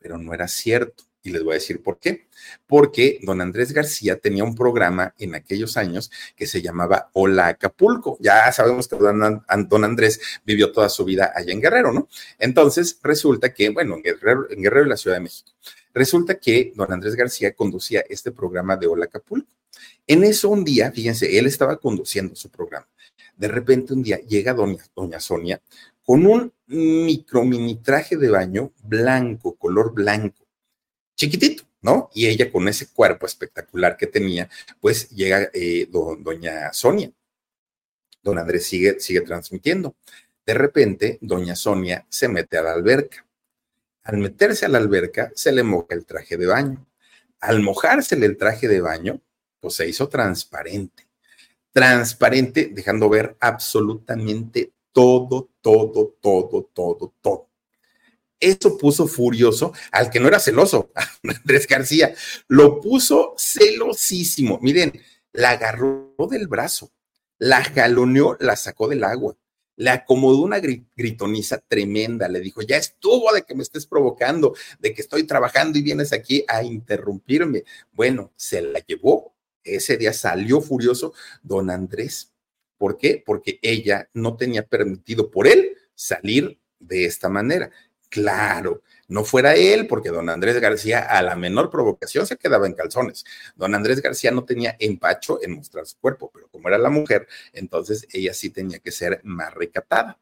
pero 0.01 0.18
no 0.18 0.35
era 0.35 0.49
cierto. 0.49 1.05
Y 1.22 1.31
les 1.31 1.43
voy 1.45 1.53
a 1.53 1.55
decir 1.55 1.83
por 1.83 1.99
qué. 1.99 2.28
Porque 2.66 3.18
don 3.22 3.43
Andrés 3.43 3.72
García 3.72 4.16
tenía 4.16 4.43
un 4.43 4.55
programa 4.55 5.14
en 5.18 5.35
aquellos 5.35 5.76
años 5.76 6.11
que 6.35 6.47
se 6.47 6.62
llamaba 6.62 7.11
Hola 7.12 7.49
Acapulco. 7.49 8.16
Ya 8.20 8.51
sabemos 8.53 8.89
que 8.89 8.97
don, 8.97 9.85
Andrés 9.85 10.18
vivió 10.45 10.72
toda 10.72 10.89
su 10.89 11.05
vida 11.05 11.31
allá 11.37 11.53
en 11.53 11.61
Guerrero, 11.61 11.93
¿no? 11.93 12.09
Entonces 12.39 12.99
resulta 13.03 13.53
que, 13.53 13.68
bueno, 13.68 13.97
en 13.97 14.03
Guerrero, 14.03 14.51
en 14.51 14.62
Guerrero 14.62 14.87
y 14.87 14.89
la 14.89 14.97
Ciudad 14.97 15.16
de 15.16 15.24
México. 15.24 15.53
Resulta 15.93 16.38
que 16.38 16.72
don 16.74 16.93
Andrés 16.93 17.14
García 17.16 17.55
conducía 17.55 18.05
este 18.09 18.32
programa 18.32 18.76
de 18.76 18.86
Hola 18.86 19.07
Acapulco. 19.07 19.51
En 20.07 20.24
eso 20.24 20.49
un 20.49 20.64
día, 20.64 20.91
fíjense, 20.93 21.38
él 21.38 21.47
estaba 21.47 21.76
conduciendo 21.76 22.34
su 22.34 22.51
programa. 22.51 22.88
De 23.36 23.49
repente 23.49 23.95
un 23.95 24.03
día 24.03 24.18
llega 24.18 24.53
doña, 24.53 24.84
doña 24.95 25.20
Sonia 25.20 25.61
con 26.11 26.26
un 26.26 26.53
micro 26.66 27.45
mini 27.45 27.76
traje 27.76 28.16
de 28.16 28.28
baño 28.28 28.72
blanco, 28.82 29.55
color 29.55 29.95
blanco, 29.95 30.45
chiquitito, 31.14 31.62
¿no? 31.82 32.11
Y 32.14 32.26
ella 32.26 32.51
con 32.51 32.66
ese 32.66 32.88
cuerpo 32.88 33.26
espectacular 33.26 33.97
que 33.97 34.09
tenía, 34.09 34.49
pues 34.80 35.09
llega 35.11 35.51
eh, 35.53 35.88
doña 35.88 36.72
Sonia. 36.72 37.12
Don 38.22 38.38
Andrés 38.38 38.66
sigue, 38.66 38.99
sigue 38.99 39.20
transmitiendo. 39.20 39.95
De 40.45 40.55
repente, 40.55 41.18
doña 41.20 41.55
Sonia 41.55 42.05
se 42.09 42.26
mete 42.26 42.59
a 42.59 42.62
la 42.62 42.72
alberca. 42.72 43.24
Al 44.03 44.16
meterse 44.18 44.66
a 44.66 44.68
la 44.68 44.78
alberca, 44.78 45.30
se 45.34 45.53
le 45.53 45.62
moja 45.62 45.94
el 45.94 46.07
traje 46.07 46.36
de 46.36 46.46
baño. 46.46 46.86
Al 47.40 47.61
mojársele 47.61 48.26
el 48.26 48.36
traje 48.36 48.68
de 48.68 48.80
baño, 48.80 49.20
pues 49.61 49.74
se 49.74 49.88
hizo 49.88 50.09
transparente. 50.09 51.09
Transparente, 51.72 52.70
dejando 52.72 53.09
ver 53.09 53.36
absolutamente 53.40 54.72
todo, 54.92 55.51
todo, 55.61 56.16
todo, 56.20 56.70
todo, 56.72 57.14
todo. 57.20 57.48
Eso 58.40 58.78
puso 58.78 59.07
furioso 59.07 59.72
al 59.92 60.11
que 60.11 60.18
no 60.18 60.28
era 60.28 60.40
celoso, 60.40 60.90
Andrés 61.22 61.66
García. 61.66 62.14
Lo 62.48 62.80
puso 62.80 63.34
celosísimo. 63.36 64.59
Miren, 64.62 64.92
la 65.32 65.51
agarró 65.51 66.14
del 66.30 66.48
brazo, 66.48 66.90
la 67.38 67.62
jaloneó, 67.62 68.36
la 68.40 68.57
sacó 68.57 68.88
del 68.88 69.05
agua, 69.05 69.36
le 69.81 69.89
acomodó 69.89 70.43
una 70.43 70.61
gritoniza 70.61 71.57
tremenda, 71.57 72.28
le 72.28 72.41
dijo, 72.41 72.61
ya 72.61 72.76
estuvo 72.76 73.33
de 73.33 73.45
que 73.45 73.55
me 73.55 73.62
estés 73.62 73.87
provocando, 73.87 74.55
de 74.78 74.93
que 74.93 75.01
estoy 75.01 75.24
trabajando 75.24 75.78
y 75.78 75.83
vienes 75.83 76.12
aquí 76.12 76.45
a 76.49 76.62
interrumpirme. 76.62 77.64
Bueno, 77.91 78.31
se 78.37 78.61
la 78.61 78.81
llevó. 78.81 79.35
Ese 79.64 79.97
día 79.97 80.12
salió 80.12 80.61
furioso 80.61 81.14
don 81.43 81.70
Andrés 81.70 82.31
¿Por 82.76 82.99
qué? 82.99 83.22
Porque 83.24 83.59
ella 83.62 84.11
no 84.12 84.37
tenía 84.37 84.66
permitido 84.66 85.31
por 85.31 85.47
él 85.47 85.76
salir 85.95 86.61
de 86.78 87.07
esta 87.07 87.31
manera. 87.31 87.70
Claro, 88.11 88.82
no 89.06 89.24
fuera 89.24 89.54
él, 89.54 89.86
porque 89.86 90.08
don 90.11 90.28
Andrés 90.28 90.61
García 90.61 90.98
a 90.98 91.22
la 91.22 91.36
menor 91.36 91.70
provocación 91.70 92.26
se 92.26 92.36
quedaba 92.36 92.66
en 92.66 92.74
calzones. 92.74 93.24
Don 93.54 93.72
Andrés 93.72 94.02
García 94.02 94.32
no 94.32 94.44
tenía 94.44 94.76
empacho 94.80 95.38
en 95.42 95.52
mostrar 95.54 95.86
su 95.86 95.96
cuerpo, 95.98 96.28
pero 96.34 96.48
como 96.48 96.66
era 96.68 96.76
la 96.78 96.90
mujer, 96.90 97.28
entonces 97.52 98.08
ella 98.12 98.34
sí 98.34 98.50
tenía 98.50 98.80
que 98.80 98.90
ser 98.90 99.20
más 99.22 99.54
recatada. 99.54 100.18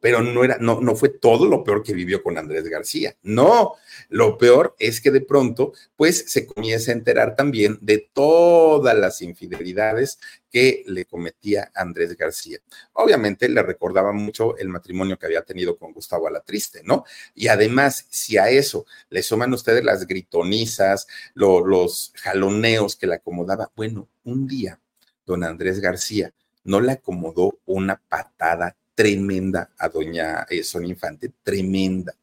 Pero 0.00 0.22
no 0.22 0.44
era, 0.44 0.58
no, 0.58 0.80
no 0.80 0.96
fue 0.96 1.10
todo 1.10 1.46
lo 1.46 1.62
peor 1.62 1.82
que 1.82 1.92
vivió 1.92 2.22
con 2.22 2.38
Andrés 2.38 2.64
García. 2.68 3.16
No, 3.22 3.74
lo 4.08 4.38
peor 4.38 4.74
es 4.78 5.00
que 5.00 5.10
de 5.10 5.20
pronto, 5.20 5.72
pues 5.96 6.24
se 6.28 6.46
comienza 6.46 6.90
a 6.90 6.94
enterar 6.94 7.36
también 7.36 7.78
de 7.80 8.08
todas 8.12 8.96
las 8.96 9.22
infidelidades 9.22 10.18
que 10.50 10.82
le 10.86 11.04
cometía 11.04 11.70
Andrés 11.74 12.16
García. 12.16 12.58
Obviamente 12.94 13.48
le 13.48 13.62
recordaba 13.62 14.12
mucho 14.12 14.56
el 14.56 14.68
matrimonio 14.68 15.18
que 15.18 15.26
había 15.26 15.42
tenido 15.42 15.76
con 15.76 15.92
Gustavo 15.92 16.26
Alatriste, 16.26 16.82
¿no? 16.82 17.04
Y 17.34 17.48
además, 17.48 18.06
si 18.08 18.36
a 18.36 18.50
eso 18.50 18.86
le 19.10 19.22
suman 19.22 19.52
ustedes 19.52 19.84
las 19.84 20.06
gritonizas, 20.06 21.06
los 21.34 22.12
jaloneos 22.16 22.96
que 22.96 23.06
le 23.06 23.14
acomodaba, 23.16 23.70
bueno, 23.76 24.08
un 24.24 24.46
día, 24.46 24.80
don 25.24 25.44
Andrés 25.44 25.80
García 25.80 26.32
no 26.64 26.80
le 26.80 26.92
acomodó 26.92 27.58
una 27.66 28.00
patada 28.08 28.76
tremenda 28.94 29.70
a 29.78 29.88
doña 29.88 30.46
eh, 30.48 30.62
Sonia 30.62 30.90
Infante, 30.90 31.32
tremenda. 31.42 32.14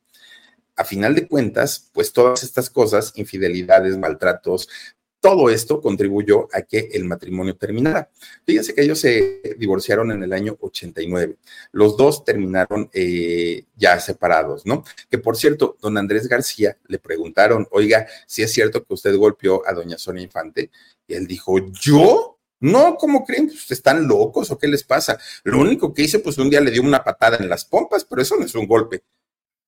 A 0.76 0.84
final 0.84 1.15
de 1.15 1.28
cuentas, 1.28 1.89
pues 1.91 2.13
todas 2.13 2.43
estas 2.43 2.70
cosas, 2.70 3.11
infidelidades, 3.15 3.97
maltratos, 3.97 4.70
todo 5.20 5.49
esto 5.49 5.82
contribuyó 5.82 6.47
a 6.53 6.61
que 6.61 6.89
el 6.93 7.05
matrimonio 7.05 7.55
terminara. 7.55 8.09
Fíjense 8.45 8.74
que 8.74 8.84
ellos 8.84 8.99
se 8.99 9.41
divorciaron 9.57 10.11
en 10.11 10.24
el 10.24 10.32
año 10.32 10.57
89. 10.59 11.38
Los 11.72 11.97
dos 11.97 12.24
terminaron 12.24 12.89
eh, 12.93 13.65
ya 13.76 13.99
separados, 13.99 14.65
¿no? 14.65 14.84
Que 15.09 15.18
por 15.18 15.36
cierto, 15.36 15.78
don 15.82 15.97
Andrés 15.97 16.28
García 16.28 16.78
le 16.88 16.99
preguntaron, 16.99 17.68
oiga, 17.72 18.07
si 18.28 18.43
es 18.43 18.53
cierto 18.53 18.84
que 18.84 18.93
usted 18.93 19.15
golpeó 19.15 19.63
a 19.68 19.74
doña 19.74 19.97
Sonia 19.97 20.24
Infante. 20.24 20.70
Y 21.07 21.15
él 21.15 21.26
dijo, 21.26 21.57
¿yo? 21.72 22.26
No, 22.59 22.95
¿cómo 22.97 23.23
creen? 23.23 23.47
Pues 23.47 23.69
están 23.71 24.07
locos 24.07 24.49
o 24.51 24.57
qué 24.57 24.67
les 24.67 24.83
pasa. 24.83 25.19
Lo 25.43 25.59
único 25.59 25.93
que 25.93 26.03
hice, 26.03 26.19
pues 26.19 26.37
un 26.37 26.49
día 26.49 26.61
le 26.61 26.71
dio 26.71 26.81
una 26.81 27.03
patada 27.03 27.37
en 27.37 27.49
las 27.49 27.65
pompas, 27.65 28.03
pero 28.05 28.21
eso 28.21 28.35
no 28.35 28.45
es 28.45 28.55
un 28.55 28.67
golpe. 28.67 29.03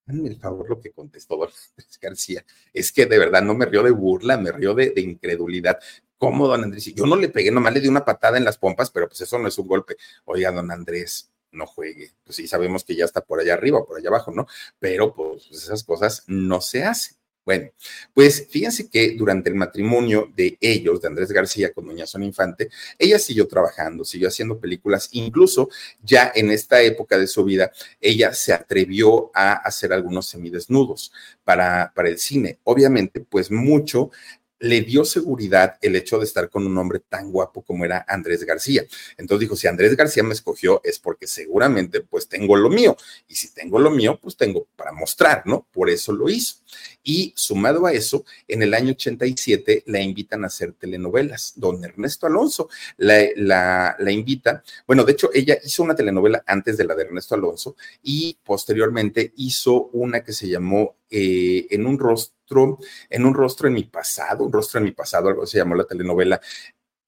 Háganme 0.07 0.29
el 0.29 0.37
favor 0.37 0.67
lo 0.67 0.81
que 0.81 0.91
contestó 0.91 1.35
Andrés 1.35 1.99
García. 2.01 2.43
Es 2.73 2.91
que 2.91 3.05
de 3.05 3.19
verdad 3.19 3.43
no 3.43 3.53
me 3.53 3.67
río 3.67 3.83
de 3.83 3.91
burla, 3.91 4.37
me 4.37 4.51
río 4.51 4.73
de, 4.73 4.91
incredulidad. 4.97 5.77
¿Cómo, 6.17 6.47
don 6.47 6.63
Andrés? 6.63 6.85
Yo 6.95 7.05
no 7.05 7.15
le 7.15 7.29
pegué, 7.29 7.51
nomás 7.51 7.73
le 7.73 7.79
di 7.79 7.87
una 7.87 8.03
patada 8.03 8.37
en 8.37 8.43
las 8.43 8.57
pompas, 8.57 8.89
pero 8.89 9.07
pues 9.07 9.21
eso 9.21 9.37
no 9.37 9.47
es 9.47 9.57
un 9.59 9.67
golpe. 9.67 9.95
Oiga, 10.25 10.51
don 10.51 10.71
Andrés, 10.71 11.31
no 11.51 11.67
juegue. 11.67 12.11
Pues 12.23 12.37
sí, 12.37 12.47
sabemos 12.47 12.83
que 12.83 12.95
ya 12.95 13.05
está 13.05 13.21
por 13.21 13.39
allá 13.39 13.53
arriba, 13.53 13.85
por 13.85 13.99
allá 13.99 14.09
abajo, 14.09 14.31
¿no? 14.31 14.47
Pero 14.79 15.13
pues 15.13 15.47
esas 15.51 15.83
cosas 15.83 16.23
no 16.25 16.59
se 16.59 16.83
hacen. 16.83 17.18
Bueno, 17.45 17.71
pues 18.13 18.47
fíjense 18.49 18.89
que 18.89 19.15
durante 19.15 19.49
el 19.49 19.55
matrimonio 19.55 20.31
de 20.35 20.57
ellos, 20.61 21.01
de 21.01 21.07
Andrés 21.07 21.31
García 21.31 21.73
con 21.73 21.87
Doña 21.87 22.05
Sonia 22.05 22.27
Infante, 22.27 22.69
ella 22.97 23.17
siguió 23.17 23.47
trabajando, 23.47 24.05
siguió 24.05 24.27
haciendo 24.27 24.59
películas, 24.59 25.09
incluso 25.13 25.69
ya 26.03 26.31
en 26.35 26.51
esta 26.51 26.81
época 26.81 27.17
de 27.17 27.27
su 27.27 27.43
vida, 27.43 27.71
ella 27.99 28.33
se 28.33 28.53
atrevió 28.53 29.31
a 29.33 29.53
hacer 29.53 29.93
algunos 29.93 30.27
semidesnudos 30.27 31.11
para, 31.43 31.91
para 31.95 32.09
el 32.09 32.19
cine. 32.19 32.59
Obviamente, 32.63 33.21
pues 33.21 33.49
mucho 33.49 34.11
le 34.59 34.81
dio 34.81 35.05
seguridad 35.05 35.77
el 35.81 35.95
hecho 35.95 36.19
de 36.19 36.25
estar 36.25 36.49
con 36.49 36.67
un 36.67 36.77
hombre 36.77 36.99
tan 36.99 37.31
guapo 37.31 37.61
como 37.63 37.85
era 37.85 38.05
Andrés 38.07 38.43
García. 38.43 38.83
Entonces 39.17 39.41
dijo, 39.41 39.55
si 39.55 39.67
Andrés 39.67 39.95
García 39.95 40.23
me 40.23 40.33
escogió 40.33 40.81
es 40.83 40.99
porque 40.99 41.27
seguramente 41.27 42.01
pues 42.01 42.27
tengo 42.27 42.55
lo 42.57 42.69
mío. 42.69 42.97
Y 43.27 43.35
si 43.35 43.53
tengo 43.53 43.79
lo 43.79 43.89
mío, 43.89 44.19
pues 44.21 44.35
tengo 44.35 44.67
para 44.75 44.91
mostrar, 44.91 45.43
¿no? 45.45 45.65
Por 45.71 45.89
eso 45.89 46.11
lo 46.11 46.29
hizo. 46.29 46.55
Y 47.04 47.34
sumado 47.36 47.86
a 47.86 47.93
eso, 47.93 48.26
en 48.47 48.62
el 48.62 48.74
año 48.74 48.91
87 48.91 49.84
la 49.88 50.02
invitan 50.02 50.43
a 50.43 50.47
hacer 50.47 50.74
telenovelas. 50.74 51.54
Don 51.56 51.84
Ernesto 51.84 52.28
Alonso 52.28 52.70
la, 52.97 53.95
la, 53.97 54.12
invita. 54.12 54.64
Bueno, 54.86 55.04
de 55.04 55.14
hecho, 55.14 55.30
ella 55.34 55.58
hizo 55.64 55.84
una 55.84 55.95
telenovela 55.95 56.43
antes 56.45 56.78
de 56.78 56.86
la 56.86 56.95
de 56.95 57.04
Ernesto 57.04 57.36
Alonso 57.36 57.76
y 58.04 58.38
posteriormente 58.43 59.34
hizo 59.38 59.89
una 59.93 60.24
que 60.24 60.34
se 60.34 60.47
llamó 60.47 60.95
eh, 61.10 61.68
En 61.70 61.86
un 61.86 61.97
rostro 61.97 62.39
en 63.10 63.26
un 63.26 63.34
rostro 63.34 63.68
en 63.68 63.76
mi 63.76 63.84
pasado, 63.84 64.43
un 64.43 64.52
rostro 64.52 64.80
en 64.80 64.86
mi 64.86 64.91
pasado, 64.91 65.30
algo 65.30 65.45
se 65.45 65.58
llamó 65.58 65.76
la 65.76 65.84
telenovela, 65.84 66.41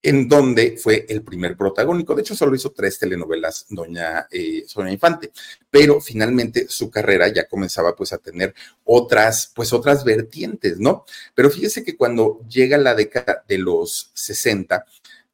en 0.02 0.28
donde 0.28 0.76
fue 0.76 1.06
el 1.08 1.22
primer 1.22 1.56
protagónico. 1.56 2.14
De 2.14 2.22
hecho, 2.22 2.34
solo 2.34 2.56
hizo 2.56 2.72
tres 2.72 2.98
telenovelas, 2.98 3.66
doña 3.70 4.26
eh, 4.30 4.64
Sonia 4.66 4.92
Infante, 4.92 5.30
pero 5.70 6.00
finalmente 6.00 6.66
su 6.68 6.90
carrera 6.90 7.28
ya 7.28 7.46
comenzaba 7.46 7.94
pues 7.94 8.12
a 8.12 8.18
tener 8.18 8.54
otras, 8.84 9.52
pues 9.54 9.72
otras 9.72 10.04
vertientes, 10.04 10.78
¿no? 10.78 11.04
Pero 11.34 11.50
fíjese 11.50 11.84
que 11.84 11.96
cuando 11.96 12.40
llega 12.48 12.76
la 12.78 12.94
década 12.94 13.44
de 13.46 13.58
los 13.58 14.10
60, 14.14 14.84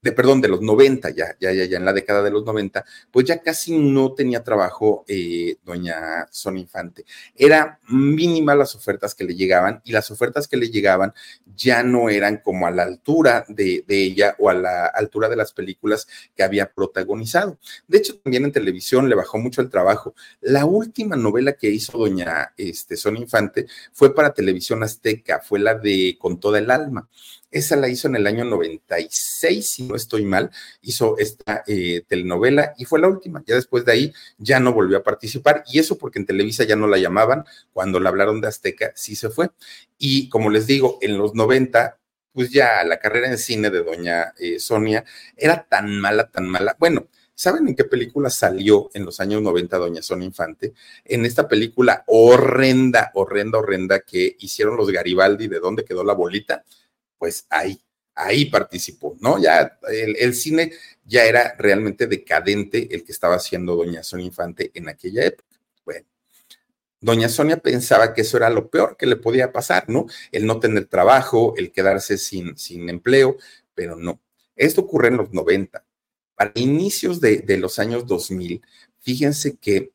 de 0.00 0.12
perdón, 0.12 0.40
de 0.40 0.48
los 0.48 0.60
90, 0.60 1.10
ya, 1.10 1.36
ya, 1.40 1.52
ya, 1.52 1.64
ya 1.64 1.76
en 1.76 1.84
la 1.84 1.92
década 1.92 2.22
de 2.22 2.30
los 2.30 2.44
90, 2.44 2.84
pues 3.10 3.26
ya 3.26 3.42
casi 3.42 3.76
no 3.76 4.14
tenía 4.14 4.44
trabajo 4.44 5.04
eh, 5.08 5.56
doña 5.64 6.26
Sonia 6.30 6.62
Infante. 6.62 7.04
Era 7.34 7.80
mínima 7.88 8.54
las 8.54 8.74
ofertas 8.74 9.14
que 9.14 9.24
le 9.24 9.34
llegaban 9.34 9.80
y 9.84 9.92
las 9.92 10.10
ofertas 10.10 10.46
que 10.46 10.56
le 10.56 10.70
llegaban 10.70 11.12
ya 11.56 11.82
no 11.82 12.08
eran 12.08 12.38
como 12.38 12.66
a 12.66 12.70
la 12.70 12.84
altura 12.84 13.44
de, 13.48 13.84
de 13.86 14.02
ella 14.04 14.36
o 14.38 14.50
a 14.50 14.54
la 14.54 14.86
altura 14.86 15.28
de 15.28 15.36
las 15.36 15.52
películas 15.52 16.06
que 16.36 16.42
había 16.42 16.72
protagonizado. 16.72 17.58
De 17.86 17.98
hecho, 17.98 18.18
también 18.18 18.44
en 18.44 18.52
televisión 18.52 19.08
le 19.08 19.14
bajó 19.14 19.38
mucho 19.38 19.60
el 19.60 19.70
trabajo. 19.70 20.14
La 20.40 20.64
última 20.64 21.16
novela 21.16 21.54
que 21.54 21.70
hizo 21.70 21.98
doña 21.98 22.52
este, 22.56 22.96
Infante 23.16 23.66
fue 23.92 24.14
para 24.14 24.34
televisión 24.34 24.82
azteca, 24.82 25.40
fue 25.40 25.58
la 25.58 25.74
de 25.74 26.16
Con 26.18 26.38
toda 26.40 26.58
el 26.58 26.70
alma. 26.70 27.08
Esa 27.50 27.76
la 27.76 27.88
hizo 27.88 28.08
en 28.08 28.16
el 28.16 28.26
año 28.26 28.44
96, 28.44 29.68
si 29.68 29.82
no 29.84 29.96
estoy 29.96 30.24
mal, 30.24 30.50
hizo 30.82 31.16
esta 31.16 31.64
eh, 31.66 32.02
telenovela 32.06 32.74
y 32.76 32.84
fue 32.84 33.00
la 33.00 33.08
última. 33.08 33.42
Ya 33.46 33.54
después 33.54 33.84
de 33.86 33.92
ahí 33.92 34.12
ya 34.36 34.60
no 34.60 34.72
volvió 34.74 34.98
a 34.98 35.02
participar 35.02 35.64
y 35.66 35.78
eso 35.78 35.96
porque 35.96 36.18
en 36.18 36.26
Televisa 36.26 36.64
ya 36.64 36.76
no 36.76 36.86
la 36.86 36.98
llamaban. 36.98 37.44
Cuando 37.72 38.00
la 38.00 38.10
hablaron 38.10 38.40
de 38.40 38.48
Azteca, 38.48 38.92
sí 38.94 39.16
se 39.16 39.30
fue. 39.30 39.50
Y 39.96 40.28
como 40.28 40.50
les 40.50 40.66
digo, 40.66 40.98
en 41.00 41.16
los 41.16 41.34
90, 41.34 41.98
pues 42.32 42.50
ya 42.50 42.84
la 42.84 42.98
carrera 42.98 43.28
en 43.28 43.38
cine 43.38 43.70
de 43.70 43.82
doña 43.82 44.34
eh, 44.38 44.60
Sonia 44.60 45.04
era 45.36 45.66
tan 45.68 45.98
mala, 46.00 46.30
tan 46.30 46.46
mala. 46.48 46.76
Bueno, 46.78 47.08
¿Saben 47.38 47.68
en 47.68 47.76
qué 47.76 47.84
película 47.84 48.30
salió 48.30 48.90
en 48.94 49.04
los 49.04 49.20
años 49.20 49.40
90 49.42 49.78
Doña 49.78 50.02
Sonia 50.02 50.26
Infante? 50.26 50.74
En 51.04 51.24
esta 51.24 51.46
película 51.46 52.02
horrenda, 52.08 53.12
horrenda, 53.14 53.58
horrenda 53.58 54.00
que 54.00 54.34
hicieron 54.40 54.76
los 54.76 54.90
Garibaldi, 54.90 55.46
¿de 55.46 55.60
dónde 55.60 55.84
quedó 55.84 56.02
la 56.02 56.14
bolita? 56.14 56.64
Pues 57.18 57.46
ahí, 57.50 57.80
ahí 58.14 58.46
participó, 58.46 59.16
¿no? 59.20 59.38
Ya 59.38 59.78
el, 59.90 60.34
cine 60.34 60.72
ya 61.04 61.24
era 61.24 61.54
realmente 61.58 62.06
decadente 62.06 62.88
el 62.90 63.04
que 63.04 63.12
estaba 63.12 63.36
haciendo 63.36 63.76
Doña 63.76 64.02
Sonia 64.02 64.26
Infante 64.26 64.70
en 64.74 64.88
aquella 64.88 65.24
época. 65.24 65.60
Bueno, 65.84 66.06
Doña 67.00 67.28
Sonia 67.28 67.58
pensaba 67.58 68.14
que 68.14 68.22
eso 68.22 68.36
era 68.36 68.50
lo 68.50 68.70
peor 68.70 68.96
que 68.96 69.06
le 69.06 69.16
podía 69.16 69.52
pasar, 69.52 69.88
¿no? 69.88 70.06
El 70.32 70.46
no 70.46 70.60
tener 70.60 70.86
trabajo, 70.86 71.54
el 71.56 71.72
quedarse 71.72 72.18
sin, 72.18 72.56
sin 72.56 72.88
empleo, 72.88 73.36
pero 73.74 73.96
no. 73.96 74.20
Esto 74.56 74.82
ocurre 74.82 75.08
en 75.08 75.18
los 75.18 75.32
90. 75.32 75.84
Para 76.34 76.52
inicios 76.54 77.20
de, 77.20 77.38
de 77.38 77.56
los 77.56 77.78
años 77.78 78.06
2000, 78.06 78.62
fíjense 78.98 79.56
que 79.56 79.92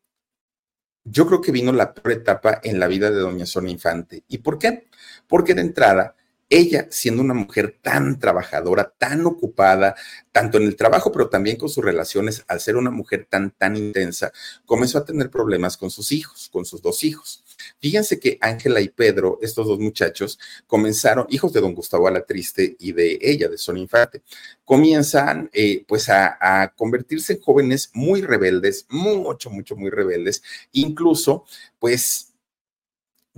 yo 1.05 1.27
creo 1.27 1.41
que 1.41 1.51
vino 1.51 1.73
la 1.73 1.93
peor 1.93 2.13
etapa 2.13 2.61
en 2.63 2.79
la 2.79 2.87
vida 2.87 3.11
de 3.11 3.19
Doña 3.19 3.45
Sonia 3.45 3.71
Infante. 3.71 4.23
¿Y 4.27 4.37
por 4.39 4.57
qué? 4.57 4.87
Porque 5.27 5.53
de 5.53 5.61
entrada 5.61 6.15
ella, 6.53 6.87
siendo 6.91 7.23
una 7.23 7.33
mujer 7.33 7.79
tan 7.81 8.19
trabajadora, 8.19 8.93
tan 8.97 9.25
ocupada, 9.25 9.95
tanto 10.31 10.57
en 10.57 10.63
el 10.65 10.75
trabajo, 10.75 11.11
pero 11.11 11.27
también 11.27 11.57
con 11.57 11.67
sus 11.67 11.83
relaciones, 11.83 12.43
al 12.47 12.59
ser 12.59 12.75
una 12.75 12.91
mujer 12.91 13.25
tan, 13.27 13.51
tan 13.51 13.75
intensa, 13.75 14.31
comenzó 14.65 14.99
a 14.99 15.05
tener 15.05 15.31
problemas 15.31 15.77
con 15.77 15.89
sus 15.89 16.11
hijos, 16.11 16.49
con 16.51 16.63
sus 16.63 16.81
dos 16.81 17.03
hijos. 17.03 17.43
Fíjense 17.79 18.19
que 18.19 18.37
Ángela 18.39 18.81
y 18.81 18.89
Pedro, 18.89 19.39
estos 19.41 19.65
dos 19.65 19.79
muchachos, 19.79 20.37
comenzaron, 20.67 21.25
hijos 21.29 21.53
de 21.53 21.61
don 21.61 21.73
Gustavo 21.73 22.07
Alatriste 22.07 22.75
y 22.79 22.91
de 22.91 23.17
ella, 23.21 23.47
de 23.47 23.57
Sonia 23.57 23.81
Infante, 23.81 24.21
comienzan 24.63 25.49
eh, 25.53 25.83
pues 25.87 26.07
a 26.09 26.73
convertirse 26.77 27.33
en 27.33 27.41
jóvenes 27.41 27.89
muy 27.93 28.21
rebeldes, 28.21 28.85
mucho, 28.89 29.49
mucho, 29.49 29.75
muy 29.75 29.89
rebeldes, 29.89 30.43
incluso 30.71 31.45
pues 31.79 32.32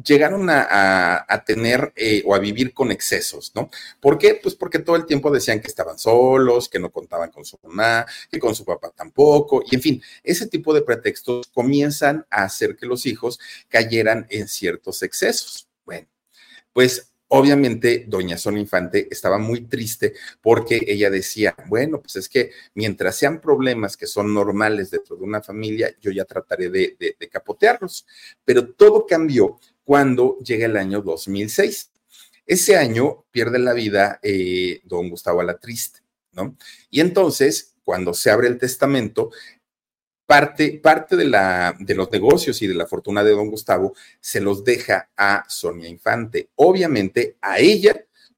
llegaron 0.04 0.48
a, 0.50 1.44
tener 1.46 1.94
eh, 1.96 2.24
o 2.26 2.36
a 2.36 2.40
vivir 2.40 2.74
con 2.74 2.92
excesos, 2.92 3.52
¿no? 3.56 3.70
¿Por 4.00 4.18
qué? 4.18 4.40
Pues 4.42 4.56
porque 4.56 4.80
todo 4.80 4.96
el 4.96 5.06
tiempo 5.06 5.32
decían 5.32 5.62
que 5.62 5.68
estaban 5.68 5.98
solos, 5.98 6.70
que 6.70 6.80
no 6.80 6.92
contaban 6.92 7.32
con 7.32 7.46
su 7.46 7.58
mamá, 7.64 8.06
que 8.30 8.40
con 8.40 8.56
su 8.56 8.66
papá 8.66 8.92
tampoco, 8.96 9.64
y 9.70 9.76
en 9.76 9.82
fin, 9.82 10.04
ese 10.24 10.48
tipo 10.48 10.74
de 10.74 10.82
pretextos 10.82 11.48
comienzan 11.54 12.26
a 12.30 12.44
hacer 12.44 12.76
que 12.76 12.86
los 12.86 13.06
hijos 13.06 13.40
cayeran 13.70 14.28
en 14.30 14.48
ciertos 14.48 15.04
excesos. 15.04 15.68
Bueno, 15.86 16.08
pues 16.74 17.12
Obviamente, 17.28 18.06
doña 18.08 18.38
Sonia 18.38 18.62
Infante 18.62 19.08
estaba 19.10 19.40
muy 19.40 19.62
triste 19.62 20.14
porque 20.42 20.80
ella 20.88 21.10
decía, 21.10 21.56
bueno, 21.68 22.00
pues 22.00 22.18
es 22.18 22.30
que 22.30 22.52
mientras 22.76 23.18
sean 23.18 23.42
problemas 23.42 23.98
que 23.98 24.06
son 24.06 24.32
normales 24.32 24.92
dentro 24.92 25.16
de 25.16 25.24
una 25.24 25.42
familia, 25.42 25.94
yo 26.00 26.12
ya 26.12 26.24
trataré 26.24 26.70
de, 26.70 27.18
capotearlos. 27.32 28.06
Pero 28.46 28.68
todo 28.74 29.08
cambió 29.08 29.60
cuando 29.86 30.38
llega 30.40 30.66
el 30.66 30.76
año 30.76 31.02
2006. 31.02 31.92
Ese 32.46 32.76
año 32.76 33.26
pierde 33.32 33.60
la 33.60 33.74
vida 33.74 34.20
eh, 34.22 34.82
don 34.84 35.10
Gustavo 35.10 35.40
Alatriste, 35.40 36.02
¿no? 36.34 36.58
Y 36.90 37.00
entonces, 37.00 37.76
cuando 37.84 38.14
se 38.14 38.30
abre 38.30 38.48
el 38.48 38.58
testamento, 38.58 39.32
parte, 40.26 40.80
parte 40.84 41.16
de, 41.16 41.26
de 41.80 41.96
los 41.96 42.12
negocios 42.12 42.62
y 42.62 42.68
de 42.68 42.74
la 42.74 42.88
fortuna 42.88 43.24
de 43.24 43.32
don 43.32 43.50
Gustavo 43.50 43.94
se 44.20 44.42
los 44.42 44.64
deja 44.64 45.10
a 45.16 45.46
Sonia 45.48 45.88
Infante. 45.88 46.50
Obviamente 46.56 47.38
a 47.42 47.60
ella 47.60 47.96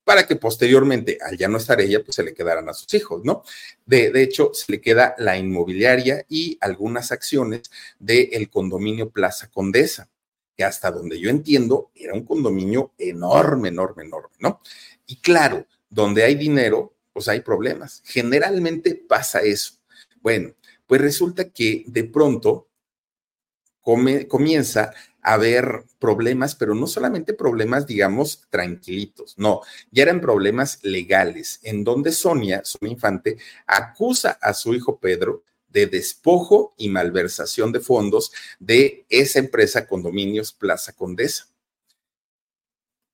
para 0.08 0.26
que 0.26 0.38
posteriormente, 0.38 1.18
al 1.22 1.38
ya 1.38 1.50
no 1.50 1.58
estar 1.58 1.82
ella, 1.82 2.02
pues 2.02 2.16
se 2.16 2.24
le 2.24 2.34
quedaran 2.34 2.70
a 2.70 2.74
sus 2.74 2.94
hijos, 2.94 3.26
¿no? 3.26 3.44
De, 3.86 4.10
de 4.10 4.24
hecho, 4.24 4.52
se 4.54 4.72
le 4.72 4.80
queda 4.80 5.14
la 5.18 5.38
inmobiliaria 5.38 6.26
y 6.30 6.58
algunas 6.62 7.12
acciones 7.12 7.64
del 8.00 8.50
condominio 8.50 9.10
Plaza 9.10 9.50
Condesa, 9.50 10.10
que 10.58 10.64
hasta 10.64 10.90
donde 10.90 11.20
yo 11.20 11.30
entiendo 11.30 11.92
era 11.94 12.14
un 12.14 12.26
condominio 12.26 12.94
enorme, 12.98 13.70
enorme, 13.70 14.04
enorme, 14.04 14.36
¿no? 14.40 14.60
Y 15.06 15.18
claro, 15.18 15.66
donde 15.88 16.24
hay 16.24 16.34
dinero, 16.34 16.96
pues 17.14 17.28
hay 17.28 17.42
problemas. 17.42 18.02
Generalmente 18.04 18.96
pasa 18.96 19.40
eso. 19.42 19.76
Bueno, 20.22 20.54
pues 20.88 21.00
resulta 21.00 21.50
que 21.50 21.84
de 21.88 22.06
pronto 22.06 22.68
comienza 24.28 24.92
a 25.22 25.34
haber 25.34 25.84
problemas, 26.00 26.56
pero 26.56 26.74
no 26.74 26.88
solamente 26.88 27.34
problemas, 27.34 27.88
digamos, 27.88 28.46
tranquilitos, 28.50 29.38
no, 29.38 29.62
ya 29.92 30.04
eran 30.04 30.20
problemas 30.20 30.80
legales, 30.84 31.60
en 31.64 31.86
donde 31.86 32.12
Sonia, 32.12 32.66
su 32.66 32.86
infante, 32.86 33.38
acusa 33.66 34.38
a 34.42 34.54
su 34.54 34.74
hijo 34.74 35.00
Pedro 35.00 35.44
de 35.78 35.86
despojo 35.86 36.74
y 36.76 36.90
malversación 36.90 37.72
de 37.72 37.80
fondos 37.80 38.32
de 38.60 39.06
esa 39.10 39.38
empresa 39.38 39.86
Condominios 39.86 40.52
Plaza 40.52 40.94
Condesa. 40.94 41.50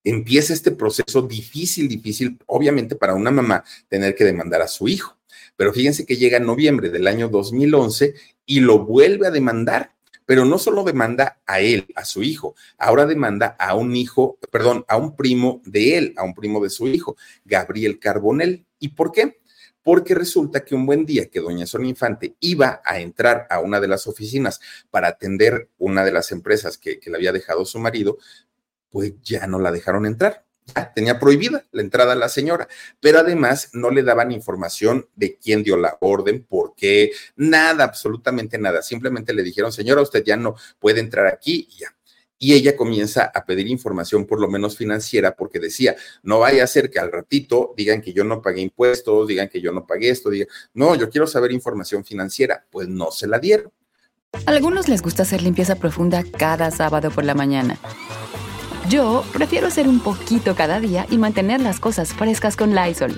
Empieza 0.06 0.54
este 0.54 0.72
proceso 0.72 1.22
difícil, 1.24 1.90
difícil, 1.90 2.40
obviamente 2.46 2.96
para 2.96 3.16
una 3.16 3.32
mamá 3.32 3.66
tener 3.90 4.16
que 4.16 4.24
demandar 4.24 4.62
a 4.62 4.70
su 4.70 4.88
hijo. 4.88 5.18
Pero 5.58 5.74
fíjense 5.74 6.06
que 6.06 6.16
llega 6.16 6.38
en 6.38 6.46
noviembre 6.46 6.90
del 6.90 7.08
año 7.08 7.28
2011 7.28 8.14
y 8.46 8.62
lo 8.62 8.80
vuelve 8.80 9.28
a 9.28 9.32
demandar. 9.32 9.92
Pero 10.26 10.46
no 10.46 10.58
solo 10.58 10.86
demanda 10.86 11.42
a 11.46 11.60
él, 11.60 11.86
a 11.96 12.06
su 12.06 12.24
hijo, 12.24 12.56
ahora 12.78 13.06
demanda 13.06 13.58
a 13.60 13.76
un 13.76 13.94
hijo, 13.94 14.38
perdón, 14.52 14.86
a 14.88 14.96
un 14.96 15.18
primo 15.18 15.62
de 15.66 15.98
él, 15.98 16.14
a 16.16 16.24
un 16.24 16.34
primo 16.34 16.64
de 16.64 16.70
su 16.70 16.88
hijo, 16.88 17.18
Gabriel 17.44 18.00
Carbonel. 18.00 18.66
¿Y 18.80 18.90
por 18.90 19.12
qué? 19.12 19.42
Porque 19.84 20.16
resulta 20.16 20.64
que 20.64 20.76
un 20.76 20.86
buen 20.86 21.06
día 21.06 21.30
que 21.30 21.40
doña 21.40 21.68
Sonia 21.68 21.90
Infante 21.90 22.36
iba 22.40 22.82
a 22.84 23.00
entrar 23.00 23.48
a 23.50 23.60
una 23.60 23.80
de 23.80 23.88
las 23.88 24.08
oficinas 24.08 24.60
para 24.90 25.10
atender 25.10 25.70
una 25.78 26.04
de 26.04 26.12
las 26.12 26.32
empresas 26.32 26.78
que, 26.78 27.00
que 27.00 27.10
le 27.10 27.18
había 27.18 27.32
dejado 27.32 27.66
su 27.66 27.80
marido, 27.80 28.18
pues 28.90 29.14
ya 29.22 29.46
no 29.48 29.60
la 29.60 29.72
dejaron 29.72 30.06
entrar 30.06 30.46
tenía 30.94 31.20
prohibida 31.20 31.66
la 31.72 31.82
entrada 31.82 32.14
a 32.14 32.16
la 32.16 32.30
señora, 32.30 32.68
pero 33.00 33.20
además 33.20 33.70
no 33.74 33.90
le 33.90 34.04
daban 34.04 34.32
información 34.32 35.08
de 35.16 35.38
quién 35.38 35.64
dio 35.64 35.78
la 35.78 35.98
orden, 36.02 36.44
por 36.44 36.74
qué, 36.76 37.12
nada, 37.36 37.84
absolutamente 37.84 38.58
nada. 38.58 38.82
Simplemente 38.82 39.34
le 39.34 39.44
dijeron, 39.44 39.72
señora, 39.72 40.02
usted 40.02 40.24
ya 40.24 40.38
no 40.38 40.56
puede 40.80 41.00
entrar 41.00 41.28
aquí 41.28 41.68
y 41.70 41.80
ya. 41.80 41.96
Y 42.44 42.54
ella 42.56 42.76
comienza 42.76 43.32
a 43.34 43.46
pedir 43.46 43.70
información, 43.70 44.26
por 44.26 44.42
lo 44.42 44.50
menos 44.50 44.76
financiera, 44.76 45.34
porque 45.34 45.60
decía, 45.60 45.96
no 46.24 46.40
vaya 46.40 46.66
a 46.66 46.68
ser 46.68 46.90
que 46.90 47.00
al 47.00 47.10
ratito 47.10 47.74
digan 47.78 48.02
que 48.02 48.12
yo 48.12 48.26
no 48.26 48.42
pagué 48.42 48.60
impuestos, 48.60 49.30
digan 49.30 49.48
que 49.48 49.62
yo 49.62 49.72
no 49.72 49.88
pagué 49.88 50.10
esto, 50.10 50.30
digan, 50.30 50.50
no, 50.74 50.94
yo 50.96 51.10
quiero 51.10 51.26
saber 51.26 51.54
información 51.54 52.04
financiera. 52.04 52.66
Pues 52.70 52.90
no 52.90 53.12
se 53.12 53.28
la 53.28 53.40
dieron. 53.40 53.72
A 54.46 54.52
algunos 54.52 54.90
les 54.90 55.02
gusta 55.02 55.24
hacer 55.24 55.42
limpieza 55.42 55.76
profunda 55.76 56.22
cada 56.38 56.70
sábado 56.70 57.12
por 57.12 57.24
la 57.24 57.34
mañana. 57.34 57.78
Yo 58.90 59.24
prefiero 59.32 59.68
hacer 59.68 59.88
un 59.88 60.02
poquito 60.02 60.54
cada 60.54 60.82
día 60.82 61.08
y 61.10 61.18
mantener 61.18 61.62
las 61.62 61.80
cosas 61.80 62.12
frescas 62.12 62.58
con 62.58 62.76
Lysol. 62.76 63.18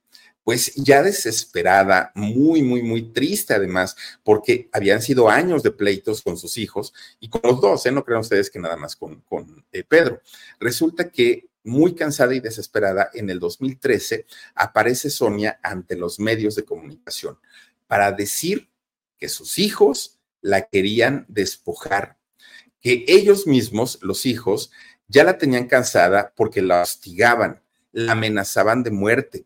pues 0.51 0.75
ya 0.75 1.01
desesperada, 1.01 2.11
muy, 2.13 2.61
muy, 2.61 2.83
muy 2.83 3.03
triste 3.13 3.53
además, 3.53 3.95
porque 4.21 4.67
habían 4.73 5.01
sido 5.01 5.29
años 5.29 5.63
de 5.63 5.71
pleitos 5.71 6.21
con 6.21 6.35
sus 6.35 6.57
hijos 6.57 6.93
y 7.21 7.29
con 7.29 7.39
los 7.45 7.61
dos, 7.61 7.85
¿eh? 7.85 7.91
no 7.93 8.03
crean 8.03 8.19
ustedes 8.19 8.49
que 8.49 8.59
nada 8.59 8.75
más 8.75 8.97
con, 8.97 9.21
con 9.21 9.65
eh, 9.71 9.85
Pedro. 9.85 10.21
Resulta 10.59 11.09
que 11.09 11.47
muy 11.63 11.95
cansada 11.95 12.35
y 12.35 12.41
desesperada, 12.41 13.09
en 13.13 13.29
el 13.29 13.39
2013 13.39 14.25
aparece 14.53 15.09
Sonia 15.09 15.57
ante 15.63 15.95
los 15.95 16.19
medios 16.19 16.55
de 16.55 16.65
comunicación 16.65 17.37
para 17.87 18.11
decir 18.11 18.67
que 19.17 19.29
sus 19.29 19.57
hijos 19.57 20.19
la 20.41 20.63
querían 20.63 21.23
despojar, 21.29 22.17
que 22.81 23.05
ellos 23.07 23.47
mismos, 23.47 23.99
los 24.01 24.25
hijos, 24.25 24.69
ya 25.07 25.23
la 25.23 25.37
tenían 25.37 25.67
cansada 25.69 26.33
porque 26.35 26.61
la 26.61 26.81
hostigaban, 26.81 27.63
la 27.93 28.11
amenazaban 28.11 28.83
de 28.83 28.91
muerte, 28.91 29.45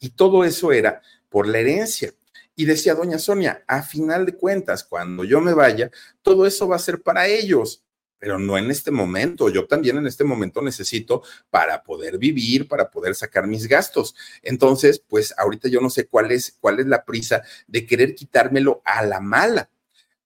y 0.00 0.10
todo 0.10 0.44
eso 0.44 0.72
era 0.72 1.02
por 1.28 1.46
la 1.46 1.58
herencia. 1.58 2.12
Y 2.54 2.64
decía 2.64 2.94
doña 2.94 3.18
Sonia, 3.18 3.62
a 3.68 3.82
final 3.82 4.26
de 4.26 4.34
cuentas, 4.34 4.82
cuando 4.82 5.24
yo 5.24 5.40
me 5.40 5.54
vaya, 5.54 5.90
todo 6.22 6.46
eso 6.46 6.66
va 6.66 6.76
a 6.76 6.80
ser 6.80 7.02
para 7.02 7.28
ellos, 7.28 7.84
pero 8.18 8.38
no 8.38 8.58
en 8.58 8.70
este 8.70 8.90
momento. 8.90 9.48
Yo 9.48 9.66
también 9.66 9.96
en 9.96 10.06
este 10.06 10.24
momento 10.24 10.60
necesito 10.60 11.22
para 11.50 11.82
poder 11.84 12.18
vivir, 12.18 12.66
para 12.66 12.90
poder 12.90 13.14
sacar 13.14 13.46
mis 13.46 13.68
gastos. 13.68 14.14
Entonces, 14.42 14.98
pues 15.06 15.32
ahorita 15.38 15.68
yo 15.68 15.80
no 15.80 15.88
sé 15.88 16.08
cuál 16.08 16.32
es, 16.32 16.56
cuál 16.60 16.80
es 16.80 16.86
la 16.86 17.04
prisa 17.04 17.42
de 17.68 17.86
querer 17.86 18.14
quitármelo 18.16 18.82
a 18.84 19.04
la 19.04 19.20
mala. 19.20 19.70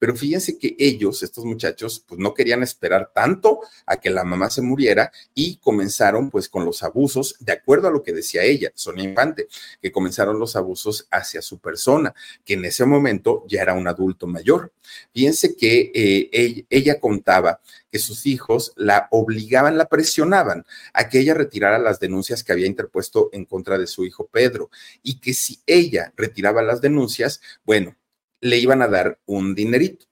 Pero 0.02 0.16
fíjense 0.16 0.58
que 0.58 0.74
ellos, 0.80 1.22
estos 1.22 1.44
muchachos, 1.44 2.04
pues 2.08 2.18
no 2.18 2.34
querían 2.34 2.64
esperar 2.64 3.12
tanto 3.14 3.60
a 3.86 3.98
que 3.98 4.10
la 4.10 4.24
mamá 4.24 4.50
se 4.50 4.60
muriera 4.60 5.12
y 5.32 5.58
comenzaron 5.58 6.28
pues 6.28 6.48
con 6.48 6.64
los 6.64 6.82
abusos, 6.82 7.36
de 7.38 7.52
acuerdo 7.52 7.86
a 7.86 7.92
lo 7.92 8.02
que 8.02 8.12
decía 8.12 8.42
ella, 8.42 8.72
Sonia 8.74 9.04
Infante, 9.04 9.46
que 9.80 9.92
comenzaron 9.92 10.40
los 10.40 10.56
abusos 10.56 11.06
hacia 11.12 11.40
su 11.40 11.60
persona, 11.60 12.12
que 12.44 12.54
en 12.54 12.64
ese 12.64 12.84
momento 12.84 13.44
ya 13.46 13.62
era 13.62 13.74
un 13.74 13.86
adulto 13.86 14.26
mayor. 14.26 14.72
Fíjense 15.14 15.54
que 15.54 15.92
eh, 15.94 16.66
ella, 16.68 16.98
contaba 16.98 17.60
que 17.88 18.00
sus 18.00 18.26
hijos 18.26 18.72
la 18.74 19.06
obligaban, 19.12 19.78
la 19.78 19.86
presionaban 19.86 20.64
a 20.94 21.08
que 21.08 21.20
ella 21.20 21.34
retirara 21.34 21.78
las 21.78 22.00
denuncias 22.00 22.42
que 22.42 22.50
había 22.50 22.66
interpuesto 22.66 23.30
en 23.32 23.44
contra 23.44 23.78
de 23.78 23.86
su 23.86 24.04
hijo 24.04 24.26
Pedro 24.26 24.68
y 25.04 25.20
que 25.20 25.32
si 25.32 25.60
ella 25.64 26.12
retiraba 26.16 26.60
las 26.60 26.80
denuncias, 26.80 27.40
bueno, 27.64 27.94
le 28.42 28.58
iban 28.58 28.82
a 28.82 28.88
dar 28.88 29.18
un 29.24 29.54
dinerito, 29.54 30.04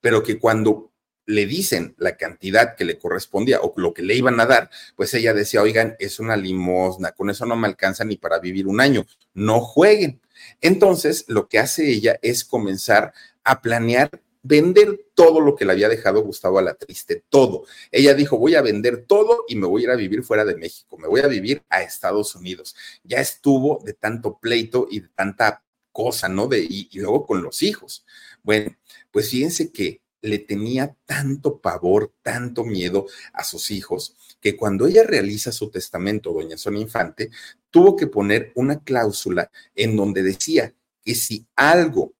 pero 0.00 0.22
que 0.22 0.38
cuando 0.38 0.92
le 1.26 1.46
dicen 1.46 1.94
la 1.98 2.16
cantidad 2.16 2.76
que 2.76 2.84
le 2.84 2.98
correspondía 2.98 3.60
o 3.60 3.74
lo 3.76 3.92
que 3.92 4.02
le 4.02 4.14
iban 4.14 4.38
a 4.40 4.46
dar, 4.46 4.70
pues 4.94 5.12
ella 5.14 5.34
decía, 5.34 5.62
oigan, 5.62 5.96
es 5.98 6.20
una 6.20 6.36
limosna, 6.36 7.12
con 7.12 7.28
eso 7.28 7.44
no 7.44 7.56
me 7.56 7.66
alcanza 7.66 8.04
ni 8.04 8.16
para 8.16 8.38
vivir 8.38 8.66
un 8.66 8.80
año, 8.80 9.04
no 9.34 9.60
jueguen. 9.60 10.20
Entonces, 10.60 11.24
lo 11.26 11.48
que 11.48 11.58
hace 11.58 11.90
ella 11.90 12.18
es 12.22 12.44
comenzar 12.44 13.12
a 13.42 13.60
planear 13.60 14.10
vender 14.42 15.06
todo 15.14 15.40
lo 15.40 15.56
que 15.56 15.64
le 15.64 15.72
había 15.72 15.88
dejado 15.88 16.22
Gustavo 16.22 16.58
a 16.58 16.62
la 16.62 16.74
triste, 16.74 17.24
todo. 17.28 17.64
Ella 17.90 18.14
dijo, 18.14 18.38
voy 18.38 18.54
a 18.54 18.62
vender 18.62 19.04
todo 19.06 19.44
y 19.48 19.56
me 19.56 19.66
voy 19.66 19.82
a 19.82 19.84
ir 19.84 19.90
a 19.90 19.96
vivir 19.96 20.22
fuera 20.22 20.44
de 20.44 20.56
México, 20.56 20.96
me 20.96 21.08
voy 21.08 21.20
a 21.20 21.26
vivir 21.26 21.62
a 21.68 21.82
Estados 21.82 22.34
Unidos. 22.34 22.74
Ya 23.04 23.18
estuvo 23.18 23.82
de 23.84 23.92
tanto 23.92 24.38
pleito 24.38 24.86
y 24.90 25.00
de 25.00 25.08
tanta 25.08 25.62
cosa, 25.98 26.28
¿no? 26.28 26.46
De, 26.46 26.60
y, 26.60 26.88
luego 26.92 27.26
con 27.26 27.42
los 27.42 27.60
hijos. 27.60 28.06
Bueno, 28.44 28.70
pues 29.10 29.30
fíjense 29.30 29.72
que 29.72 30.00
le 30.20 30.38
tenía 30.38 30.96
tanto 31.04 31.60
pavor, 31.60 32.14
tanto 32.22 32.62
miedo 32.62 33.06
a 33.32 33.42
sus 33.42 33.72
hijos, 33.72 34.14
que 34.40 34.56
cuando 34.56 34.86
ella 34.86 35.02
realiza 35.02 35.50
su 35.50 35.70
testamento, 35.72 36.32
doña 36.32 36.56
Sonia 36.56 36.82
Infante, 36.82 37.30
tuvo 37.70 37.96
que 37.96 38.06
poner 38.06 38.52
una 38.54 38.78
cláusula 38.78 39.50
en 39.74 39.96
donde 39.96 40.22
decía 40.22 40.72
que 41.02 41.16
si 41.16 41.48
algo 41.56 42.14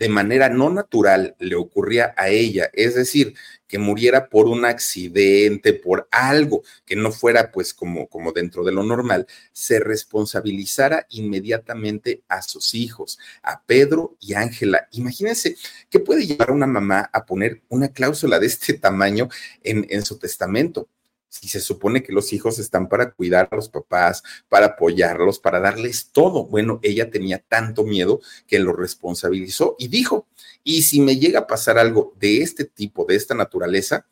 de 0.00 0.08
manera 0.08 0.48
no 0.48 0.70
natural 0.70 1.36
le 1.38 1.54
ocurría 1.56 2.14
a 2.16 2.30
ella, 2.30 2.70
es 2.72 2.94
decir, 2.94 3.34
que 3.68 3.78
muriera 3.78 4.30
por 4.30 4.48
un 4.48 4.64
accidente, 4.64 5.74
por 5.74 6.08
algo 6.10 6.62
que 6.86 6.96
no 6.96 7.12
fuera 7.12 7.52
pues 7.52 7.74
como, 7.74 8.08
como 8.08 8.32
dentro 8.32 8.64
de 8.64 8.72
lo 8.72 8.82
normal, 8.82 9.26
se 9.52 9.78
responsabilizara 9.78 11.06
inmediatamente 11.10 12.22
a 12.28 12.40
sus 12.40 12.74
hijos, 12.74 13.18
a 13.42 13.62
Pedro 13.62 14.16
y 14.20 14.32
Ángela. 14.32 14.88
Imagínense, 14.92 15.56
¿qué 15.90 16.00
puede 16.00 16.26
llevar 16.26 16.50
una 16.50 16.66
mamá 16.66 17.10
a 17.12 17.26
poner 17.26 17.60
una 17.68 17.88
cláusula 17.88 18.38
de 18.40 18.46
este 18.46 18.72
tamaño 18.72 19.28
en, 19.62 19.86
en 19.90 20.02
su 20.02 20.18
testamento? 20.18 20.88
Si 21.30 21.48
se 21.48 21.60
supone 21.60 22.02
que 22.02 22.12
los 22.12 22.32
hijos 22.34 22.58
están 22.58 22.88
para 22.88 23.12
cuidar 23.12 23.48
a 23.50 23.56
los 23.56 23.68
papás, 23.68 24.22
para 24.48 24.66
apoyarlos, 24.66 25.38
para 25.38 25.60
darles 25.60 26.10
todo. 26.12 26.44
Bueno, 26.44 26.80
ella 26.82 27.10
tenía 27.10 27.38
tanto 27.38 27.84
miedo 27.84 28.20
que 28.46 28.58
lo 28.58 28.72
responsabilizó 28.74 29.76
y 29.78 29.88
dijo, 29.88 30.26
y 30.64 30.82
si 30.82 31.00
me 31.00 31.16
llega 31.16 31.40
a 31.40 31.46
pasar 31.46 31.78
algo 31.78 32.12
de 32.18 32.42
este 32.42 32.64
tipo, 32.64 33.06
de 33.06 33.14
esta 33.14 33.34
naturaleza, 33.34 34.04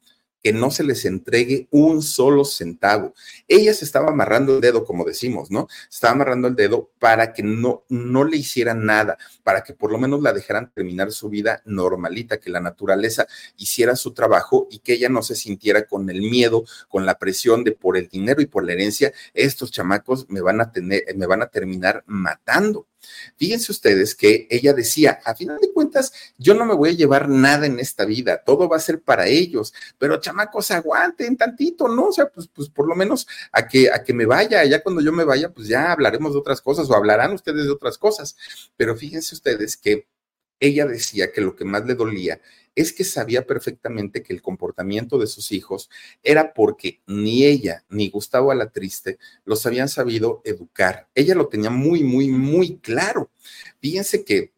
que 0.43 0.53
no 0.53 0.71
se 0.71 0.85
les 0.85 1.05
entregue 1.05 1.69
un 1.71 2.03
solo 2.03 2.45
centavo. 2.45 3.15
Ella 3.47 3.75
se 3.75 3.85
estaba 3.85 4.09
amarrando 4.09 4.55
el 4.55 4.61
dedo, 4.61 4.85
como 4.85 5.05
decimos, 5.05 5.51
¿no? 5.51 5.69
Estaba 5.91 6.15
amarrando 6.15 6.49
el 6.49 6.57
dedo 6.57 6.91
para 6.99 7.33
que 7.33 7.43
no, 7.43 7.85
no 7.89 8.25
le 8.25 8.37
hicieran 8.37 8.85
nada, 8.85 9.19
para 9.43 9.63
que 9.63 9.75
por 9.75 9.91
lo 9.91 9.99
menos 9.99 10.23
la 10.23 10.33
dejaran 10.33 10.71
terminar 10.73 11.13
su 11.13 11.29
vida 11.29 11.63
normalita, 11.65 12.39
que 12.39 12.51
la 12.51 12.61
naturaleza 12.61 13.27
hiciera 13.57 13.97
su 13.97 14.13
trabajo 14.15 14.69
y 14.71 14.79
que 14.81 14.95
ella 14.95 15.09
no 15.09 15.23
se 15.23 15.35
sintiera 15.35 15.87
con 15.87 16.09
el 16.11 16.23
miedo, 16.23 16.65
con 16.89 17.07
la 17.07 17.19
presión 17.19 17.65
de 17.65 17.73
por 17.73 17.97
el 17.97 18.09
dinero 18.09 18.41
y 18.41 18.47
por 18.47 18.65
la 18.65 18.73
herencia, 18.73 19.13
estos 19.35 19.71
chamacos 19.71 20.27
me 20.29 20.41
van 20.41 20.61
a 20.61 20.73
tener, 20.73 21.05
me 21.17 21.27
van 21.27 21.43
a 21.43 21.49
terminar 21.49 22.05
matando. 22.07 22.87
Fíjense 23.37 23.73
ustedes 23.73 24.15
que 24.15 24.47
ella 24.51 24.73
decía, 24.73 25.21
a 25.25 25.35
final 25.35 25.59
de 25.61 25.73
cuentas, 25.73 26.13
yo 26.39 26.55
no 26.55 26.65
me 26.65 26.75
voy 26.75 26.91
a 26.91 26.93
llevar 26.93 27.29
nada 27.29 27.67
en 27.67 27.79
esta 27.79 28.05
vida, 28.05 28.43
todo 28.45 28.69
va 28.69 28.77
a 28.77 28.81
ser 28.81 29.01
para 29.01 29.27
ellos, 29.27 29.73
pero 29.99 30.21
chamacos, 30.21 30.71
aguanten 30.71 31.37
tantito, 31.37 31.89
¿no? 31.89 32.07
O 32.07 32.13
sea, 32.13 32.29
pues, 32.29 32.49
pues 32.49 32.69
por 32.69 32.89
lo 32.89 32.95
menos 32.95 33.27
a 33.53 33.67
que, 33.67 33.91
a 33.91 34.03
que 34.03 34.13
me 34.13 34.27
vaya, 34.27 34.65
ya 34.65 34.83
cuando 34.83 35.01
yo 35.01 35.13
me 35.13 35.25
vaya, 35.25 35.51
pues 35.51 35.69
ya 35.69 35.93
hablaremos 35.93 36.33
de 36.33 36.39
otras 36.39 36.61
cosas 36.61 36.91
o 36.91 36.95
hablarán 36.95 37.33
ustedes 37.33 37.65
de 37.65 37.73
otras 37.73 37.99
cosas. 37.99 38.37
Pero 38.77 38.97
fíjense 38.97 39.35
ustedes 39.35 39.77
que 39.77 40.07
ella 40.61 40.87
decía 40.87 41.33
que 41.33 41.41
lo 41.41 41.55
que 41.57 41.65
más 41.65 41.87
le 41.87 41.95
dolía 41.95 42.41
es 42.75 42.93
que 42.93 43.03
sabía 43.03 43.45
perfectamente 43.45 44.23
que 44.23 44.33
el 44.33 44.41
comportamiento 44.41 45.19
de 45.19 45.27
sus 45.27 45.51
hijos 45.51 45.91
era 46.23 46.53
porque 46.55 47.01
ni 47.07 47.45
ella 47.45 47.85
ni 47.89 48.09
Gustavo 48.09 48.55
la 48.55 48.71
Triste 48.71 49.19
los 49.45 49.67
habían 49.67 49.89
sabido 49.89 50.43
educar. 50.45 51.09
Ella 51.15 51.35
lo 51.35 51.49
tenía 51.49 51.71
muy, 51.71 52.05
muy, 52.05 52.29
muy 52.29 52.79
claro. 52.79 53.31
Fíjense 53.81 54.25
que 54.25 54.53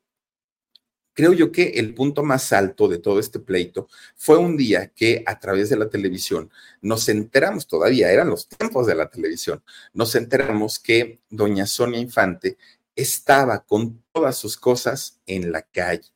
creo 1.15 1.33
yo 1.33 1.51
que 1.51 1.71
el 1.77 1.95
punto 1.95 2.23
más 2.23 2.53
alto 2.53 2.89
de 2.89 2.99
todo 2.99 3.21
este 3.21 3.41
pleito 3.41 3.89
fue 4.17 4.37
un 4.37 4.57
día 4.57 4.89
que 4.89 5.23
a 5.27 5.39
través 5.39 5.71
de 5.71 5.77
la 5.77 5.89
televisión 5.89 6.51
nos 6.83 7.09
enteramos, 7.09 7.67
todavía 7.67 8.13
eran 8.13 8.29
los 8.29 8.49
tiempos 8.49 8.87
de 8.87 8.95
la 8.95 9.11
televisión, 9.11 9.63
nos 9.93 10.15
enteramos 10.15 10.79
que 10.79 11.21
doña 11.31 11.67
Sonia 11.67 12.01
Infante 12.01 12.59
estaba 12.97 13.64
con 13.64 14.03
todas 14.12 14.36
sus 14.36 14.57
cosas 14.57 15.20
en 15.26 15.53
la 15.53 15.62
calle 15.62 16.11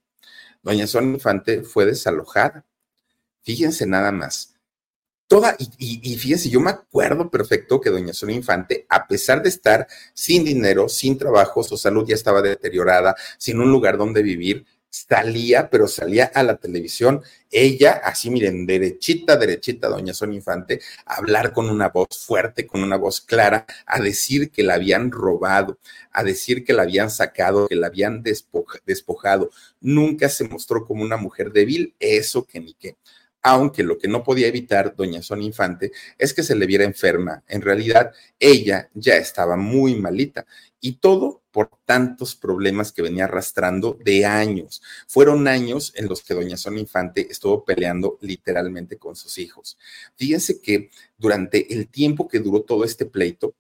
doña 0.65 0.87
Sonia 0.87 1.15
Infante 1.15 1.63
fue 1.63 1.85
desalojada. 1.87 2.65
Fíjense 3.43 3.87
nada 3.87 4.11
más. 4.11 4.57
Toda, 5.27 5.57
y, 5.59 6.17
fíjense, 6.17 6.51
yo 6.51 6.61
me 6.61 6.71
acuerdo 6.71 7.31
perfecto 7.31 7.81
que 7.81 7.91
doña 7.91 8.13
Sonia 8.13 8.37
Infante, 8.37 8.87
a 8.89 9.07
pesar 9.07 9.43
de 9.43 9.49
estar 9.49 9.87
sin 10.13 10.45
dinero, 10.45 10.89
sin 10.89 11.17
trabajo, 11.17 11.63
su 11.63 11.77
salud 11.77 12.07
ya 12.07 12.15
estaba 12.15 12.43
deteriorada, 12.43 13.15
sin 13.39 13.61
un 13.61 13.71
lugar 13.71 13.97
donde 13.97 14.23
vivir, 14.23 14.67
salía, 14.95 15.71
pero 15.71 15.89
salía 15.89 16.27
a 16.27 16.45
la 16.45 16.57
televisión, 16.57 17.23
ella, 17.51 18.01
así 18.05 18.31
miren, 18.31 18.65
derechita, 18.65 19.37
derechita, 19.37 19.89
doña 19.89 20.15
Sonia 20.15 20.37
Infante, 20.37 20.81
a 21.05 21.17
hablar 21.17 21.53
con 21.53 21.69
una 21.69 21.89
voz 21.89 22.25
fuerte, 22.25 22.65
con 22.65 22.83
una 22.83 22.97
voz 22.97 23.21
clara, 23.21 23.67
a 23.87 24.01
decir 24.01 24.53
que 24.53 24.63
la 24.63 24.75
habían 24.75 25.11
robado, 25.11 25.79
a 26.13 26.23
decir 26.23 26.65
que 26.65 26.73
la 26.73 26.83
habían 26.83 27.11
sacado, 27.11 27.67
que 27.67 27.75
la 27.75 27.89
habían 27.89 28.23
despojado. 28.23 29.51
Nunca 29.81 30.29
se 30.29 30.45
mostró 30.49 30.87
como 30.87 31.03
una 31.03 31.17
mujer 31.17 31.51
débil, 31.53 31.95
eso 31.99 32.45
que 32.45 32.61
ni 32.61 32.75
qué 32.75 32.97
aunque 33.47 33.83
lo 33.83 33.99
que 33.99 34.09
no 34.09 34.25
podía 34.25 34.47
evitar 34.47 34.97
doña 34.97 35.21
Sonia 35.21 35.47
Infante 35.47 35.93
es 36.17 36.33
que 36.33 36.43
se 36.43 36.57
le 36.57 36.65
viera 36.65 36.85
enferma. 36.85 37.45
En 37.47 37.61
realidad, 37.61 38.11
ella 38.41 38.89
ya 38.95 39.17
estaba 39.17 39.55
muy 39.55 39.97
malita 39.97 40.47
y 40.85 40.97
todo 40.97 41.43
por 41.51 41.71
tantos 41.87 42.37
problemas 42.37 42.93
que 42.93 43.01
venía 43.01 43.25
arrastrando 43.25 43.97
de 44.05 44.27
años. 44.27 44.83
Fueron 45.09 45.49
años 45.49 45.95
en 45.97 46.09
los 46.09 46.23
que 46.23 46.35
doña 46.35 46.59
Sonia 46.59 46.83
Infante 46.83 47.27
estuvo 47.31 47.65
peleando 47.65 48.19
literalmente 48.21 48.99
con 48.99 49.17
sus 49.17 49.39
hijos. 49.39 49.79
Fíjense 50.15 50.61
que 50.61 50.91
durante 51.17 51.73
el 51.73 51.89
tiempo 51.89 52.29
que 52.29 52.39
duró 52.39 52.65
todo 52.65 52.85
este 52.85 53.07
pleito, 53.07 53.55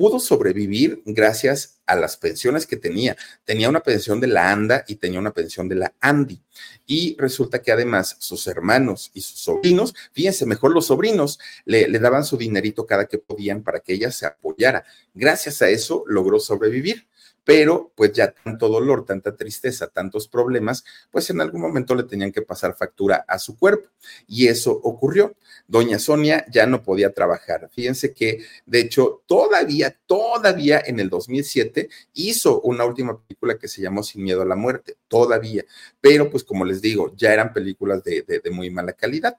pudo 0.00 0.18
sobrevivir 0.18 1.02
gracias 1.04 1.82
a 1.84 1.94
las 1.94 2.16
pensiones 2.16 2.66
que 2.66 2.78
tenía. 2.78 3.18
Tenía 3.44 3.68
una 3.68 3.82
pensión 3.82 4.18
de 4.18 4.28
la 4.28 4.50
ANDA 4.50 4.82
y 4.88 4.94
tenía 4.94 5.18
una 5.18 5.34
pensión 5.34 5.68
de 5.68 5.74
la 5.74 5.94
ANDI. 6.00 6.42
Y 6.86 7.16
resulta 7.18 7.60
que 7.60 7.70
además 7.70 8.16
sus 8.18 8.46
hermanos 8.46 9.10
y 9.12 9.20
sus 9.20 9.40
sobrinos, 9.40 9.94
fíjense, 10.14 10.46
mejor 10.46 10.72
los 10.72 10.86
sobrinos, 10.86 11.38
le, 11.66 11.86
le 11.86 11.98
daban 11.98 12.24
su 12.24 12.38
dinerito 12.38 12.86
cada 12.86 13.04
que 13.04 13.18
podían 13.18 13.62
para 13.62 13.80
que 13.80 13.92
ella 13.92 14.10
se 14.10 14.24
apoyara. 14.24 14.84
Gracias 15.12 15.60
a 15.60 15.68
eso 15.68 16.02
logró 16.06 16.40
sobrevivir 16.40 17.06
pero 17.44 17.92
pues 17.94 18.12
ya 18.12 18.32
tanto 18.32 18.68
dolor, 18.68 19.04
tanta 19.04 19.36
tristeza, 19.36 19.88
tantos 19.88 20.28
problemas, 20.28 20.84
pues 21.10 21.30
en 21.30 21.40
algún 21.40 21.60
momento 21.60 21.94
le 21.94 22.04
tenían 22.04 22.32
que 22.32 22.42
pasar 22.42 22.76
factura 22.76 23.24
a 23.26 23.38
su 23.38 23.56
cuerpo. 23.58 23.88
Y 24.26 24.48
eso 24.48 24.72
ocurrió. 24.72 25.34
Doña 25.66 25.98
Sonia 25.98 26.44
ya 26.50 26.66
no 26.66 26.82
podía 26.82 27.12
trabajar. 27.12 27.70
Fíjense 27.72 28.12
que, 28.12 28.44
de 28.66 28.80
hecho, 28.80 29.22
todavía, 29.26 29.96
todavía 30.06 30.82
en 30.84 31.00
el 31.00 31.08
2007 31.08 31.88
hizo 32.14 32.60
una 32.62 32.84
última 32.84 33.20
película 33.20 33.58
que 33.58 33.68
se 33.68 33.82
llamó 33.82 34.02
Sin 34.02 34.22
Miedo 34.22 34.42
a 34.42 34.46
la 34.46 34.56
Muerte, 34.56 34.96
todavía. 35.08 35.64
Pero 36.00 36.30
pues 36.30 36.44
como 36.44 36.64
les 36.64 36.80
digo, 36.80 37.14
ya 37.16 37.32
eran 37.32 37.52
películas 37.52 38.02
de, 38.04 38.22
de 38.22 38.50
muy 38.50 38.70
mala 38.70 38.92
calidad. 38.92 39.36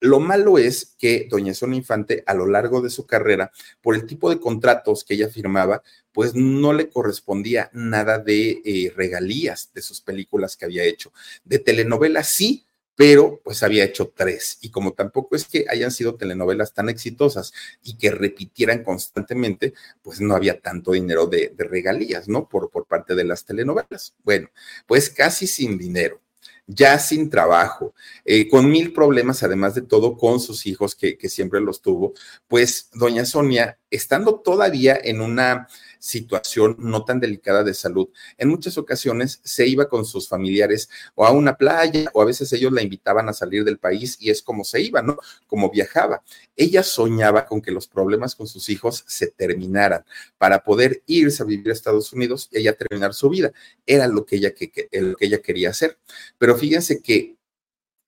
Lo 0.00 0.18
malo 0.18 0.56
es 0.56 0.94
que 0.98 1.26
doña 1.30 1.52
Sonia 1.52 1.76
Infante 1.76 2.24
a 2.26 2.32
lo 2.32 2.46
largo 2.46 2.80
de 2.80 2.88
su 2.88 3.06
carrera, 3.06 3.52
por 3.82 3.94
el 3.94 4.06
tipo 4.06 4.30
de 4.30 4.40
contratos 4.40 5.04
que 5.04 5.14
ella 5.14 5.28
firmaba, 5.28 5.82
pues 6.12 6.34
no 6.34 6.72
le 6.72 6.88
correspondía 6.88 7.70
nada 7.74 8.18
de 8.18 8.62
eh, 8.64 8.92
regalías 8.96 9.70
de 9.74 9.82
sus 9.82 10.00
películas 10.00 10.56
que 10.56 10.64
había 10.64 10.84
hecho. 10.84 11.12
De 11.44 11.58
telenovelas 11.58 12.28
sí, 12.28 12.64
pero 12.96 13.40
pues 13.44 13.62
había 13.62 13.84
hecho 13.84 14.12
tres. 14.14 14.58
Y 14.62 14.70
como 14.70 14.92
tampoco 14.92 15.36
es 15.36 15.44
que 15.44 15.66
hayan 15.68 15.90
sido 15.90 16.16
telenovelas 16.16 16.72
tan 16.72 16.88
exitosas 16.88 17.52
y 17.82 17.96
que 17.96 18.10
repitieran 18.10 18.82
constantemente, 18.82 19.74
pues 20.02 20.20
no 20.20 20.34
había 20.34 20.60
tanto 20.60 20.92
dinero 20.92 21.26
de, 21.26 21.54
regalías, 21.58 22.28
¿no? 22.28 22.48
Por, 22.48 22.70
por 22.70 22.86
parte 22.86 23.14
de 23.14 23.24
las 23.24 23.44
telenovelas. 23.44 24.14
Bueno, 24.22 24.50
pues 24.86 25.10
casi 25.10 25.46
sin 25.46 25.78
dinero 25.78 26.20
ya 26.66 26.98
sin 26.98 27.30
trabajo, 27.30 27.94
eh, 28.24 28.48
con 28.48 28.70
mil 28.70 28.92
problemas, 28.92 29.42
además 29.42 29.74
de 29.74 29.82
todo, 29.82 30.16
con 30.16 30.40
sus 30.40 30.66
hijos, 30.66 30.94
que, 30.94 31.16
que 31.16 31.28
siempre 31.28 31.60
los 31.60 31.82
tuvo, 31.82 32.14
pues 32.48 32.88
doña 32.94 33.24
Sonia, 33.24 33.78
estando 33.90 34.40
todavía 34.40 34.98
en 35.02 35.20
una 35.20 35.68
situación 36.00 36.74
no 36.78 37.04
tan 37.04 37.20
delicada 37.20 37.62
de 37.62 37.74
salud, 37.74 38.08
en 38.38 38.48
muchas 38.48 38.76
ocasiones 38.78 39.40
se 39.44 39.68
iba 39.68 39.88
con 39.88 40.04
sus 40.04 40.28
familiares 40.28 40.88
o 41.14 41.24
a 41.24 41.30
una 41.30 41.56
playa 41.56 42.10
o 42.14 42.22
a 42.22 42.24
veces 42.24 42.52
ellos 42.52 42.72
la 42.72 42.82
invitaban 42.82 43.28
a 43.28 43.32
salir 43.32 43.64
del 43.64 43.78
país 43.78 44.16
y 44.18 44.30
es 44.30 44.42
como 44.42 44.64
se 44.64 44.80
iba, 44.80 45.02
¿no? 45.02 45.18
Como 45.46 45.70
viajaba. 45.70 46.22
Ella 46.56 46.82
soñaba 46.82 47.46
con 47.46 47.60
que 47.60 47.70
los 47.70 47.86
problemas 47.86 48.34
con 48.34 48.46
sus 48.48 48.68
hijos 48.68 49.04
se 49.06 49.28
terminaran 49.28 50.04
para 50.38 50.64
poder 50.64 51.02
irse 51.06 51.42
a 51.42 51.46
vivir 51.46 51.68
a 51.68 51.72
Estados 51.72 52.12
Unidos 52.12 52.48
y 52.50 52.58
ella 52.58 52.76
terminar 52.76 53.14
su 53.14 53.28
vida. 53.28 53.52
Era 53.86 54.08
lo 54.08 54.24
que 54.24 54.36
ella, 54.36 54.54
que, 54.54 54.88
lo 54.92 55.16
que 55.16 55.26
ella 55.26 55.42
quería 55.42 55.70
hacer. 55.70 55.98
Pero 56.38 56.56
fíjense 56.56 57.02
que 57.02 57.36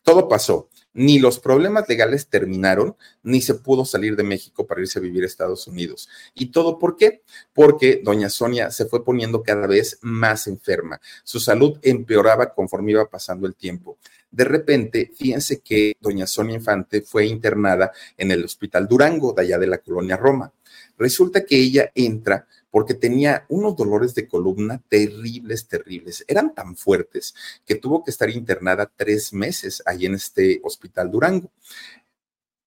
todo 0.02 0.28
pasó 0.28 0.68
ni 0.94 1.18
los 1.18 1.38
problemas 1.38 1.88
legales 1.88 2.28
terminaron, 2.28 2.96
ni 3.22 3.40
se 3.40 3.54
pudo 3.54 3.84
salir 3.84 4.16
de 4.16 4.22
México 4.22 4.66
para 4.66 4.80
irse 4.80 4.98
a 4.98 5.02
vivir 5.02 5.22
a 5.22 5.26
Estados 5.26 5.66
Unidos. 5.66 6.08
¿Y 6.34 6.46
todo 6.46 6.78
por 6.78 6.96
qué? 6.96 7.22
Porque 7.52 8.00
doña 8.02 8.28
Sonia 8.28 8.70
se 8.70 8.86
fue 8.86 9.04
poniendo 9.04 9.42
cada 9.42 9.66
vez 9.66 9.98
más 10.02 10.46
enferma. 10.46 11.00
Su 11.24 11.40
salud 11.40 11.78
empeoraba 11.82 12.52
conforme 12.52 12.92
iba 12.92 13.08
pasando 13.08 13.46
el 13.46 13.54
tiempo. 13.54 13.98
De 14.30 14.44
repente, 14.44 15.12
fíjense 15.14 15.60
que 15.60 15.94
doña 16.00 16.26
Sonia 16.26 16.56
Infante 16.56 17.02
fue 17.02 17.26
internada 17.26 17.92
en 18.16 18.30
el 18.30 18.44
Hospital 18.44 18.88
Durango, 18.88 19.32
de 19.32 19.42
allá 19.42 19.58
de 19.58 19.66
la 19.66 19.78
colonia 19.78 20.16
Roma. 20.16 20.52
Resulta 20.96 21.44
que 21.44 21.56
ella 21.56 21.90
entra 21.94 22.46
porque 22.72 22.94
tenía 22.94 23.44
unos 23.50 23.76
dolores 23.76 24.14
de 24.14 24.26
columna 24.26 24.82
terribles, 24.88 25.68
terribles. 25.68 26.24
Eran 26.26 26.54
tan 26.54 26.74
fuertes 26.74 27.34
que 27.66 27.74
tuvo 27.74 28.02
que 28.02 28.10
estar 28.10 28.30
internada 28.30 28.90
tres 28.96 29.32
meses 29.34 29.82
ahí 29.84 30.06
en 30.06 30.14
este 30.14 30.58
hospital 30.64 31.10
Durango. 31.10 31.52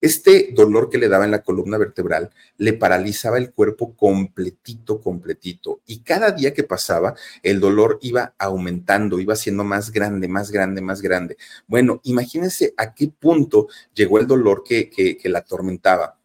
Este 0.00 0.50
dolor 0.52 0.90
que 0.90 0.98
le 0.98 1.08
daba 1.08 1.24
en 1.24 1.32
la 1.32 1.42
columna 1.42 1.76
vertebral 1.76 2.30
le 2.58 2.74
paralizaba 2.74 3.38
el 3.38 3.50
cuerpo 3.50 3.96
completito, 3.96 5.00
completito. 5.00 5.80
Y 5.86 6.00
cada 6.00 6.30
día 6.30 6.54
que 6.54 6.62
pasaba, 6.62 7.16
el 7.42 7.58
dolor 7.58 7.98
iba 8.02 8.32
aumentando, 8.38 9.18
iba 9.18 9.34
siendo 9.34 9.64
más 9.64 9.90
grande, 9.90 10.28
más 10.28 10.52
grande, 10.52 10.82
más 10.82 11.02
grande. 11.02 11.36
Bueno, 11.66 12.00
imagínense 12.04 12.74
a 12.76 12.94
qué 12.94 13.08
punto 13.08 13.66
llegó 13.92 14.20
el 14.20 14.28
dolor 14.28 14.62
que, 14.64 14.88
que, 14.88 15.16
que 15.16 15.28
la 15.28 15.40
atormentaba, 15.40 16.16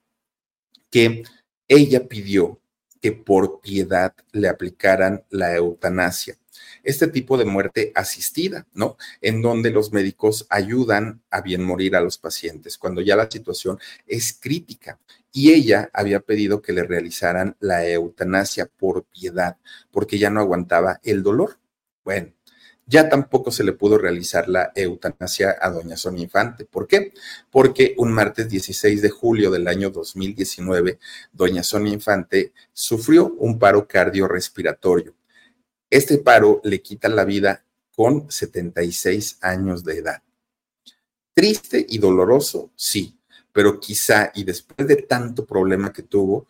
que 0.91 1.23
ella 1.67 2.07
pidió 2.07 2.61
que 3.01 3.11
por 3.11 3.61
piedad 3.61 4.13
le 4.31 4.47
aplicaran 4.47 5.23
la 5.29 5.55
eutanasia 5.55 6.37
este 6.83 7.07
tipo 7.07 7.37
de 7.37 7.45
muerte 7.45 7.91
asistida, 7.95 8.67
¿no? 8.73 8.97
En 9.21 9.41
donde 9.41 9.71
los 9.71 9.91
médicos 9.91 10.47
ayudan 10.49 11.21
a 11.29 11.41
bien 11.41 11.63
morir 11.63 11.95
a 11.95 12.01
los 12.01 12.17
pacientes 12.17 12.77
cuando 12.77 13.01
ya 13.01 13.15
la 13.15 13.29
situación 13.29 13.79
es 14.07 14.33
crítica. 14.33 14.99
Y 15.31 15.51
ella 15.51 15.89
había 15.93 16.19
pedido 16.19 16.61
que 16.61 16.73
le 16.73 16.83
realizaran 16.83 17.55
la 17.59 17.87
eutanasia 17.87 18.65
por 18.65 19.05
piedad, 19.05 19.57
porque 19.91 20.17
ya 20.17 20.29
no 20.29 20.41
aguantaba 20.41 20.99
el 21.03 21.23
dolor. 21.23 21.57
Bueno, 22.03 22.33
ya 22.91 23.07
tampoco 23.07 23.51
se 23.51 23.63
le 23.63 23.71
pudo 23.71 23.97
realizar 23.97 24.49
la 24.49 24.73
eutanasia 24.75 25.55
a 25.61 25.69
doña 25.69 25.95
Sonia 25.95 26.23
Infante. 26.23 26.65
¿Por 26.65 26.87
qué? 26.87 27.13
Porque 27.49 27.95
un 27.97 28.11
martes 28.11 28.49
16 28.49 29.01
de 29.01 29.09
julio 29.09 29.49
del 29.49 29.69
año 29.69 29.91
2019, 29.91 30.99
doña 31.31 31.63
Sonia 31.63 31.93
Infante 31.93 32.51
sufrió 32.73 33.33
un 33.37 33.57
paro 33.57 33.87
cardiorrespiratorio. 33.87 35.13
Este 35.89 36.17
paro 36.17 36.59
le 36.65 36.81
quita 36.81 37.07
la 37.07 37.23
vida 37.23 37.63
con 37.95 38.29
76 38.29 39.37
años 39.39 39.85
de 39.85 39.97
edad. 39.97 40.21
Triste 41.33 41.85
y 41.87 41.97
doloroso, 41.97 42.71
sí, 42.75 43.17
pero 43.53 43.79
quizá 43.79 44.33
y 44.35 44.43
después 44.43 44.85
de 44.85 44.97
tanto 44.97 45.45
problema 45.45 45.93
que 45.93 46.03
tuvo, 46.03 46.45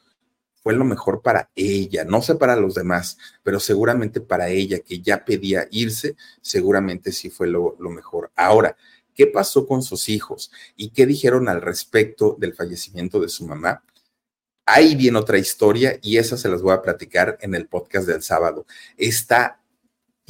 fue 0.61 0.73
lo 0.73 0.85
mejor 0.85 1.21
para 1.21 1.49
ella, 1.55 2.03
no 2.05 2.21
sé 2.21 2.35
para 2.35 2.55
los 2.55 2.75
demás, 2.75 3.17
pero 3.43 3.59
seguramente 3.59 4.21
para 4.21 4.49
ella 4.49 4.79
que 4.79 5.01
ya 5.01 5.25
pedía 5.25 5.67
irse, 5.71 6.15
seguramente 6.41 7.11
sí 7.11 7.29
fue 7.29 7.47
lo, 7.47 7.75
lo 7.79 7.89
mejor. 7.89 8.31
Ahora, 8.35 8.75
¿qué 9.15 9.27
pasó 9.27 9.67
con 9.67 9.81
sus 9.81 10.09
hijos 10.09 10.51
y 10.75 10.89
qué 10.89 11.05
dijeron 11.05 11.49
al 11.49 11.61
respecto 11.61 12.35
del 12.39 12.53
fallecimiento 12.53 13.19
de 13.19 13.29
su 13.29 13.45
mamá? 13.45 13.83
Ahí 14.65 14.95
viene 14.95 15.17
otra 15.17 15.37
historia 15.37 15.97
y 16.01 16.17
esa 16.17 16.37
se 16.37 16.47
las 16.47 16.61
voy 16.61 16.73
a 16.73 16.81
platicar 16.81 17.37
en 17.41 17.55
el 17.55 17.67
podcast 17.67 18.07
del 18.07 18.21
sábado. 18.21 18.65
Está, 18.95 19.60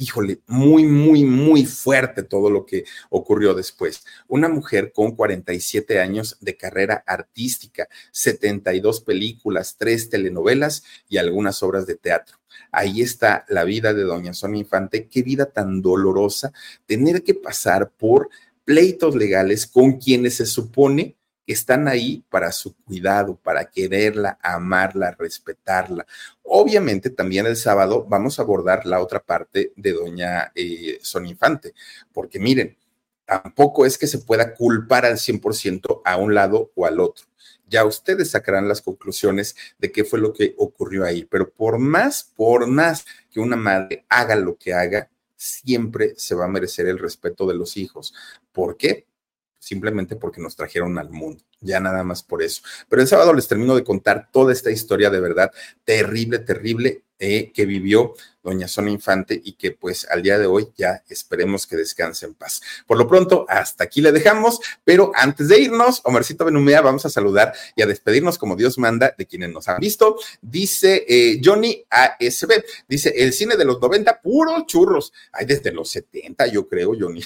híjole, 0.02 0.40
muy, 0.46 0.84
muy, 0.84 1.24
muy 1.24 1.64
fuerte 1.64 2.22
todo 2.24 2.50
lo 2.50 2.66
que 2.66 2.84
ocurrió 3.08 3.54
después. 3.54 4.04
Una 4.26 4.48
mujer 4.48 4.92
con 4.92 5.12
47 5.14 6.00
años 6.00 6.36
de 6.40 6.56
carrera 6.56 7.04
artística, 7.06 7.88
72 8.10 9.00
películas, 9.02 9.76
tres 9.78 10.10
telenovelas 10.10 10.82
y 11.08 11.18
algunas 11.18 11.62
obras 11.62 11.86
de 11.86 11.94
teatro. 11.94 12.38
Ahí 12.72 13.00
está 13.00 13.44
la 13.48 13.64
vida 13.64 13.94
de 13.94 14.02
doña 14.02 14.34
Sonia 14.34 14.60
Infante. 14.60 15.08
Qué 15.08 15.22
vida 15.22 15.46
tan 15.46 15.80
dolorosa 15.80 16.52
tener 16.86 17.22
que 17.22 17.34
pasar 17.34 17.92
por 17.92 18.28
pleitos 18.64 19.14
legales 19.14 19.66
con 19.66 19.98
quienes 19.98 20.36
se 20.36 20.46
supone 20.46 21.16
están 21.46 21.88
ahí 21.88 22.24
para 22.30 22.52
su 22.52 22.74
cuidado, 22.76 23.36
para 23.36 23.64
quererla, 23.64 24.38
amarla, 24.42 25.12
respetarla. 25.18 26.06
Obviamente 26.42 27.10
también 27.10 27.46
el 27.46 27.56
sábado 27.56 28.04
vamos 28.08 28.38
a 28.38 28.42
abordar 28.42 28.86
la 28.86 29.00
otra 29.00 29.20
parte 29.20 29.72
de 29.76 29.92
doña 29.92 30.52
eh, 30.54 30.98
Son 31.02 31.26
Infante, 31.26 31.74
porque 32.12 32.38
miren, 32.38 32.76
tampoco 33.24 33.86
es 33.86 33.98
que 33.98 34.06
se 34.06 34.18
pueda 34.18 34.54
culpar 34.54 35.04
al 35.06 35.16
100% 35.16 36.02
a 36.04 36.16
un 36.16 36.34
lado 36.34 36.70
o 36.74 36.86
al 36.86 37.00
otro. 37.00 37.26
Ya 37.66 37.84
ustedes 37.84 38.30
sacarán 38.30 38.68
las 38.68 38.82
conclusiones 38.82 39.56
de 39.78 39.90
qué 39.90 40.04
fue 40.04 40.20
lo 40.20 40.32
que 40.34 40.54
ocurrió 40.58 41.04
ahí, 41.04 41.24
pero 41.24 41.50
por 41.50 41.78
más, 41.78 42.30
por 42.36 42.66
más 42.66 43.06
que 43.30 43.40
una 43.40 43.56
madre 43.56 44.04
haga 44.10 44.36
lo 44.36 44.56
que 44.56 44.74
haga, 44.74 45.08
siempre 45.36 46.14
se 46.16 46.34
va 46.34 46.44
a 46.44 46.48
merecer 46.48 46.86
el 46.86 46.98
respeto 46.98 47.46
de 47.46 47.54
los 47.54 47.76
hijos. 47.76 48.14
¿Por 48.52 48.76
qué? 48.76 49.06
Simplemente 49.62 50.16
porque 50.16 50.40
nos 50.40 50.56
trajeron 50.56 50.98
al 50.98 51.10
mundo, 51.10 51.44
ya 51.60 51.78
nada 51.78 52.02
más 52.02 52.24
por 52.24 52.42
eso. 52.42 52.62
Pero 52.88 53.00
el 53.00 53.06
sábado 53.06 53.32
les 53.32 53.46
termino 53.46 53.76
de 53.76 53.84
contar 53.84 54.28
toda 54.32 54.52
esta 54.52 54.72
historia 54.72 55.08
de 55.08 55.20
verdad 55.20 55.52
terrible, 55.84 56.40
terrible 56.40 57.04
eh, 57.20 57.52
que 57.54 57.64
vivió 57.64 58.14
doña 58.42 58.66
Sonia 58.66 58.92
Infante 58.92 59.40
y 59.44 59.52
que 59.52 59.70
pues 59.70 60.04
al 60.10 60.24
día 60.24 60.36
de 60.36 60.46
hoy 60.46 60.72
ya 60.76 61.04
esperemos 61.08 61.68
que 61.68 61.76
descanse 61.76 62.26
en 62.26 62.34
paz. 62.34 62.60
Por 62.88 62.98
lo 62.98 63.06
pronto, 63.06 63.46
hasta 63.48 63.84
aquí 63.84 64.00
le 64.00 64.10
dejamos, 64.10 64.58
pero 64.82 65.12
antes 65.14 65.46
de 65.46 65.60
irnos, 65.60 66.00
Omarcito 66.02 66.44
Benumea, 66.44 66.80
vamos 66.80 67.06
a 67.06 67.08
saludar 67.08 67.54
y 67.76 67.82
a 67.82 67.86
despedirnos 67.86 68.38
como 68.38 68.56
Dios 68.56 68.78
manda 68.78 69.14
de 69.16 69.26
quienes 69.26 69.50
nos 69.50 69.68
han 69.68 69.78
visto. 69.78 70.16
Dice 70.40 71.04
eh, 71.08 71.40
Johnny 71.40 71.84
ASB, 71.88 72.64
dice, 72.88 73.14
el 73.16 73.32
cine 73.32 73.56
de 73.56 73.64
los 73.64 73.80
90, 73.80 74.20
puros 74.20 74.66
churros. 74.66 75.12
Hay 75.30 75.46
desde 75.46 75.70
los 75.70 75.88
70, 75.90 76.48
yo 76.48 76.66
creo, 76.66 76.94
Johnny 76.98 77.22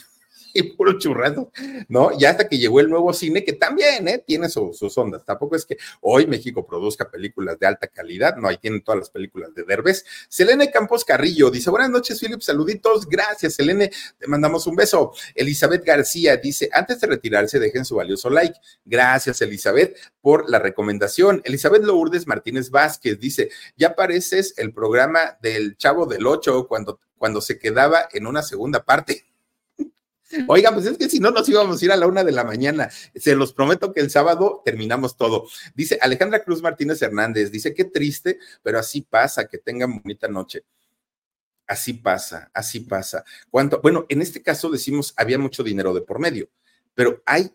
puro 0.62 0.98
churrado, 0.98 1.50
¿no? 1.88 2.16
Ya 2.18 2.30
hasta 2.30 2.48
que 2.48 2.58
llegó 2.58 2.80
el 2.80 2.88
nuevo 2.88 3.12
cine, 3.12 3.44
que 3.44 3.52
también 3.52 4.08
¿eh? 4.08 4.22
tiene 4.26 4.48
sus 4.48 4.98
ondas. 4.98 5.24
Tampoco 5.24 5.56
es 5.56 5.64
que 5.64 5.76
hoy 6.00 6.26
México 6.26 6.66
produzca 6.66 7.10
películas 7.10 7.58
de 7.58 7.66
alta 7.66 7.86
calidad, 7.88 8.36
no, 8.36 8.48
ahí 8.48 8.58
tienen 8.58 8.82
todas 8.82 8.98
las 8.98 9.10
películas 9.10 9.54
de 9.54 9.64
Derbez. 9.64 10.04
Selene 10.28 10.70
Campos 10.70 11.04
Carrillo 11.04 11.50
dice: 11.50 11.70
Buenas 11.70 11.90
noches, 11.90 12.20
Philip, 12.20 12.40
saluditos. 12.40 13.06
Gracias, 13.06 13.54
Selene, 13.54 13.90
te 14.18 14.26
mandamos 14.26 14.66
un 14.66 14.76
beso. 14.76 15.12
Elizabeth 15.34 15.84
García 15.84 16.36
dice: 16.36 16.68
Antes 16.72 17.00
de 17.00 17.06
retirarse, 17.06 17.58
dejen 17.58 17.84
su 17.84 17.96
valioso 17.96 18.30
like. 18.30 18.58
Gracias, 18.84 19.40
Elizabeth, 19.42 19.96
por 20.20 20.48
la 20.50 20.58
recomendación. 20.58 21.42
Elizabeth 21.44 21.82
Lourdes 21.82 22.26
Martínez 22.26 22.70
Vázquez 22.70 23.18
dice: 23.18 23.50
Ya 23.76 23.94
pareces 23.94 24.54
el 24.56 24.72
programa 24.72 25.38
del 25.40 25.76
Chavo 25.76 26.06
del 26.06 26.26
Ocho 26.26 26.66
cuando, 26.66 27.00
cuando 27.16 27.40
se 27.40 27.58
quedaba 27.58 28.08
en 28.12 28.26
una 28.26 28.42
segunda 28.42 28.84
parte. 28.84 29.24
Oiga, 30.48 30.72
pues 30.72 30.86
es 30.86 30.98
que 30.98 31.08
si 31.08 31.20
no 31.20 31.30
nos 31.30 31.48
íbamos 31.48 31.80
a 31.80 31.84
ir 31.84 31.92
a 31.92 31.96
la 31.96 32.06
una 32.06 32.24
de 32.24 32.32
la 32.32 32.44
mañana. 32.44 32.90
Se 33.14 33.36
los 33.36 33.52
prometo 33.52 33.92
que 33.92 34.00
el 34.00 34.10
sábado 34.10 34.62
terminamos 34.64 35.16
todo. 35.16 35.46
Dice 35.74 35.98
Alejandra 36.00 36.42
Cruz 36.42 36.62
Martínez 36.62 37.00
Hernández, 37.00 37.50
dice 37.50 37.74
qué 37.74 37.84
triste, 37.84 38.38
pero 38.62 38.78
así 38.78 39.02
pasa, 39.02 39.46
que 39.46 39.58
tengan 39.58 40.00
bonita 40.02 40.28
noche. 40.28 40.64
Así 41.66 41.94
pasa, 41.94 42.50
así 42.54 42.80
pasa. 42.80 43.24
¿Cuánto? 43.50 43.80
Bueno, 43.80 44.06
en 44.08 44.22
este 44.22 44.42
caso 44.42 44.70
decimos 44.70 45.14
había 45.16 45.38
mucho 45.38 45.62
dinero 45.62 45.92
de 45.94 46.00
por 46.00 46.18
medio, 46.18 46.48
pero 46.94 47.22
hay 47.26 47.52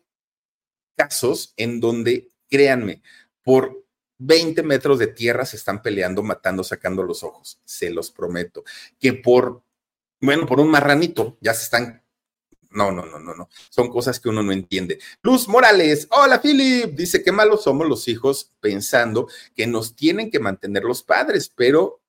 casos 0.96 1.54
en 1.58 1.80
donde, 1.80 2.30
créanme, 2.50 3.02
por 3.42 3.82
20 4.18 4.62
metros 4.64 5.00
de 5.00 5.08
tierra 5.08 5.46
se 5.46 5.58
están 5.58 5.82
peleando, 5.82 6.22
matando, 6.24 6.64
sacando 6.64 7.04
los 7.04 7.24
ojos. 7.24 7.60
Se 7.66 7.90
los 7.90 8.12
prometo. 8.12 8.64
Que 9.00 9.14
por, 9.14 9.64
bueno, 10.20 10.46
por 10.46 10.60
un 10.60 10.70
marranito 10.70 11.38
ya 11.42 11.54
se 11.54 11.64
están 11.64 12.01
no, 12.72 12.92
no, 12.92 13.06
no, 13.06 13.20
no, 13.20 13.36
no. 13.36 13.50
Son 13.70 13.90
cosas 13.90 14.20
que 14.20 14.30
uno 14.30 14.42
no 14.44 14.52
entiende. 14.52 15.00
Luz 15.22 15.48
Morales, 15.48 16.08
hola 16.12 16.42
Philip, 16.42 16.96
dice 16.96 17.22
que 17.24 17.32
malos 17.32 17.64
somos 17.64 17.88
los 17.88 18.08
hijos 18.08 18.52
pensando 18.60 19.28
que 19.56 19.68
nos 19.68 19.96
tienen 19.96 20.32
que 20.32 20.40
mantener 20.40 20.84
los 20.84 21.04
padres, 21.04 21.52
pero 21.54 22.02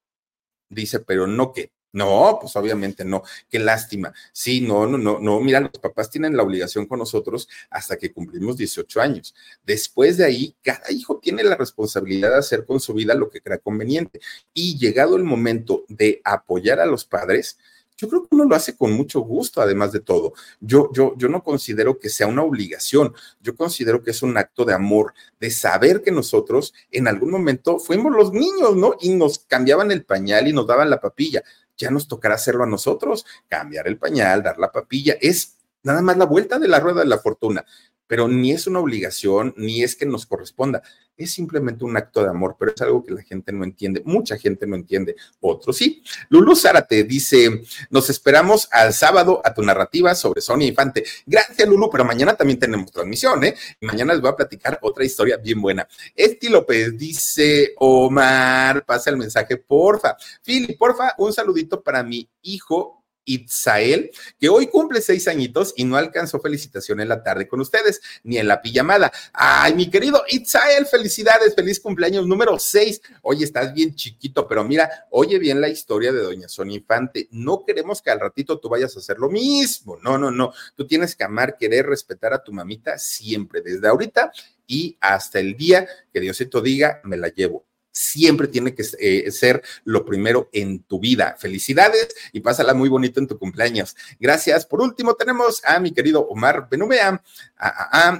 dice, 0.68 1.00
pero 1.00 1.26
no 1.26 1.52
que. 1.52 1.72
No, 1.94 2.38
pues 2.40 2.56
obviamente 2.56 3.04
no. 3.04 3.22
Qué 3.50 3.58
lástima. 3.58 4.14
Sí, 4.32 4.62
no, 4.62 4.86
no, 4.86 4.96
no, 4.96 5.18
no. 5.20 5.40
Mira, 5.40 5.60
los 5.60 5.72
papás 5.72 6.10
tienen 6.10 6.34
la 6.34 6.42
obligación 6.42 6.86
con 6.86 6.98
nosotros 6.98 7.50
hasta 7.68 7.98
que 7.98 8.12
cumplimos 8.12 8.56
18 8.56 8.98
años. 9.02 9.34
Después 9.62 10.16
de 10.16 10.24
ahí, 10.24 10.56
cada 10.62 10.90
hijo 10.90 11.18
tiene 11.18 11.44
la 11.44 11.54
responsabilidad 11.54 12.30
de 12.30 12.38
hacer 12.38 12.64
con 12.64 12.80
su 12.80 12.94
vida 12.94 13.14
lo 13.14 13.28
que 13.28 13.42
crea 13.42 13.58
conveniente. 13.58 14.20
Y 14.54 14.78
llegado 14.78 15.16
el 15.16 15.24
momento 15.24 15.84
de 15.88 16.22
apoyar 16.24 16.80
a 16.80 16.86
los 16.86 17.04
padres, 17.04 17.58
yo 17.96 18.08
creo 18.08 18.22
que 18.22 18.34
uno 18.34 18.44
lo 18.44 18.54
hace 18.54 18.76
con 18.76 18.92
mucho 18.92 19.20
gusto, 19.20 19.60
además 19.60 19.92
de 19.92 20.00
todo. 20.00 20.32
Yo, 20.60 20.90
yo, 20.92 21.14
yo 21.16 21.28
no 21.28 21.42
considero 21.42 21.98
que 21.98 22.08
sea 22.08 22.26
una 22.26 22.42
obligación, 22.42 23.14
yo 23.40 23.54
considero 23.54 24.02
que 24.02 24.10
es 24.10 24.22
un 24.22 24.36
acto 24.36 24.64
de 24.64 24.74
amor, 24.74 25.14
de 25.40 25.50
saber 25.50 26.02
que 26.02 26.10
nosotros 26.10 26.74
en 26.90 27.08
algún 27.08 27.30
momento 27.30 27.78
fuimos 27.78 28.12
los 28.12 28.32
niños, 28.32 28.76
¿no? 28.76 28.96
Y 29.00 29.14
nos 29.14 29.38
cambiaban 29.40 29.90
el 29.90 30.04
pañal 30.04 30.48
y 30.48 30.52
nos 30.52 30.66
daban 30.66 30.90
la 30.90 31.00
papilla. 31.00 31.42
Ya 31.76 31.90
nos 31.90 32.06
tocará 32.06 32.34
hacerlo 32.34 32.64
a 32.64 32.68
nosotros, 32.68 33.24
cambiar 33.48 33.88
el 33.88 33.98
pañal, 33.98 34.42
dar 34.42 34.58
la 34.58 34.70
papilla. 34.70 35.16
Es 35.20 35.56
nada 35.82 36.02
más 36.02 36.16
la 36.16 36.26
vuelta 36.26 36.58
de 36.58 36.68
la 36.68 36.80
rueda 36.80 37.00
de 37.00 37.08
la 37.08 37.18
fortuna 37.18 37.64
pero 38.12 38.28
ni 38.28 38.52
es 38.52 38.66
una 38.66 38.80
obligación, 38.80 39.54
ni 39.56 39.82
es 39.82 39.96
que 39.96 40.04
nos 40.04 40.26
corresponda, 40.26 40.82
es 41.16 41.32
simplemente 41.32 41.82
un 41.82 41.96
acto 41.96 42.22
de 42.22 42.28
amor, 42.28 42.56
pero 42.58 42.70
es 42.74 42.82
algo 42.82 43.02
que 43.02 43.14
la 43.14 43.22
gente 43.22 43.52
no 43.52 43.64
entiende, 43.64 44.02
mucha 44.04 44.36
gente 44.36 44.66
no 44.66 44.76
entiende, 44.76 45.16
otros 45.40 45.78
sí. 45.78 46.02
Lulu 46.28 46.54
Zárate 46.54 47.04
dice, 47.04 47.62
nos 47.88 48.10
esperamos 48.10 48.68
al 48.70 48.92
sábado 48.92 49.40
a 49.42 49.54
tu 49.54 49.62
narrativa 49.62 50.14
sobre 50.14 50.42
Sonia 50.42 50.68
Infante. 50.68 51.04
Gracias, 51.24 51.66
Lulu, 51.66 51.88
pero 51.88 52.04
mañana 52.04 52.34
también 52.34 52.58
tenemos 52.58 52.92
transmisión, 52.92 53.44
¿eh? 53.44 53.54
Mañana 53.80 54.12
les 54.12 54.20
voy 54.20 54.30
a 54.30 54.36
platicar 54.36 54.78
otra 54.82 55.06
historia 55.06 55.38
bien 55.38 55.62
buena. 55.62 55.88
Esti 56.14 56.50
López 56.50 56.98
dice, 56.98 57.72
Omar, 57.78 58.84
pasa 58.84 59.08
el 59.08 59.16
mensaje, 59.16 59.56
porfa. 59.56 60.18
Fili, 60.42 60.74
porfa, 60.74 61.14
un 61.16 61.32
saludito 61.32 61.82
para 61.82 62.02
mi 62.02 62.28
hijo 62.42 63.01
Itzael, 63.24 64.10
que 64.38 64.48
hoy 64.48 64.66
cumple 64.66 65.00
seis 65.00 65.28
añitos 65.28 65.72
y 65.76 65.84
no 65.84 65.96
alcanzó 65.96 66.40
felicitación 66.40 67.00
en 67.00 67.08
la 67.08 67.22
tarde 67.22 67.48
con 67.48 67.60
ustedes, 67.60 68.00
ni 68.24 68.38
en 68.38 68.48
la 68.48 68.62
pijamada. 68.62 69.12
Ay, 69.32 69.74
mi 69.74 69.90
querido 69.90 70.22
Itzael, 70.28 70.86
felicidades, 70.86 71.54
feliz 71.54 71.80
cumpleaños 71.80 72.26
número 72.26 72.58
seis. 72.58 73.00
Oye, 73.22 73.44
estás 73.44 73.72
bien 73.72 73.94
chiquito, 73.94 74.46
pero 74.46 74.64
mira, 74.64 75.06
oye 75.10 75.38
bien 75.38 75.60
la 75.60 75.68
historia 75.68 76.12
de 76.12 76.22
Doña 76.22 76.48
Sonia 76.48 76.76
Infante. 76.76 77.28
No 77.30 77.64
queremos 77.64 78.02
que 78.02 78.10
al 78.10 78.20
ratito 78.20 78.58
tú 78.58 78.68
vayas 78.68 78.96
a 78.96 79.00
hacer 79.00 79.18
lo 79.18 79.30
mismo. 79.30 79.98
No, 80.02 80.18
no, 80.18 80.30
no. 80.30 80.52
Tú 80.76 80.86
tienes 80.86 81.16
que 81.16 81.24
amar, 81.24 81.56
querer, 81.56 81.86
respetar 81.86 82.32
a 82.32 82.42
tu 82.42 82.52
mamita 82.52 82.98
siempre, 82.98 83.62
desde 83.62 83.88
ahorita 83.88 84.32
y 84.66 84.96
hasta 85.00 85.38
el 85.38 85.56
día 85.56 85.86
que 86.12 86.20
Diosito 86.20 86.60
diga, 86.60 87.00
me 87.04 87.16
la 87.16 87.28
llevo 87.28 87.66
siempre 87.92 88.48
tiene 88.48 88.74
que 88.74 88.84
eh, 88.98 89.30
ser 89.30 89.62
lo 89.84 90.04
primero 90.04 90.48
en 90.52 90.82
tu 90.82 90.98
vida. 90.98 91.36
Felicidades 91.38 92.08
y 92.32 92.40
pásala 92.40 92.74
muy 92.74 92.88
bonito 92.88 93.20
en 93.20 93.28
tu 93.28 93.38
cumpleaños. 93.38 93.94
Gracias. 94.18 94.66
Por 94.66 94.80
último, 94.80 95.14
tenemos 95.14 95.62
a 95.64 95.78
mi 95.78 95.92
querido 95.92 96.26
Omar 96.26 96.68
Benumea. 96.68 97.22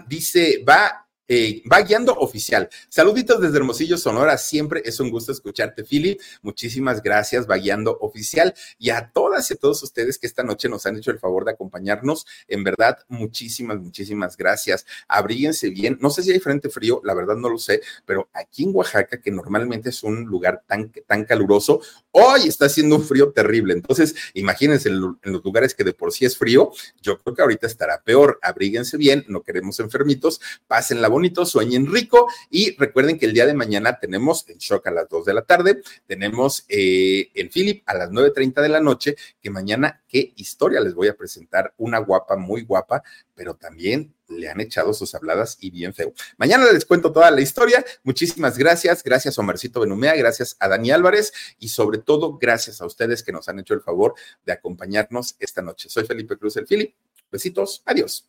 dice, 0.07 0.63
va 0.69 1.07
eh, 1.35 1.63
va 1.73 1.81
guiando 1.81 2.13
oficial. 2.13 2.69
Saluditos 2.91 3.41
desde 3.41 3.57
Hermosillo, 3.57 3.97
Sonora. 3.97 4.37
Siempre 4.37 4.83
es 4.85 5.01
un 5.01 5.09
gusto 5.09 5.33
escucharte, 5.33 5.83
Philip. 5.83 6.21
Muchísimas 6.43 7.03
gracias, 7.03 7.49
va 7.49 7.57
guiando 7.57 7.97
oficial. 8.03 8.53
Y 8.79 8.91
a 8.91 9.11
todas 9.15 9.51
y 9.51 9.55
a 9.55 9.57
todos 9.57 9.83
ustedes 9.83 10.19
que 10.19 10.27
esta 10.27 10.43
noche 10.43 10.69
nos 10.69 10.85
han 10.85 10.99
hecho 10.99 11.11
el 11.11 11.19
favor 11.19 11.47
de 11.47 11.53
acompañarnos. 11.53 12.27
En 12.49 12.63
verdad, 12.65 12.99
muchísimas, 13.09 13.81
muchísimas 13.81 14.37
gracias. 14.37 14.85
Abríguense 15.09 15.71
bien. 15.71 15.97
No 16.03 16.11
sé 16.11 16.23
si 16.23 16.33
hay 16.33 16.39
frente 16.39 16.69
frío, 16.69 17.01
la 17.03 17.15
verdad 17.15 17.37
no 17.37 17.49
lo 17.49 17.57
sé, 17.57 17.81
pero 18.05 18.29
aquí 18.35 18.65
en 18.65 18.77
Oaxaca, 18.77 19.19
que 19.19 19.31
normalmente 19.31 19.89
es 19.89 20.03
un 20.03 20.25
lugar 20.27 20.65
tan, 20.67 20.93
tan 21.07 21.25
caluroso, 21.25 21.81
hoy 22.11 22.47
está 22.47 22.67
haciendo 22.67 22.97
un 22.97 23.05
frío 23.05 23.33
terrible. 23.33 23.73
Entonces, 23.73 24.15
imagínense 24.35 24.91
en, 24.91 25.01
los 25.01 25.43
lugares 25.43 25.75
que 25.75 25.83
de 25.83 25.95
por 25.95 26.13
sí 26.13 26.27
es 26.27 26.37
frío, 26.37 26.73
yo 27.01 27.19
creo 27.23 27.35
que 27.35 27.41
ahorita 27.41 27.67
estará 27.67 28.03
peor. 28.03 28.39
Abríguense 28.43 28.99
bien, 28.99 29.25
no 29.29 29.43
queremos 29.43 29.81
enfermitos, 29.81 30.39
pasen 30.67 31.01
la 31.01 31.09
bonita 31.09 31.22
sueñen 31.45 31.93
rico 31.93 32.29
y 32.51 32.77
recuerden 32.77 33.19
que 33.19 33.27
el 33.27 33.33
día 33.33 33.47
de 33.47 33.55
mañana 33.55 33.99
tenemos 33.99 34.49
el 34.49 34.59
shock 34.59 34.87
a 34.87 34.91
las 34.91 35.09
2 35.09 35.25
de 35.25 35.35
la 35.35 35.43
tarde, 35.43 35.83
tenemos 36.07 36.65
eh, 36.69 37.31
el 37.35 37.51
Philip 37.51 37.83
a 37.87 37.95
las 37.95 38.11
9.30 38.11 38.63
de 38.63 38.69
la 38.69 38.81
noche, 38.81 39.17
que 39.41 39.51
mañana 39.51 40.03
qué 40.09 40.33
historia 40.37 40.81
les 40.81 40.95
voy 40.95 41.09
a 41.09 41.17
presentar, 41.17 41.75
una 41.79 41.99
guapa, 41.99 42.37
muy 42.37 42.63
guapa, 42.63 43.03
pero 43.35 43.55
también 43.55 44.15
le 44.29 44.49
han 44.49 44.61
echado 44.61 44.95
sus 44.95 45.15
habladas 45.15 45.59
y 45.61 45.71
bien 45.71 45.95
feo. 45.95 46.13
Mañana 46.37 46.71
les 46.73 46.85
cuento 46.85 47.13
toda 47.13 47.31
la 47.31 47.41
historia. 47.41 47.85
Muchísimas 48.03 48.59
gracias. 48.59 49.03
Gracias 49.03 49.39
a 49.39 49.43
Omarcito 49.43 49.81
Benumea, 49.81 50.15
gracias 50.15 50.57
a 50.59 50.69
Dani 50.69 50.91
Álvarez 50.91 51.33
y 51.59 51.69
sobre 51.69 51.99
todo 51.99 52.39
gracias 52.39 52.81
a 52.81 52.87
ustedes 52.87 53.23
que 53.23 53.33
nos 53.33 53.49
han 53.49 53.59
hecho 53.59 53.75
el 53.75 53.81
favor 53.81 54.15
de 54.45 54.53
acompañarnos 54.53 55.37
esta 55.39 55.63
noche. 55.63 55.89
Soy 55.89 56.05
Felipe 56.05 56.37
Cruz 56.37 56.57
el 56.57 56.67
Philip. 56.67 56.95
Besitos. 57.31 57.83
Adiós. 57.87 58.29